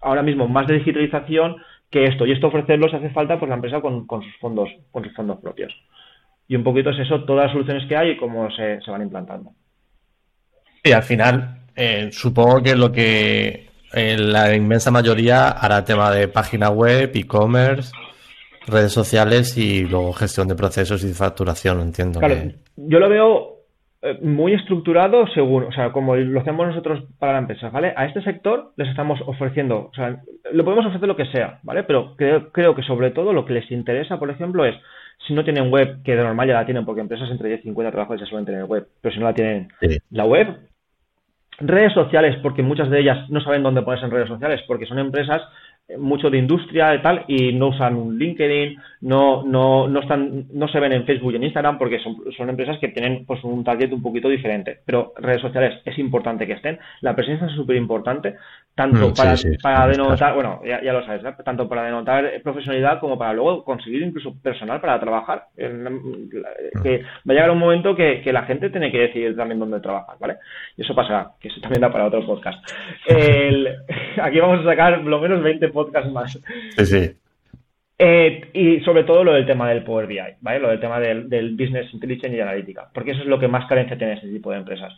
ahora 0.01 0.23
mismo 0.23 0.49
más 0.49 0.67
de 0.67 0.79
digitalización 0.79 1.57
que 1.91 2.05
esto. 2.05 2.25
Y 2.25 2.33
esto 2.33 2.47
ofrecerlo 2.47 2.89
si 2.89 2.97
hace 2.97 3.11
falta 3.11 3.39
pues 3.39 3.51
la 3.51 3.57
empresa 3.57 3.83
con, 3.83 4.07
con 4.07 4.23
sus 4.23 4.35
fondos 4.39 4.71
con 4.91 5.05
sus 5.05 5.15
fondos 5.15 5.41
propios 5.41 5.75
y 6.49 6.57
un 6.57 6.65
poquito 6.65 6.91
es 6.91 6.99
eso, 7.01 7.25
todas 7.25 7.47
las 7.47 7.53
soluciones 7.53 7.87
que 7.89 7.97
hay 7.97 8.11
y 8.11 8.17
cómo 8.17 8.49
se, 8.51 8.79
van 8.87 9.03
implantando. 9.03 9.51
Sí, 10.85 10.93
al 10.93 11.03
final, 11.03 11.59
eh, 11.75 12.09
supongo 12.13 12.63
que 12.63 12.77
lo 12.77 12.93
que 12.93 13.69
eh, 13.93 14.17
la 14.19 14.55
inmensa 14.55 14.91
mayoría 14.91 15.49
hará 15.49 15.85
tema 15.85 16.11
de 16.11 16.29
página 16.29 16.71
web, 16.71 17.11
e-commerce, 17.15 17.93
redes 18.67 18.93
sociales 18.93 19.57
y 19.57 19.85
luego 19.85 20.13
gestión 20.13 20.49
de 20.49 20.55
procesos 20.55 21.05
y 21.05 21.13
facturación, 21.13 21.81
entiendo. 21.81 22.21
Claro, 22.21 22.37
yo 22.77 22.99
lo 22.99 23.09
veo 23.09 23.57
eh, 24.03 24.19
muy 24.23 24.55
estructurado 24.55 25.27
según, 25.35 25.65
o 25.65 25.73
sea, 25.73 25.91
como 25.91 26.15
lo 26.15 26.41
hacemos 26.41 26.69
nosotros 26.69 27.05
para 27.19 27.33
la 27.33 27.39
empresa, 27.41 27.71
¿vale? 27.71 27.93
A 27.97 28.07
este 28.07 28.23
sector 28.23 28.73
les 28.77 28.89
estamos 28.89 29.19
ofreciendo, 29.27 29.91
o 29.91 29.95
sea, 29.95 30.21
le 30.53 30.63
podemos 30.63 30.87
ofrecer 30.87 31.09
lo 31.09 31.17
que 31.17 31.27
sea, 31.27 31.61
¿vale? 31.63 31.83
Pero 31.83 32.15
creo, 32.17 32.53
creo 32.53 32.75
que 32.75 32.83
sobre 32.83 33.11
todo 33.11 33.33
lo 33.33 33.45
que 33.45 33.55
les 33.55 33.71
interesa, 33.71 34.19
por 34.19 34.31
ejemplo, 34.31 34.65
es 34.65 34.77
si 35.27 35.35
no 35.35 35.45
tienen 35.45 35.71
web, 35.71 36.03
que 36.05 36.15
de 36.15 36.23
normal 36.23 36.49
ya 36.49 36.55
la 36.55 36.65
tienen, 36.65 36.85
porque 36.85 37.01
empresas 37.01 37.31
entre 37.31 37.49
10 37.49 37.61
y 37.61 37.63
50 37.65 37.91
trabajadores 37.91 38.23
ya 38.23 38.31
suelen 38.31 38.47
tener 38.47 38.65
web, 38.65 38.87
pero 39.01 39.13
si 39.13 39.21
no 39.21 39.27
la 39.27 39.35
tienen, 39.35 39.69
la 40.11 40.25
web. 40.25 40.57
Redes 41.59 41.95
sociales, 41.95 42.37
porque 42.43 42.63
muchas 42.63 42.91
de 42.91 43.01
ellas 43.01 43.31
no 43.31 43.41
saben 43.41 43.63
dónde 43.63 43.81
ponerse 43.81 44.05
en 44.05 44.11
redes 44.11 44.29
sociales, 44.29 44.61
porque 44.67 44.85
son 44.85 44.99
empresas 44.99 45.43
mucho 45.99 46.31
de 46.31 46.39
industria 46.39 46.95
y 46.95 47.03
tal 47.03 47.25
y 47.29 47.53
no 47.53 47.69
usan 47.69 47.95
un 47.97 48.19
LinkedIn, 48.19 48.77
no, 49.03 49.45
no, 49.45 49.87
no, 49.87 50.01
están, 50.01 50.47
no 50.53 50.67
se 50.69 50.81
ven 50.81 50.93
en 50.93 51.07
Facebook 51.07 51.33
y 51.33 51.37
en 51.37 51.45
Instagram 51.45 51.79
porque 51.79 52.01
son, 52.01 52.17
son 52.37 52.51
empresas 52.51 52.79
que 52.81 52.89
tienen 52.89 53.25
pues, 53.25 53.43
un 53.45 53.63
target 53.63 53.93
un 53.93 54.03
poquito 54.03 54.29
diferente. 54.29 54.81
Pero 54.85 55.13
redes 55.17 55.41
sociales 55.41 55.81
es 55.85 55.97
importante 55.99 56.47
que 56.47 56.55
estén. 56.55 56.79
La 57.03 57.15
presencia 57.15 57.47
es 57.47 57.55
súper 57.55 57.77
importante, 57.77 58.35
tanto 58.77 59.09
mm, 59.09 59.15
para, 59.15 59.35
para 59.63 59.89
denotar, 59.89 60.35
bueno, 60.35 60.61
ya, 60.63 60.93
lo 60.93 61.05
sabes, 61.05 61.23
tanto 61.43 61.67
para 61.67 61.85
denotar 61.85 62.31
profesionalidad 62.43 63.01
como 63.01 63.19
para 63.19 63.33
luego 63.33 63.65
conseguir 63.65 64.03
incluso 64.03 64.35
personal 64.41 64.81
para 64.83 65.01
trabajar. 65.01 65.47
Mm. 65.57 66.83
Que 66.83 67.03
va 67.03 67.31
a 67.31 67.33
llegar 67.33 67.51
un 67.51 67.59
momento 67.59 67.97
que, 67.97 68.21
que 68.21 68.35
la 68.35 68.43
gente 68.43 68.69
tiene 68.69 68.93
que 68.93 68.99
decidir 68.99 69.35
también 69.35 69.59
dónde 69.59 69.81
trabajar, 69.81 70.17
¿vale? 70.21 70.37
Y 70.77 70.83
eso 70.83 70.95
pasará, 70.95 71.31
que 71.41 71.49
eso 71.49 71.61
también 71.61 71.81
da 71.81 71.91
para 71.91 72.05
otro 72.05 72.25
podcast. 72.27 72.63
El, 73.07 73.67
aquí 74.23 74.39
vamos 74.39 74.61
a 74.61 74.71
sacar 74.71 74.99
lo 74.99 75.21
menos 75.21 75.43
20 75.43 75.69
podcasts 75.71 76.13
más. 76.13 76.39
Sí, 76.77 76.87
sí. 76.87 77.17
Eh, 77.99 78.51
y 78.53 78.81
sobre 78.81 79.05
todo 79.05 79.25
lo 79.25 79.33
del 79.33 79.47
tema 79.47 79.71
del 79.71 79.83
Power 79.83 80.07
BI, 80.07 80.19
¿vale? 80.43 80.61
Lo 80.61 80.69
del 80.69 80.81
tema 80.81 81.01
del, 81.01 81.57
Business 81.57 81.93
Intelligence 81.95 82.37
y 82.37 82.41
Analítica, 82.41 82.91
porque 82.93 83.13
eso 83.13 83.23
es 83.23 83.27
lo 83.27 83.39
que 83.39 83.49
más 83.49 83.67
carencia 83.67 83.97
tiene 83.97 84.15
este 84.15 84.29
tipo 84.29 84.51
de 84.51 84.59
empresas. 84.59 84.93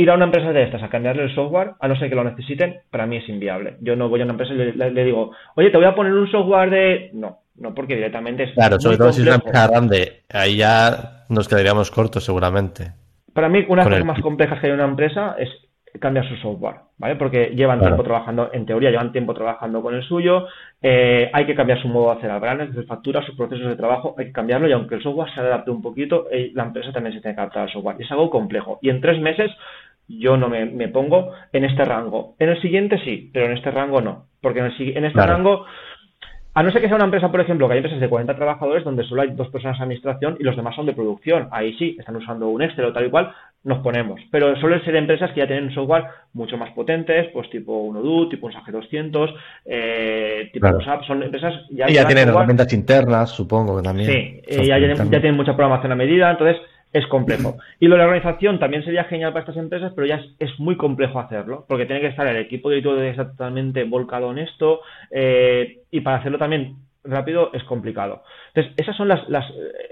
Ir 0.00 0.10
a 0.10 0.14
una 0.14 0.24
empresa 0.24 0.50
de 0.50 0.62
estas 0.62 0.82
a 0.82 0.88
cambiarle 0.88 1.24
el 1.24 1.34
software, 1.34 1.72
a 1.78 1.86
no 1.86 1.94
ser 1.94 2.08
que 2.08 2.14
lo 2.14 2.24
necesiten, 2.24 2.80
para 2.90 3.06
mí 3.06 3.18
es 3.18 3.28
inviable. 3.28 3.76
Yo 3.82 3.96
no 3.96 4.08
voy 4.08 4.22
a 4.22 4.24
una 4.24 4.32
empresa 4.32 4.54
y 4.54 4.56
le, 4.56 5.04
digo, 5.04 5.32
oye, 5.56 5.68
te 5.68 5.76
voy 5.76 5.84
a 5.84 5.94
poner 5.94 6.14
un 6.14 6.30
software 6.30 6.70
de... 6.70 7.10
No, 7.12 7.40
no, 7.56 7.74
porque 7.74 7.96
directamente 7.96 8.44
es... 8.44 8.54
Claro, 8.54 8.80
sobre 8.80 8.96
todo 8.96 9.12
si 9.12 9.20
es 9.20 9.26
una 9.26 9.36
empresa 9.36 9.68
grande, 9.68 10.22
ahí 10.32 10.56
ya 10.56 11.26
nos 11.28 11.48
quedaríamos 11.48 11.90
cortos 11.90 12.24
seguramente. 12.24 12.92
Para 13.34 13.50
mí, 13.50 13.62
una 13.68 13.84
de 13.84 13.90
las 13.90 13.98
cosas 13.98 14.06
más 14.06 14.22
complejas 14.22 14.58
que 14.58 14.68
hay 14.68 14.72
en 14.72 14.80
una 14.80 14.88
empresa 14.88 15.36
es 15.38 15.50
cambiar 15.98 16.26
su 16.28 16.36
software, 16.36 16.76
¿vale? 16.98 17.16
Porque 17.16 17.52
llevan 17.54 17.80
tiempo 17.80 18.02
trabajando, 18.02 18.50
en 18.52 18.64
teoría 18.64 18.90
llevan 18.90 19.12
tiempo 19.12 19.34
trabajando 19.34 19.82
con 19.82 19.94
el 19.94 20.02
suyo, 20.04 20.46
eh, 20.80 21.28
hay 21.32 21.46
que 21.46 21.54
cambiar 21.54 21.82
su 21.82 21.88
modo 21.88 22.12
de 22.12 22.18
hacer 22.18 22.30
albranes, 22.30 22.74
de 22.74 22.84
factura, 22.84 23.24
sus 23.26 23.36
procesos 23.36 23.66
de 23.66 23.76
trabajo, 23.76 24.14
hay 24.16 24.26
que 24.26 24.32
cambiarlo 24.32 24.68
y 24.68 24.72
aunque 24.72 24.94
el 24.94 25.02
software 25.02 25.32
se 25.34 25.40
adapte 25.40 25.70
un 25.70 25.82
poquito, 25.82 26.28
eh, 26.30 26.52
la 26.54 26.64
empresa 26.64 26.92
también 26.92 27.14
se 27.14 27.20
tiene 27.20 27.34
que 27.34 27.40
adaptar 27.40 27.62
al 27.64 27.72
software. 27.72 27.96
Y 27.98 28.04
es 28.04 28.10
algo 28.12 28.30
complejo. 28.30 28.78
Y 28.82 28.90
en 28.90 29.00
tres 29.00 29.20
meses 29.20 29.50
yo 30.18 30.36
no 30.36 30.48
me, 30.48 30.88
pongo 30.88 31.32
en 31.52 31.64
este 31.64 31.84
rango. 31.84 32.34
En 32.38 32.48
el 32.48 32.60
siguiente 32.60 32.98
sí, 33.04 33.30
pero 33.32 33.46
en 33.46 33.52
este 33.52 33.70
rango 33.70 34.00
no. 34.00 34.26
Porque 34.40 34.60
en, 34.60 34.66
el, 34.66 34.96
en 34.96 35.04
este 35.04 35.20
rango 35.20 35.66
a 36.52 36.64
no 36.64 36.70
ser 36.72 36.82
que 36.82 36.88
sea 36.88 36.96
una 36.96 37.04
empresa, 37.04 37.30
por 37.30 37.40
ejemplo, 37.40 37.68
que 37.68 37.74
hay 37.74 37.78
empresas 37.78 38.00
de 38.00 38.08
40 38.08 38.34
trabajadores 38.34 38.82
donde 38.82 39.04
solo 39.04 39.22
hay 39.22 39.30
dos 39.30 39.48
personas 39.50 39.78
de 39.78 39.84
administración 39.84 40.36
y 40.40 40.42
los 40.42 40.56
demás 40.56 40.74
son 40.74 40.84
de 40.84 40.92
producción. 40.92 41.48
Ahí 41.52 41.74
sí, 41.78 41.96
están 41.98 42.16
usando 42.16 42.48
un 42.48 42.60
Excel 42.60 42.86
o 42.86 42.92
tal 42.92 43.06
y 43.06 43.10
cual, 43.10 43.32
nos 43.62 43.78
ponemos. 43.78 44.20
Pero 44.32 44.56
suelen 44.56 44.84
ser 44.84 44.96
empresas 44.96 45.30
que 45.30 45.40
ya 45.40 45.46
tienen 45.46 45.72
software 45.72 46.06
mucho 46.32 46.56
más 46.56 46.72
potentes, 46.72 47.28
pues 47.32 47.48
tipo 47.50 47.78
un 47.78 47.98
Odoo, 47.98 48.28
tipo 48.28 48.48
un 48.48 48.52
SAG 48.52 48.72
200, 48.72 49.30
eh, 49.64 50.50
tipo 50.52 50.66
WhatsApp, 50.66 51.04
son 51.04 51.22
empresas 51.22 51.54
ya... 51.70 51.88
Y 51.88 51.94
ya 51.94 52.06
tienen 52.06 52.28
herramientas 52.28 52.72
internas, 52.72 53.30
supongo 53.30 53.76
que 53.76 53.82
también. 53.84 54.10
Sí, 54.10 54.40
eh, 54.48 54.66
ya, 54.66 54.76
ya, 54.78 54.94
tienen 55.20 55.36
mucha 55.36 55.54
programación 55.54 55.92
a 55.92 55.96
medida, 55.96 56.32
entonces 56.32 56.60
es 56.92 57.06
complejo. 57.06 57.56
Y 57.78 57.86
lo 57.86 57.94
de 57.94 57.98
la 57.98 58.08
organización 58.08 58.58
también 58.58 58.84
sería 58.84 59.04
genial 59.04 59.32
para 59.32 59.44
estas 59.44 59.56
empresas, 59.56 59.92
pero 59.94 60.06
ya 60.06 60.20
es, 60.38 60.58
muy 60.58 60.76
complejo 60.76 61.20
hacerlo, 61.20 61.64
porque 61.68 61.86
tiene 61.86 62.00
que 62.00 62.08
estar 62.08 62.26
el 62.26 62.36
equipo 62.36 62.70
todo 62.82 63.00
totalmente 63.14 63.84
volcado 63.84 64.30
en 64.30 64.38
esto, 64.38 64.80
eh, 65.10 65.78
y 65.90 66.00
para 66.00 66.18
hacerlo 66.18 66.38
también 66.38 66.76
rápido 67.04 67.50
es 67.54 67.64
complicado. 67.64 68.22
Entonces, 68.48 68.74
esas 68.76 68.96
son 68.96 69.08
las, 69.08 69.26
las 69.28 69.46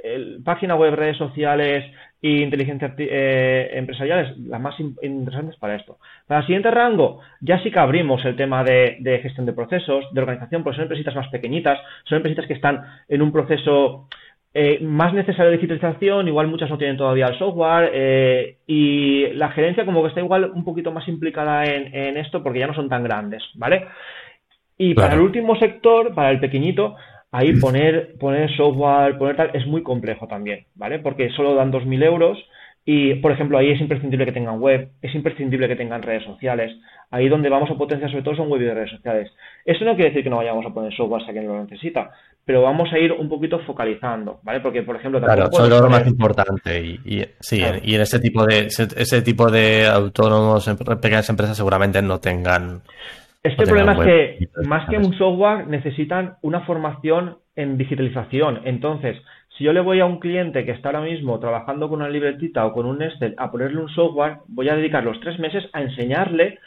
eh, 0.04 0.38
páginas 0.44 0.78
web, 0.78 0.94
redes 0.94 1.16
sociales 1.16 1.84
e 2.20 2.42
inteligencia 2.42 2.94
eh, 2.98 3.70
empresariales, 3.74 4.36
las 4.38 4.60
más 4.60 4.74
interesantes 4.78 5.56
para 5.56 5.76
esto. 5.76 5.98
Para 6.26 6.40
el 6.40 6.46
siguiente 6.46 6.70
rango, 6.70 7.20
ya 7.40 7.62
sí 7.62 7.70
que 7.70 7.78
abrimos 7.78 8.24
el 8.24 8.36
tema 8.36 8.64
de, 8.64 8.96
de 9.00 9.20
gestión 9.20 9.46
de 9.46 9.52
procesos, 9.52 10.04
de 10.12 10.20
organización, 10.20 10.62
porque 10.62 10.76
son 10.76 10.82
empresas 10.84 11.14
más 11.14 11.28
pequeñitas, 11.28 11.78
son 12.04 12.16
empresas 12.16 12.46
que 12.46 12.54
están 12.54 12.82
en 13.08 13.22
un 13.22 13.32
proceso 13.32 14.08
eh, 14.54 14.80
más 14.82 15.12
necesario 15.12 15.52
digitalización, 15.52 16.26
igual 16.26 16.48
muchas 16.48 16.70
no 16.70 16.78
tienen 16.78 16.96
todavía 16.96 17.26
el 17.26 17.38
software 17.38 17.90
eh, 17.92 18.56
y 18.66 19.26
la 19.34 19.50
gerencia 19.50 19.84
como 19.84 20.02
que 20.02 20.08
está 20.08 20.20
igual 20.20 20.50
un 20.52 20.64
poquito 20.64 20.90
más 20.90 21.06
implicada 21.06 21.64
en, 21.64 22.16
esto 22.16 22.42
porque 22.42 22.58
ya 22.60 22.66
no 22.66 22.74
son 22.74 22.88
tan 22.88 23.04
grandes, 23.04 23.42
¿vale? 23.54 23.86
Y 24.78 24.94
para 24.94 25.14
el 25.14 25.20
último 25.20 25.56
sector, 25.56 26.14
para 26.14 26.30
el 26.30 26.40
pequeñito, 26.40 26.96
ahí 27.30 27.54
poner, 27.60 28.16
poner 28.18 28.50
software, 28.56 29.18
poner 29.18 29.36
tal, 29.36 29.50
es 29.52 29.66
muy 29.66 29.82
complejo 29.82 30.26
también, 30.28 30.66
¿vale? 30.74 30.98
Porque 30.98 31.30
solo 31.30 31.54
dan 31.54 31.72
2.000 31.72 32.04
euros 32.04 32.38
y, 32.90 33.16
por 33.16 33.32
ejemplo, 33.32 33.58
ahí 33.58 33.70
es 33.70 33.82
imprescindible 33.82 34.24
que 34.24 34.32
tengan 34.32 34.60
web, 34.60 34.88
es 35.02 35.14
imprescindible 35.14 35.68
que 35.68 35.76
tengan 35.76 36.00
redes 36.00 36.24
sociales. 36.24 36.74
Ahí 37.10 37.28
donde 37.28 37.50
vamos 37.50 37.70
a 37.70 37.74
potenciar 37.74 38.10
sobre 38.10 38.22
todo 38.22 38.36
son 38.36 38.48
web 38.48 38.62
y 38.62 38.70
redes 38.70 38.92
sociales. 38.92 39.30
Eso 39.66 39.84
no 39.84 39.94
quiere 39.94 40.08
decir 40.08 40.24
que 40.24 40.30
no 40.30 40.38
vayamos 40.38 40.64
a 40.64 40.72
poner 40.72 40.90
software 40.96 41.22
a 41.28 41.32
quien 41.32 41.46
lo 41.46 41.62
necesita, 41.62 42.10
pero 42.46 42.62
vamos 42.62 42.90
a 42.90 42.98
ir 42.98 43.12
un 43.12 43.28
poquito 43.28 43.58
focalizando, 43.66 44.40
¿vale? 44.42 44.60
Porque, 44.60 44.84
por 44.84 44.96
ejemplo... 44.96 45.20
Claro, 45.20 45.50
eso 45.52 45.64
es 45.64 45.82
lo 45.82 45.90
más 45.90 46.06
importante. 46.06 46.80
Y, 46.82 47.22
sí, 47.40 47.62
y 47.82 47.94
en 47.94 48.00
ese 48.00 48.20
tipo 48.20 48.46
de 48.46 48.68
ese, 48.68 49.20
tipo 49.20 49.50
de 49.50 49.86
autónomos, 49.86 50.66
em, 50.66 50.78
pequeñas 50.78 51.28
empresas 51.28 51.58
seguramente 51.58 52.00
no 52.00 52.20
tengan... 52.20 52.80
Este 53.42 53.66
problema 53.66 53.92
es 53.92 54.00
que, 54.00 54.48
más 54.66 54.88
que 54.88 54.96
un 54.96 55.12
software, 55.12 55.66
necesitan 55.66 56.36
una 56.40 56.60
formación 56.62 57.36
en 57.54 57.76
digitalización. 57.76 58.62
Entonces, 58.64 59.18
si 59.58 59.64
yo 59.64 59.72
le 59.72 59.80
voy 59.80 59.98
a 59.98 60.06
un 60.06 60.20
cliente 60.20 60.64
que 60.64 60.70
está 60.70 60.90
ahora 60.90 61.00
mismo 61.00 61.40
trabajando 61.40 61.88
con 61.88 62.00
una 62.00 62.08
libretita 62.08 62.64
o 62.64 62.72
con 62.72 62.86
un 62.86 63.02
Excel 63.02 63.34
a 63.36 63.50
ponerle 63.50 63.80
un 63.80 63.88
software, 63.88 64.36
voy 64.46 64.68
a 64.68 64.76
dedicar 64.76 65.02
los 65.02 65.18
tres 65.18 65.36
meses 65.40 65.68
a 65.72 65.82
enseñarle 65.82 66.60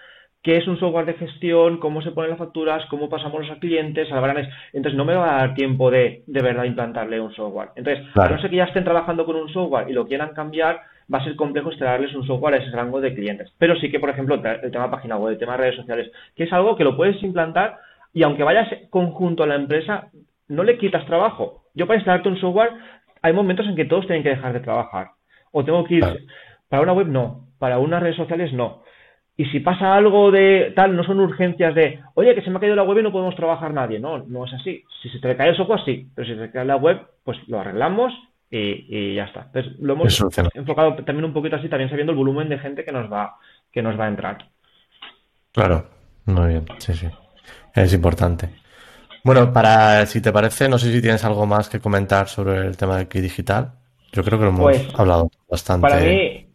qué 0.43 0.58
es 0.58 0.67
un 0.67 0.77
software 0.77 1.06
de 1.06 1.13
gestión, 1.13 1.77
cómo 1.77 2.01
se 2.01 2.12
ponen 2.12 2.32
las 2.32 2.39
facturas, 2.39 2.86
cómo 2.89 3.08
pasamos 3.08 3.47
los 3.47 3.58
clientes, 3.60 4.12
a 4.12 4.36
Entonces 4.73 4.97
no 4.97 5.06
me 5.06 5.15
va 5.15 5.36
a 5.36 5.39
dar 5.39 5.54
tiempo 5.54 5.89
de 5.89 6.23
de 6.27 6.41
verdad 6.41 6.65
implantarle 6.65 7.21
un 7.21 7.34
software. 7.34 7.69
Entonces, 7.77 8.06
a 8.15 8.27
no 8.27 8.41
ser 8.41 8.49
que 8.49 8.58
ya 8.58 8.65
estén 8.65 8.84
trabajando 8.84 9.25
con 9.25 9.38
un 9.38 9.47
software 9.47 9.89
y 9.89 9.93
lo 9.93 10.06
quieran 10.06 10.34
cambiar, 10.34 10.82
va 11.13 11.19
a 11.19 11.23
ser 11.23 11.38
complejo 11.38 11.71
instalarles 11.71 12.13
un 12.13 12.27
software 12.27 12.56
a 12.56 12.58
ese 12.58 12.75
rango 12.75 12.99
de 12.99 13.15
clientes. 13.15 13.54
Pero 13.58 13.77
sí 13.77 13.89
que, 13.89 14.01
por 14.01 14.10
ejemplo, 14.10 14.36
el 14.36 14.71
tema 14.71 14.91
página 14.91 15.15
web, 15.15 15.32
el 15.32 15.39
tema 15.39 15.56
redes 15.56 15.77
sociales, 15.77 16.12
que 16.36 16.43
es 16.43 16.51
algo 16.51 16.75
que 16.75 16.84
lo 16.84 16.97
puedes 16.97 17.23
implantar 17.23 17.77
y 18.13 18.23
aunque 18.23 18.43
vayas 18.43 18.67
conjunto 18.89 19.43
a 19.43 19.47
la 19.47 19.56
empresa, 19.56 20.10
no 20.49 20.65
le 20.65 20.77
quitas 20.77 21.06
trabajo. 21.06 21.61
Yo 21.73 21.88
para 21.88 21.97
instalarte 21.97 22.29
un 22.29 22.39
software 22.39 22.71
hay 23.21 23.34
momentos 23.34 23.67
en 23.67 23.75
que 23.75 23.86
todos 23.86 24.05
tienen 24.07 24.23
que 24.23 24.29
dejar 24.29 24.53
de 24.53 24.60
trabajar. 24.60 25.12
O 25.51 25.63
tengo 25.63 25.84
que 25.84 25.95
ir... 25.95 26.05
Para 26.69 26.84
una 26.84 26.93
web 26.93 27.07
no, 27.07 27.47
para 27.60 27.79
unas 27.79 28.01
redes 28.01 28.15
sociales 28.15 28.53
no. 28.53 28.84
Y 29.36 29.45
si 29.47 29.60
pasa 29.60 29.93
algo 29.93 30.31
de 30.31 30.71
tal, 30.73 30.95
no 30.95 31.03
son 31.03 31.19
urgencias 31.19 31.75
de, 31.75 31.99
oye, 32.13 32.34
que 32.34 32.41
se 32.41 32.49
me 32.49 32.57
ha 32.57 32.60
caído 32.62 32.77
la 32.77 32.84
web 32.84 32.99
y 32.99 33.03
no 33.03 33.12
podemos 33.12 33.36
trabajar 33.36 33.73
nadie. 33.73 33.99
No, 33.99 34.19
no 34.19 34.45
es 34.45 34.53
así. 34.53 34.84
Si 35.01 35.10
se 35.10 35.19
te 35.19 35.36
cae 35.36 35.49
el 35.49 35.57
software, 35.57 35.81
sí. 35.84 36.07
Pero 36.15 36.27
si 36.27 36.36
se 36.36 36.39
te 36.39 36.51
cae 36.51 36.63
la 36.63 36.77
web, 36.77 37.01
pues 37.25 37.38
lo 37.47 37.60
arreglamos 37.60 38.13
y, 38.49 39.15
ya 39.15 39.25
está. 39.25 39.47
Entonces, 39.47 39.79
lo 39.79 39.93
hemos 39.93 40.21
enfocado 40.53 40.95
también 41.03 41.25
un 41.25 41.34
poquito 41.34 41.57
así, 41.57 41.67
también 41.67 41.89
sabiendo 41.89 42.12
el 42.12 42.17
volumen 42.17 42.47
de 42.47 42.60
gente 42.60 42.86
que 42.86 42.91
nos 42.91 43.12
va, 43.12 43.36
que 43.71 43.81
nos 43.81 43.99
va 43.99 44.05
a 44.05 44.10
entrar. 44.10 44.45
Claro, 45.51 45.89
muy 46.25 46.47
bien, 46.49 46.65
sí, 46.77 46.93
sí. 46.93 47.07
Es 47.75 47.93
importante. 47.93 48.61
Bueno, 49.23 49.53
para, 49.53 50.05
si 50.05 50.21
te 50.21 50.31
parece, 50.31 50.67
no 50.67 50.77
sé 50.77 50.91
si 50.91 51.01
tienes 51.01 51.23
algo 51.23 51.45
más 51.45 51.69
que 51.69 51.79
comentar 51.79 52.27
sobre 52.27 52.65
el 52.65 52.77
tema 52.77 52.97
del 52.97 53.07
kit 53.07 53.21
digital. 53.21 53.73
Yo 54.12 54.23
creo 54.23 54.39
que 54.39 54.45
lo 54.45 54.51
hemos 54.51 54.62
pues, 54.62 54.99
hablado 54.99 55.29
bastante. 55.49 55.88
Para 55.88 56.01
mí, 56.01 56.47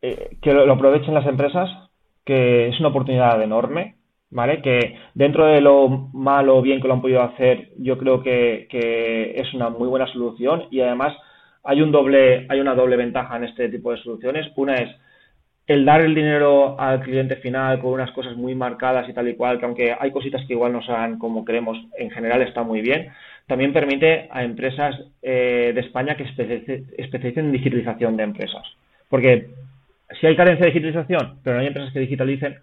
eh, 0.00 0.36
que 0.40 0.52
lo, 0.52 0.72
aprovechen 0.72 1.14
las 1.14 1.26
empresas, 1.26 1.68
que 2.24 2.68
es 2.68 2.78
una 2.80 2.88
oportunidad 2.88 3.42
enorme, 3.42 3.96
¿vale? 4.30 4.62
Que 4.62 4.98
dentro 5.14 5.46
de 5.46 5.60
lo 5.60 5.88
malo 5.88 6.58
o 6.58 6.62
bien 6.62 6.80
que 6.80 6.88
lo 6.88 6.94
han 6.94 7.02
podido 7.02 7.22
hacer, 7.22 7.72
yo 7.78 7.98
creo 7.98 8.22
que, 8.22 8.66
que 8.70 9.34
es 9.36 9.52
una 9.52 9.68
muy 9.68 9.88
buena 9.88 10.06
solución 10.06 10.64
y 10.70 10.80
además 10.80 11.14
hay 11.64 11.82
un 11.82 11.92
doble, 11.92 12.46
hay 12.48 12.60
una 12.60 12.74
doble 12.74 12.96
ventaja 12.96 13.36
en 13.36 13.44
este 13.44 13.68
tipo 13.68 13.90
de 13.90 14.02
soluciones. 14.02 14.46
Una 14.56 14.76
es 14.76 14.90
el 15.66 15.84
dar 15.84 16.00
el 16.00 16.14
dinero 16.14 16.78
al 16.78 17.00
cliente 17.00 17.36
final 17.36 17.78
con 17.78 17.92
unas 17.92 18.10
cosas 18.12 18.36
muy 18.36 18.54
marcadas 18.54 19.08
y 19.08 19.12
tal 19.12 19.28
y 19.28 19.34
cual, 19.34 19.58
que 19.58 19.64
aunque 19.64 19.96
hay 19.98 20.10
cositas 20.10 20.44
que 20.46 20.54
igual 20.54 20.72
no 20.72 20.82
sean 20.82 21.18
como 21.18 21.44
queremos, 21.44 21.78
en 21.98 22.10
general 22.10 22.42
está 22.42 22.62
muy 22.62 22.80
bien, 22.80 23.08
también 23.46 23.72
permite 23.72 24.28
a 24.30 24.44
empresas 24.44 24.96
eh, 25.22 25.72
de 25.74 25.80
España 25.80 26.16
que 26.16 26.24
especialicen 26.24 27.46
en 27.46 27.52
digitalización 27.52 28.16
de 28.16 28.22
empresas. 28.24 28.62
Porque 29.08 29.50
si 30.20 30.26
hay 30.26 30.36
carencia 30.36 30.66
de 30.66 30.72
digitalización, 30.72 31.38
pero 31.42 31.56
no 31.56 31.60
hay 31.62 31.68
empresas 31.68 31.92
que 31.92 32.00
digitalicen, 32.00 32.56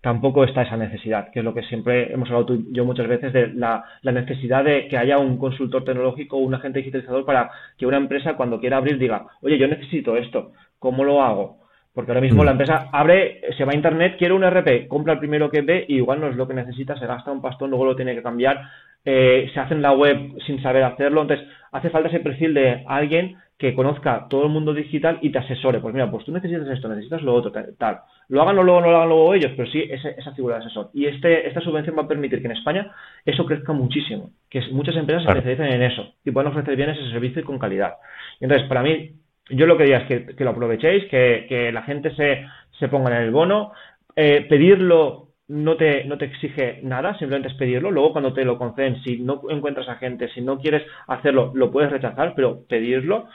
tampoco 0.00 0.44
está 0.44 0.62
esa 0.62 0.76
necesidad, 0.76 1.30
que 1.30 1.38
es 1.38 1.44
lo 1.44 1.54
que 1.54 1.62
siempre 1.62 2.12
hemos 2.12 2.28
hablado 2.28 2.46
tú 2.46 2.66
yo 2.72 2.84
muchas 2.84 3.08
veces 3.08 3.32
de 3.32 3.48
la, 3.54 3.84
la, 4.02 4.12
necesidad 4.12 4.62
de 4.62 4.86
que 4.86 4.98
haya 4.98 5.16
un 5.16 5.38
consultor 5.38 5.82
tecnológico 5.82 6.36
o 6.36 6.40
un 6.40 6.54
agente 6.54 6.80
digitalizador 6.80 7.24
para 7.24 7.50
que 7.78 7.86
una 7.86 7.96
empresa 7.96 8.34
cuando 8.34 8.60
quiera 8.60 8.76
abrir 8.76 8.98
diga, 8.98 9.26
oye, 9.40 9.56
yo 9.56 9.66
necesito 9.66 10.16
esto, 10.16 10.52
¿cómo 10.78 11.04
lo 11.04 11.22
hago? 11.22 11.63
Porque 11.94 12.10
ahora 12.10 12.20
mismo 12.20 12.42
la 12.42 12.50
mm. 12.50 12.54
empresa 12.54 12.88
abre, 12.92 13.40
se 13.56 13.64
va 13.64 13.72
a 13.72 13.76
internet, 13.76 14.16
quiere 14.18 14.34
un 14.34 14.44
RP, 14.44 14.88
compra 14.88 15.12
el 15.12 15.20
primero 15.20 15.48
que 15.48 15.62
ve 15.62 15.84
y 15.88 15.96
igual 15.96 16.20
no 16.20 16.26
es 16.26 16.36
lo 16.36 16.48
que 16.48 16.54
necesita, 16.54 16.98
se 16.98 17.06
gasta 17.06 17.30
un 17.30 17.40
pastón, 17.40 17.70
luego 17.70 17.84
lo 17.84 17.96
tiene 17.96 18.14
que 18.14 18.22
cambiar. 18.22 18.60
eh, 19.04 19.50
se 19.52 19.60
hacen 19.60 19.82
la 19.82 19.92
web 19.92 20.32
sin 20.46 20.60
saber 20.62 20.82
hacerlo. 20.82 21.22
Entonces, 21.22 21.46
hace 21.72 21.90
falta 21.90 22.08
ese 22.08 22.20
perfil 22.20 22.54
de 22.54 22.84
alguien 22.88 23.36
que 23.58 23.74
conozca 23.74 24.26
todo 24.28 24.44
el 24.44 24.48
mundo 24.48 24.74
digital 24.74 25.18
y 25.22 25.30
te 25.30 25.38
asesore. 25.38 25.78
Pues 25.78 25.94
mira, 25.94 26.10
pues 26.10 26.24
tú 26.24 26.32
necesitas 26.32 26.66
esto, 26.68 26.88
necesitas 26.88 27.22
lo 27.22 27.34
otro, 27.34 27.52
tal. 27.78 28.00
Lo 28.28 28.42
hagan 28.42 28.56
luego, 28.56 28.80
no 28.80 28.90
lo 28.90 28.96
hagan 28.96 29.08
luego 29.08 29.34
ellos, 29.34 29.52
pero 29.56 29.70
sí 29.70 29.84
esa 29.88 30.32
figura 30.32 30.56
de 30.58 30.64
asesor. 30.64 30.90
Y 30.92 31.06
este, 31.06 31.46
esta 31.46 31.60
subvención 31.60 31.96
va 31.96 32.02
a 32.02 32.08
permitir 32.08 32.40
que 32.40 32.46
en 32.46 32.56
España 32.56 32.90
eso 33.24 33.46
crezca 33.46 33.72
muchísimo, 33.72 34.30
que 34.50 34.60
muchas 34.72 34.96
empresas 34.96 35.22
se 35.24 35.28
especialicen 35.30 35.80
en 35.80 35.82
eso 35.82 36.14
y 36.24 36.32
puedan 36.32 36.50
ofrecer 36.50 36.74
bien 36.74 36.90
ese 36.90 37.08
servicio 37.10 37.42
y 37.42 37.44
con 37.44 37.58
calidad. 37.58 37.94
entonces, 38.40 38.66
para 38.68 38.82
mí, 38.82 39.12
yo 39.50 39.66
lo 39.66 39.76
que 39.76 39.84
diría 39.84 40.06
es 40.08 40.34
que, 40.34 40.44
lo 40.44 40.50
aprovechéis, 40.50 41.04
que, 41.06 41.46
que, 41.48 41.72
la 41.72 41.82
gente 41.82 42.14
se, 42.14 42.46
se 42.78 42.88
ponga 42.88 43.10
en 43.10 43.22
el 43.22 43.30
bono, 43.30 43.72
eh, 44.16 44.46
pedirlo 44.48 45.24
no 45.48 45.76
te, 45.76 46.04
no 46.04 46.16
te 46.16 46.24
exige 46.26 46.80
nada, 46.82 47.16
simplemente 47.18 47.48
es 47.48 47.54
pedirlo. 47.54 47.90
Luego, 47.90 48.12
cuando 48.12 48.32
te 48.32 48.44
lo 48.44 48.58
conceden, 48.58 49.02
si 49.02 49.18
no 49.18 49.42
encuentras 49.50 49.88
a 49.88 49.96
gente, 49.96 50.28
si 50.30 50.40
no 50.40 50.58
quieres 50.58 50.82
hacerlo, 51.06 51.52
lo 51.54 51.70
puedes 51.70 51.90
rechazar, 51.90 52.34
pero 52.34 52.64
pedirlo. 52.66 53.28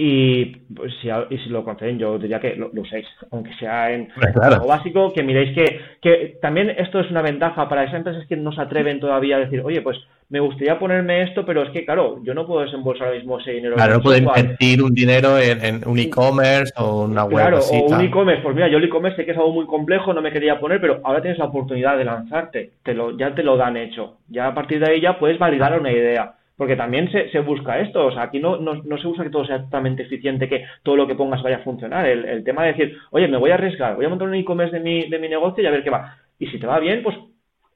Y 0.00 0.44
pues, 0.76 0.92
si, 1.02 1.08
y 1.08 1.38
si 1.38 1.48
lo 1.50 1.64
conceden, 1.64 1.98
yo 1.98 2.20
diría 2.20 2.38
que 2.38 2.54
lo, 2.54 2.70
uséis, 2.72 3.04
aunque 3.32 3.52
sea 3.54 3.92
en 3.92 4.08
algo 4.40 4.68
básico, 4.68 5.12
que 5.12 5.24
miréis 5.24 5.52
que, 5.56 5.80
que 6.00 6.38
también 6.40 6.70
esto 6.70 7.00
es 7.00 7.10
una 7.10 7.20
ventaja 7.20 7.68
para 7.68 7.82
esas 7.82 7.96
empresas 7.96 8.24
que 8.28 8.36
no 8.36 8.52
se 8.52 8.60
atreven 8.60 9.00
todavía 9.00 9.34
a 9.34 9.40
decir, 9.40 9.60
oye, 9.60 9.82
pues 9.82 9.98
me 10.28 10.38
gustaría 10.38 10.78
ponerme 10.78 11.22
esto, 11.22 11.44
pero 11.44 11.64
es 11.64 11.70
que, 11.70 11.84
claro, 11.84 12.22
yo 12.22 12.32
no 12.32 12.46
puedo 12.46 12.62
desembolsar 12.62 13.08
ahora 13.08 13.18
mismo 13.18 13.40
ese 13.40 13.50
dinero. 13.50 13.74
Claro, 13.74 13.94
no 13.94 14.00
puedo 14.00 14.18
invertir 14.18 14.80
un 14.84 14.94
dinero 14.94 15.36
en, 15.36 15.82
un 15.84 15.98
e-commerce 15.98 16.72
o 16.76 17.02
una 17.02 17.24
web. 17.24 17.48
Claro, 17.48 17.58
o 17.58 17.96
un 17.96 18.00
e-commerce. 18.00 18.42
Pues 18.42 18.54
mira, 18.54 18.68
yo 18.68 18.78
el 18.78 18.84
e-commerce 18.84 19.16
sé 19.16 19.24
que 19.24 19.32
es 19.32 19.36
algo 19.36 19.52
muy 19.52 19.66
complejo, 19.66 20.14
no 20.14 20.22
me 20.22 20.30
quería 20.30 20.60
poner, 20.60 20.80
pero 20.80 21.00
ahora 21.02 21.20
tienes 21.22 21.40
la 21.40 21.46
oportunidad 21.46 21.98
de 21.98 22.04
lanzarte. 22.04 22.70
Te 22.84 22.94
lo, 22.94 23.16
ya 23.18 23.34
te 23.34 23.42
lo 23.42 23.56
dan 23.56 23.76
hecho. 23.76 24.18
Ya 24.28 24.46
a 24.46 24.54
partir 24.54 24.78
de 24.78 24.92
ahí 24.92 25.00
ya 25.00 25.18
puedes 25.18 25.40
validar 25.40 25.76
una 25.80 25.90
idea 25.90 26.37
porque 26.58 26.76
también 26.76 27.10
se, 27.10 27.30
se, 27.30 27.38
busca 27.38 27.78
esto, 27.78 28.06
o 28.06 28.12
sea, 28.12 28.24
aquí 28.24 28.40
no, 28.40 28.58
no, 28.58 28.74
no, 28.74 28.98
se 28.98 29.06
busca 29.06 29.22
que 29.22 29.30
todo 29.30 29.46
sea 29.46 29.62
totalmente 29.62 30.02
eficiente, 30.02 30.48
que 30.48 30.66
todo 30.82 30.96
lo 30.96 31.06
que 31.06 31.14
pongas 31.14 31.42
vaya 31.42 31.58
a 31.58 31.60
funcionar. 31.60 32.04
El, 32.06 32.24
el 32.24 32.44
tema 32.44 32.64
de 32.64 32.72
decir, 32.72 32.98
oye, 33.12 33.28
me 33.28 33.38
voy 33.38 33.52
a 33.52 33.54
arriesgar, 33.54 33.94
voy 33.94 34.04
a 34.04 34.08
montar 34.08 34.26
un 34.26 34.34
e-commerce 34.34 34.76
de 34.76 34.82
mi, 34.82 35.08
de 35.08 35.18
mi 35.20 35.28
negocio 35.28 35.62
y 35.62 35.66
a 35.66 35.70
ver 35.70 35.84
qué 35.84 35.90
va. 35.90 36.16
Y 36.38 36.48
si 36.48 36.58
te 36.58 36.66
va 36.66 36.80
bien, 36.80 37.04
pues 37.04 37.16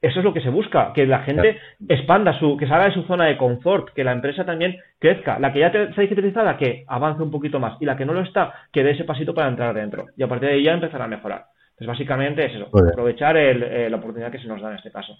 eso 0.03 0.19
es 0.19 0.25
lo 0.25 0.33
que 0.33 0.41
se 0.41 0.49
busca, 0.49 0.91
que 0.93 1.05
la 1.07 1.19
gente 1.19 1.59
expanda 1.87 2.37
su, 2.37 2.57
que 2.57 2.67
salga 2.67 2.87
de 2.87 2.93
su 2.93 3.03
zona 3.03 3.27
de 3.27 3.37
confort, 3.37 3.93
que 3.93 4.03
la 4.03 4.11
empresa 4.11 4.45
también 4.45 4.75
crezca. 4.99 5.39
La 5.39 5.53
que 5.53 5.59
ya 5.59 5.67
está 5.67 6.01
digitalizada, 6.01 6.57
que 6.57 6.83
avance 6.87 7.23
un 7.23 7.31
poquito 7.31 7.57
más. 7.57 7.81
Y 7.81 7.85
la 7.85 7.95
que 7.95 8.05
no 8.05 8.13
lo 8.13 8.19
está, 8.19 8.53
que 8.73 8.83
dé 8.83 8.91
ese 8.91 9.05
pasito 9.05 9.33
para 9.33 9.47
entrar 9.47 9.73
dentro. 9.73 10.07
Y 10.17 10.23
a 10.23 10.27
partir 10.27 10.49
de 10.49 10.55
ahí 10.55 10.63
ya 10.63 10.73
empezar 10.73 11.01
a 11.01 11.07
mejorar. 11.07 11.45
Entonces, 11.69 11.87
básicamente 11.87 12.45
es 12.45 12.53
eso, 12.53 12.67
aprovechar 12.67 13.37
eh, 13.37 13.89
la 13.89 13.95
oportunidad 13.95 14.29
que 14.29 14.39
se 14.39 14.47
nos 14.47 14.61
da 14.61 14.71
en 14.71 14.75
este 14.75 14.91
caso. 14.91 15.17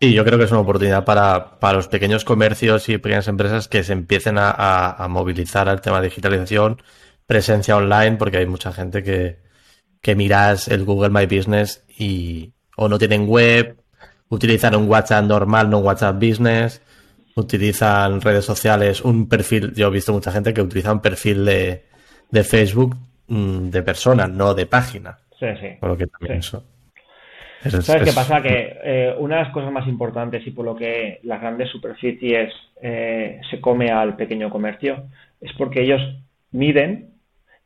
Sí, 0.00 0.12
yo 0.12 0.24
creo 0.24 0.38
que 0.38 0.44
es 0.44 0.50
una 0.50 0.60
oportunidad 0.60 1.04
para, 1.04 1.58
para 1.58 1.78
los 1.78 1.88
pequeños 1.88 2.24
comercios 2.24 2.88
y 2.90 2.98
pequeñas 2.98 3.28
empresas 3.28 3.66
que 3.66 3.82
se 3.82 3.94
empiecen 3.94 4.36
a, 4.38 5.06
movilizar 5.08 5.70
al 5.70 5.80
tema 5.80 6.00
de 6.00 6.08
digitalización, 6.08 6.82
presencia 7.26 7.76
online, 7.76 8.16
porque 8.16 8.38
hay 8.38 8.46
mucha 8.46 8.72
gente 8.72 9.02
que, 9.02 9.38
que 10.02 10.14
miras 10.14 10.68
el 10.68 10.84
Google 10.84 11.08
My 11.08 11.24
Business 11.24 11.82
y 11.88 12.52
o 12.76 12.88
no 12.88 12.98
tienen 12.98 13.26
web, 13.26 13.78
utilizan 14.28 14.74
un 14.74 14.86
WhatsApp 14.86 15.24
normal, 15.24 15.70
no 15.70 15.78
un 15.78 15.86
WhatsApp 15.86 16.16
Business, 16.16 16.82
utilizan 17.34 18.20
redes 18.20 18.44
sociales, 18.44 19.00
un 19.02 19.28
perfil, 19.28 19.72
yo 19.74 19.88
he 19.88 19.90
visto 19.90 20.12
mucha 20.12 20.30
gente 20.30 20.52
que 20.52 20.60
utiliza 20.60 20.92
un 20.92 21.00
perfil 21.00 21.46
de, 21.46 21.86
de 22.30 22.44
Facebook 22.44 22.96
mm, 23.28 23.70
de 23.70 23.82
persona, 23.82 24.26
no 24.26 24.52
de 24.52 24.66
página. 24.66 25.18
Sí, 25.38 25.46
sí. 25.58 25.68
Por 25.80 25.90
lo 25.90 25.96
que 25.96 26.06
también 26.06 26.38
eso. 26.38 26.62
¿Sabes 27.62 28.04
qué 28.04 28.12
pasa? 28.12 28.42
Que 28.42 28.76
eh, 28.82 29.14
una 29.18 29.36
de 29.36 29.42
las 29.44 29.52
cosas 29.52 29.72
más 29.72 29.86
importantes 29.88 30.46
y 30.46 30.50
por 30.50 30.64
lo 30.64 30.76
que 30.76 31.20
las 31.22 31.40
grandes 31.40 31.70
superficies 31.70 32.52
eh, 32.82 33.40
se 33.50 33.60
come 33.60 33.90
al 33.90 34.16
pequeño 34.16 34.50
comercio 34.50 35.04
es 35.40 35.52
porque 35.54 35.82
ellos 35.82 36.00
miden 36.52 37.10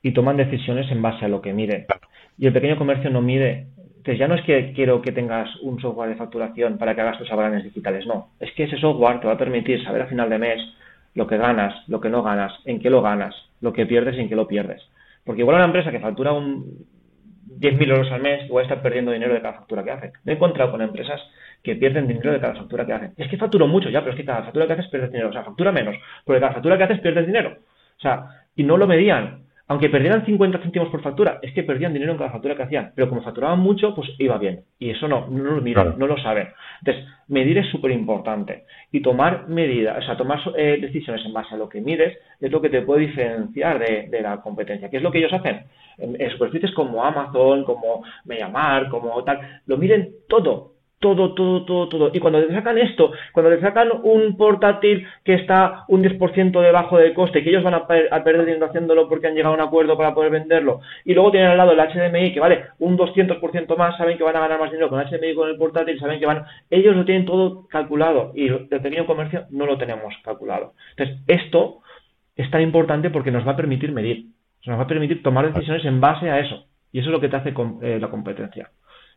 y 0.03 0.13
toman 0.13 0.37
decisiones 0.37 0.91
en 0.91 1.03
base 1.03 1.25
a 1.25 1.29
lo 1.29 1.41
que 1.41 1.53
miden. 1.53 1.87
Y 2.39 2.47
el 2.47 2.53
pequeño 2.53 2.79
comercio 2.79 3.11
no 3.11 3.21
mide. 3.21 3.67
Entonces 3.77 4.19
ya 4.19 4.29
no 4.29 4.35
es 4.35 4.43
que 4.45 4.73
quiero 4.73 5.03
que 5.03 5.13
tengas 5.13 5.49
un 5.61 5.79
software 5.81 6.09
de 6.09 6.17
facturación 6.17 6.79
para 6.79 6.95
que 6.95 7.03
hagas 7.03 7.19
tus 7.19 7.31
abranes 7.31 7.65
digitales, 7.65 8.07
no. 8.07 8.31
Es 8.41 8.51
que 8.53 8.65
ese 8.65 8.79
software 8.79 9.21
te 9.21 9.27
va 9.27 9.35
a 9.35 9.39
permitir 9.39 9.85
saber 9.85 10.03
a 10.03 10.07
final 10.07 10.31
de 10.31 10.39
mes 10.39 10.61
lo 11.15 11.27
que 11.27 11.37
ganas, 11.37 11.75
lo 11.89 12.01
que 12.01 12.09
no 12.09 12.23
ganas, 12.23 12.53
en 12.65 12.81
qué 12.81 12.89
lo 12.89 13.03
ganas, 13.03 13.35
lo 13.61 13.73
que 13.73 13.85
pierdes 13.85 14.17
y 14.17 14.21
en 14.21 14.29
qué 14.29 14.37
lo 14.37 14.47
pierdes. 14.47 14.81
Porque 15.25 15.43
igual 15.43 15.57
una 15.57 15.67
empresa 15.67 15.91
que 15.91 16.01
factura 16.01 16.33
un 16.33 16.87
10.000 17.59 17.91
euros 17.91 18.11
al 18.13 18.23
mes, 18.23 18.45
igual 18.45 18.65
está 18.65 18.81
perdiendo 18.81 19.13
dinero 19.13 19.35
de 19.35 19.43
cada 19.43 19.55
factura 19.55 19.83
que 19.83 19.91
hace. 19.91 20.13
Me 20.25 20.33
he 20.33 20.35
encontrado 20.37 20.71
con 20.71 20.83
empresas 20.83 21.21
que 21.63 21.77
pierden 21.77 22.07
dinero 22.07 22.33
de 22.33 22.41
cada 22.41 22.55
factura 22.55 22.87
que 22.87 22.93
hacen. 22.93 23.13
Es 23.17 23.29
que 23.29 23.37
facturo 23.37 23.67
mucho 23.67 23.91
ya, 23.91 24.01
pero 24.01 24.13
es 24.13 24.17
que 24.17 24.25
cada 24.25 24.45
factura 24.45 24.67
que 24.67 24.73
haces 24.75 24.89
pierdes 24.89 25.11
dinero. 25.11 25.31
O 25.31 25.33
sea, 25.33 25.45
factura 25.45 25.73
menos, 25.73 25.97
porque 26.25 26.41
cada 26.41 26.53
factura 26.53 26.79
que 26.79 26.85
haces 26.85 27.01
pierdes 27.01 27.27
dinero. 27.27 27.59
O 27.99 28.01
sea, 28.01 28.27
y 28.55 28.65
no 28.65 28.77
lo 28.77 28.87
medían. 28.87 29.45
Aunque 29.71 29.89
perdieran 29.89 30.27
50 30.27 30.59
céntimos 30.59 30.89
por 30.89 31.01
factura, 31.01 31.39
es 31.43 31.53
que 31.53 31.63
perdían 31.63 31.93
dinero 31.93 32.11
en 32.11 32.19
cada 32.19 32.33
factura 32.33 32.57
que 32.57 32.65
hacían. 32.65 32.91
Pero 32.93 33.09
como 33.09 33.23
facturaban 33.23 33.61
mucho, 33.61 33.95
pues 33.95 34.11
iba 34.19 34.37
bien. 34.37 34.65
Y 34.81 34.91
eso 34.91 35.07
no, 35.07 35.29
no 35.29 35.45
lo 35.45 35.63
miran, 35.63 35.95
no 35.97 36.09
lo 36.09 36.19
saben. 36.19 36.49
Entonces, 36.81 37.05
medir 37.29 37.57
es 37.57 37.71
súper 37.71 37.93
importante. 37.93 38.65
Y 38.91 39.01
tomar 39.01 39.49
medidas, 39.49 39.99
o 39.99 40.03
sea, 40.03 40.17
tomar 40.17 40.41
eh, 40.57 40.79
decisiones 40.81 41.25
en 41.25 41.33
base 41.33 41.55
a 41.55 41.59
lo 41.59 41.69
que 41.69 41.81
mides, 41.81 42.19
es 42.41 42.51
lo 42.51 42.61
que 42.61 42.69
te 42.69 42.83
puede 42.83 43.03
diferenciar 43.03 43.79
de, 43.79 44.09
de 44.11 44.21
la 44.21 44.41
competencia. 44.41 44.91
¿Qué 44.91 44.97
es 44.97 45.05
lo 45.05 45.13
que 45.13 45.19
ellos 45.19 45.33
hacen? 45.33 45.67
en, 46.01 46.31
superficies 46.31 46.73
como 46.73 47.05
Amazon, 47.05 47.65
como 47.65 48.03
MediaMark, 48.25 48.91
como 48.91 49.23
tal, 49.25 49.61
lo 49.67 49.77
miden 49.77 50.15
todo, 50.29 50.70
todo, 51.01 51.35
todo, 51.35 51.65
todo, 51.65 51.89
todo. 51.89 52.11
Y 52.13 52.21
cuando 52.21 52.47
te 52.47 52.53
sacan 52.53 52.79
esto, 52.79 53.13
cuando 53.33 53.51
te 53.51 53.61
sacan 53.61 53.89
un 54.03 54.37
portátil 54.37 55.07
que 55.25 55.35
está 55.35 55.85
un 55.89 56.03
10% 56.05 56.61
debajo 56.61 56.99
del 56.99 57.15
coste, 57.15 57.43
que 57.43 57.51
ellos 57.51 57.65
van 57.65 57.75
a, 57.75 57.87
perder 57.87 58.45
dinero 58.45 58.67
haciéndolo 58.67 59.09
porque 59.09 59.27
han 59.27 59.35
llegado 59.35 59.55
a 59.55 59.57
un 59.59 59.63
acuerdo 59.63 59.97
para 59.97 60.15
poder 60.15 60.31
venderlo, 60.31 60.81
y 61.05 61.15
luego 61.15 61.31
tienen 61.31 61.51
al 61.51 61.57
lado 61.57 61.73
el 61.73 61.79
HDMI 61.79 62.33
que 62.33 62.41
vale 62.41 62.67
un 62.79 62.97
200% 62.97 63.77
más, 63.77 63.97
saben 63.97 64.19
que 64.19 64.25
van 64.25 64.37
a 64.37 64.41
ganar 64.41 64.61
más 64.61 64.71
dinero 64.71 64.89
con 64.89 65.01
el 65.01 65.09
HDMI 65.09 65.35
con 65.35 65.49
el 65.49 65.57
portátil, 65.57 65.99
saben 65.99 66.21
que 66.21 66.27
van, 66.27 66.45
ellos 66.71 66.95
lo 66.95 67.05
tienen 67.05 67.25
todo 67.25 67.67
calculado 67.69 68.33
y 68.35 68.49
el 68.49 68.69
pequeño 68.69 69.07
comercio 69.07 69.47
no 69.51 69.67
lo 69.67 69.79
tenemos 69.79 70.15
calculado. 70.23 70.75
Entonces, 70.97 71.25
esto 71.27 71.79
es 72.37 72.51
tan 72.51 72.61
importante 72.61 73.11
porque 73.11 73.31
nos 73.31 73.47
va 73.47 73.53
a 73.53 73.57
permitir 73.57 73.91
medir 73.93 74.27
nos 74.67 74.79
va 74.79 74.83
a 74.83 74.87
permitir 74.87 75.23
tomar 75.23 75.53
decisiones 75.53 75.85
en 75.85 76.01
base 76.01 76.29
a 76.29 76.39
eso. 76.39 76.67
Y 76.93 76.99
eso 76.99 77.09
es 77.09 77.13
lo 77.13 77.21
que 77.21 77.29
te 77.29 77.37
hace 77.37 77.55
eh, 77.83 77.99
la 78.01 78.09
competencia. 78.09 78.71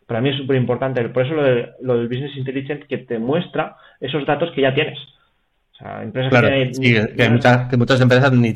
Para 0.08 0.22
mí 0.22 0.30
es 0.30 0.38
súper 0.38 0.58
importante. 0.58 1.08
Por 1.10 1.26
eso 1.26 1.34
lo, 1.34 1.98
del 1.98 2.08
Business 2.08 2.36
Intelligence 2.36 2.86
que 2.88 3.00
te 3.00 3.20
muestra 3.20 3.76
esos 4.00 4.26
datos 4.26 4.52
que 4.54 4.62
ya 4.62 4.74
tienes. 4.74 5.00
O 5.74 5.76
sea, 5.76 6.04
empresas 6.04 6.32
que, 6.32 7.30
muchas, 7.30 8.02
empresas 8.02 8.32
ni, 8.32 8.54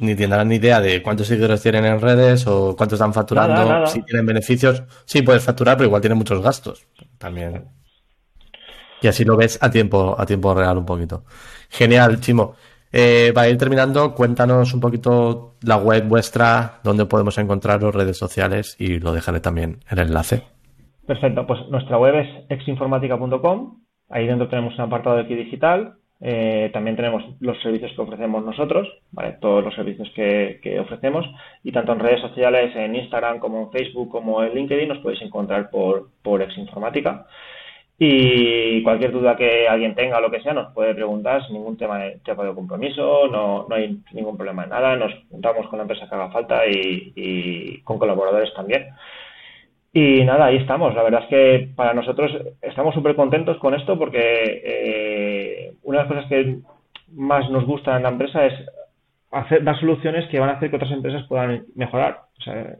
ni 0.00 0.14
tendrán 0.14 0.48
ni 0.48 0.56
idea 0.56 0.80
de 0.80 1.02
cuántos 1.02 1.26
seguidores 1.26 1.62
tienen 1.62 1.86
en 1.86 2.00
redes 2.00 2.46
o 2.46 2.76
cuántos 2.76 2.98
están 2.98 3.14
facturando, 3.14 3.86
si 3.86 4.02
tienen 4.02 4.26
beneficios. 4.26 4.82
Sí, 5.06 5.22
puedes 5.22 5.42
facturar, 5.42 5.76
pero 5.76 5.86
igual 5.86 6.02
tienen 6.02 6.18
muchos 6.18 6.42
gastos 6.42 6.86
también. 7.18 7.64
Y 9.00 9.08
así 9.08 9.24
lo 9.24 9.36
ves 9.36 9.58
a 9.62 9.70
tiempo, 9.70 10.14
a 10.18 10.26
tiempo 10.26 10.54
real 10.54 10.76
un 10.76 10.84
poquito. 10.84 11.24
Genial, 11.70 12.20
Chimo. 12.20 12.56
Eh, 12.92 13.30
para 13.34 13.48
ir 13.48 13.56
terminando, 13.56 14.14
cuéntanos 14.14 14.74
un 14.74 14.80
poquito 14.80 15.56
la 15.62 15.76
web 15.76 16.06
vuestra, 16.06 16.80
dónde 16.82 17.06
podemos 17.06 17.38
encontrar 17.38 17.82
las 17.82 17.94
redes 17.94 18.18
sociales 18.18 18.74
y 18.78 18.98
lo 18.98 19.12
dejaré 19.12 19.40
también 19.40 19.78
el 19.88 20.00
enlace. 20.00 20.42
Perfecto, 21.10 21.44
pues 21.44 21.68
nuestra 21.70 21.98
web 21.98 22.14
es 22.20 22.28
exinformática.com. 22.50 23.80
Ahí 24.10 24.28
dentro 24.28 24.48
tenemos 24.48 24.74
un 24.74 24.82
apartado 24.82 25.16
de 25.16 25.22
aquí 25.22 25.34
digital. 25.34 25.94
Eh, 26.20 26.70
también 26.72 26.94
tenemos 26.94 27.24
los 27.40 27.60
servicios 27.62 27.90
que 27.96 28.00
ofrecemos 28.00 28.44
nosotros, 28.44 28.86
todos 29.40 29.64
los 29.64 29.74
servicios 29.74 30.08
que, 30.14 30.78
ofrecemos. 30.78 31.26
Y 31.64 31.72
tanto 31.72 31.94
en 31.94 31.98
redes 31.98 32.20
sociales, 32.20 32.76
en 32.76 32.94
Instagram, 32.94 33.40
como 33.40 33.60
en 33.60 33.72
Facebook, 33.72 34.08
como 34.08 34.40
en 34.44 34.54
LinkedIn, 34.54 34.86
nos 34.86 34.98
podéis 34.98 35.20
encontrar 35.22 35.68
por, 35.70 36.10
por 36.22 36.42
Exinformática. 36.42 37.26
Y 37.98 38.80
cualquier 38.84 39.10
duda 39.10 39.34
que 39.34 39.66
alguien 39.66 39.96
tenga 39.96 40.18
o 40.18 40.20
lo 40.20 40.30
que 40.30 40.40
sea, 40.42 40.54
nos 40.54 40.72
puede 40.72 40.94
preguntar 40.94 41.44
sin 41.44 41.56
ningún 41.56 41.76
tema 41.76 41.98
de, 41.98 42.20
de 42.24 42.54
compromiso, 42.54 43.26
no, 43.26 43.66
no 43.68 43.74
hay 43.74 44.00
ningún 44.12 44.36
problema 44.36 44.62
en 44.62 44.70
nada, 44.70 44.94
nos 44.94 45.12
juntamos 45.28 45.66
con 45.66 45.78
la 45.78 45.82
empresa 45.82 46.08
que 46.08 46.14
haga 46.14 46.30
falta 46.30 46.62
y, 46.68 47.82
con 47.82 47.98
colaboradores 47.98 48.54
también. 48.54 48.86
Y 49.92 50.24
nada, 50.24 50.46
ahí 50.46 50.56
estamos. 50.56 50.94
La 50.94 51.02
verdad 51.02 51.24
es 51.24 51.28
que 51.28 51.68
para 51.74 51.94
nosotros 51.94 52.30
estamos 52.62 52.94
súper 52.94 53.16
contentos 53.16 53.58
con 53.58 53.74
esto 53.74 53.98
porque 53.98 54.20
eh, 54.64 55.72
una 55.82 55.98
de 55.98 56.04
las 56.04 56.12
cosas 56.12 56.28
que 56.28 56.58
más 57.12 57.50
nos 57.50 57.64
gusta 57.66 57.96
en 57.96 58.04
la 58.04 58.10
empresa 58.10 58.46
es 58.46 58.54
hacer, 59.32 59.64
dar 59.64 59.78
soluciones 59.80 60.28
que 60.30 60.38
van 60.38 60.50
a 60.50 60.52
hacer 60.52 60.70
que 60.70 60.76
otras 60.76 60.92
empresas 60.92 61.26
puedan 61.28 61.64
mejorar. 61.74 62.29
O 62.40 62.42
sea, 62.42 62.76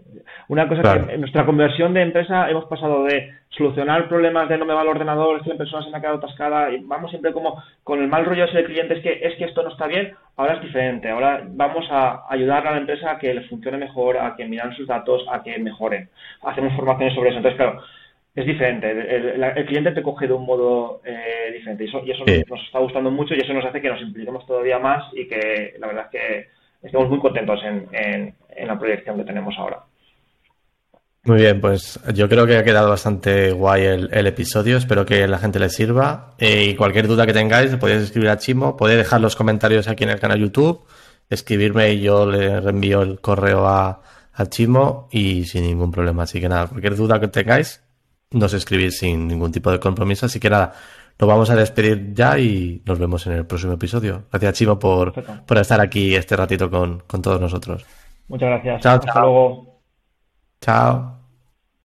una 0.48 0.66
cosa 0.66 0.82
que 0.82 1.12
en 1.14 1.20
nuestra 1.20 1.44
conversión 1.44 1.92
de 1.92 2.00
empresa 2.00 2.48
hemos 2.48 2.64
pasado 2.64 3.04
de 3.04 3.30
solucionar 3.50 4.08
problemas 4.08 4.48
de 4.48 4.56
no 4.56 4.64
me 4.64 4.72
va 4.72 4.82
el 4.82 4.88
ordenador, 4.88 5.36
es 5.36 5.42
que 5.42 5.50
la 5.50 5.58
persona 5.58 5.84
se 5.84 5.90
me 5.90 5.98
ha 5.98 6.00
quedado 6.00 6.16
atascada, 6.16 6.70
y 6.70 6.78
vamos 6.82 7.10
siempre 7.10 7.32
como 7.32 7.62
con 7.84 8.00
el 8.00 8.08
mal 8.08 8.24
rollo 8.24 8.44
ese 8.44 8.56
del 8.56 8.66
cliente, 8.66 8.94
es 8.94 9.02
que 9.02 9.20
es 9.22 9.36
que 9.36 9.44
esto 9.44 9.62
no 9.62 9.68
está 9.68 9.86
bien, 9.86 10.14
ahora 10.36 10.54
es 10.54 10.62
diferente, 10.62 11.10
ahora 11.10 11.42
vamos 11.46 11.86
a 11.90 12.24
ayudar 12.30 12.66
a 12.66 12.72
la 12.72 12.78
empresa 12.78 13.10
a 13.10 13.18
que 13.18 13.34
les 13.34 13.48
funcione 13.48 13.76
mejor, 13.76 14.16
a 14.16 14.34
que 14.34 14.46
miran 14.46 14.74
sus 14.74 14.86
datos, 14.86 15.26
a 15.30 15.42
que 15.42 15.58
mejoren. 15.58 16.08
Hacemos 16.42 16.74
formaciones 16.74 17.14
sobre 17.14 17.30
eso. 17.30 17.38
Entonces, 17.38 17.58
claro, 17.58 17.82
es 18.34 18.46
diferente. 18.46 18.90
El, 18.90 19.66
cliente 19.66 19.92
te 19.92 20.02
coge 20.02 20.26
de 20.26 20.32
un 20.32 20.46
modo 20.46 21.02
eh, 21.04 21.52
diferente 21.52 21.84
y 21.84 22.10
eso, 22.10 22.24
nos, 22.48 22.62
está 22.64 22.78
gustando 22.78 23.10
mucho 23.10 23.34
y 23.34 23.40
eso 23.40 23.52
nos 23.52 23.64
hace 23.64 23.82
que 23.82 23.90
nos 23.90 24.00
impliquemos 24.00 24.46
todavía 24.46 24.78
más 24.78 25.12
y 25.12 25.28
que 25.28 25.74
la 25.78 25.86
verdad 25.88 26.06
es 26.06 26.10
que 26.10 26.59
estamos 26.82 27.08
muy 27.08 27.20
contentos 27.20 27.60
en, 27.64 28.34
la 28.66 28.78
proyección 28.78 29.16
que 29.16 29.24
tenemos 29.24 29.54
ahora. 29.58 29.80
Muy 31.24 31.38
bien, 31.38 31.60
pues 31.60 32.00
yo 32.14 32.28
creo 32.28 32.46
que 32.46 32.56
ha 32.56 32.64
quedado 32.64 32.88
bastante 32.88 33.52
guay 33.52 33.84
el, 33.84 34.26
episodio. 34.26 34.76
Espero 34.76 35.04
que 35.04 35.26
la 35.26 35.38
gente 35.38 35.58
le 35.58 35.68
sirva. 35.68 36.34
Eh, 36.38 36.64
y 36.64 36.76
cualquier 36.76 37.06
duda 37.06 37.26
que 37.26 37.32
tengáis, 37.32 37.74
podéis 37.76 38.02
escribir 38.02 38.30
a 38.30 38.38
Chimo. 38.38 38.76
Podéis 38.76 38.98
dejar 38.98 39.20
los 39.20 39.36
comentarios 39.36 39.88
aquí 39.88 40.04
en 40.04 40.10
el 40.10 40.20
canal 40.20 40.38
YouTube, 40.38 40.82
escribirme 41.28 41.92
y 41.92 42.00
yo 42.00 42.26
le 42.26 42.60
reenvío 42.60 43.02
el 43.02 43.20
correo 43.20 43.66
a, 43.66 44.02
a 44.32 44.46
Chimo 44.46 45.08
y 45.10 45.44
sin 45.44 45.64
ningún 45.64 45.90
problema. 45.90 46.22
Así 46.22 46.40
que 46.40 46.48
nada, 46.48 46.66
cualquier 46.68 46.96
duda 46.96 47.20
que 47.20 47.28
tengáis, 47.28 47.82
nos 48.30 48.54
escribís 48.54 48.98
sin 48.98 49.28
ningún 49.28 49.52
tipo 49.52 49.70
de 49.70 49.78
compromiso. 49.78 50.26
Así 50.26 50.40
que 50.40 50.48
nada, 50.48 50.72
nos 51.20 51.28
vamos 51.28 51.50
a 51.50 51.54
despedir 51.54 52.14
ya 52.14 52.38
y 52.38 52.82
nos 52.86 52.98
vemos 52.98 53.26
en 53.26 53.34
el 53.34 53.46
próximo 53.46 53.74
episodio. 53.74 54.24
Gracias, 54.30 54.54
Chimo, 54.54 54.78
por, 54.78 55.12
por 55.44 55.58
estar 55.58 55.80
aquí 55.80 56.14
este 56.14 56.34
ratito 56.34 56.70
con, 56.70 57.00
con 57.06 57.20
todos 57.20 57.40
nosotros. 57.40 57.84
Muchas 58.28 58.48
gracias. 58.48 58.82
Chao, 58.82 58.94
Hasta 58.94 59.20
luego. 59.20 59.80
Chao. 60.60 61.19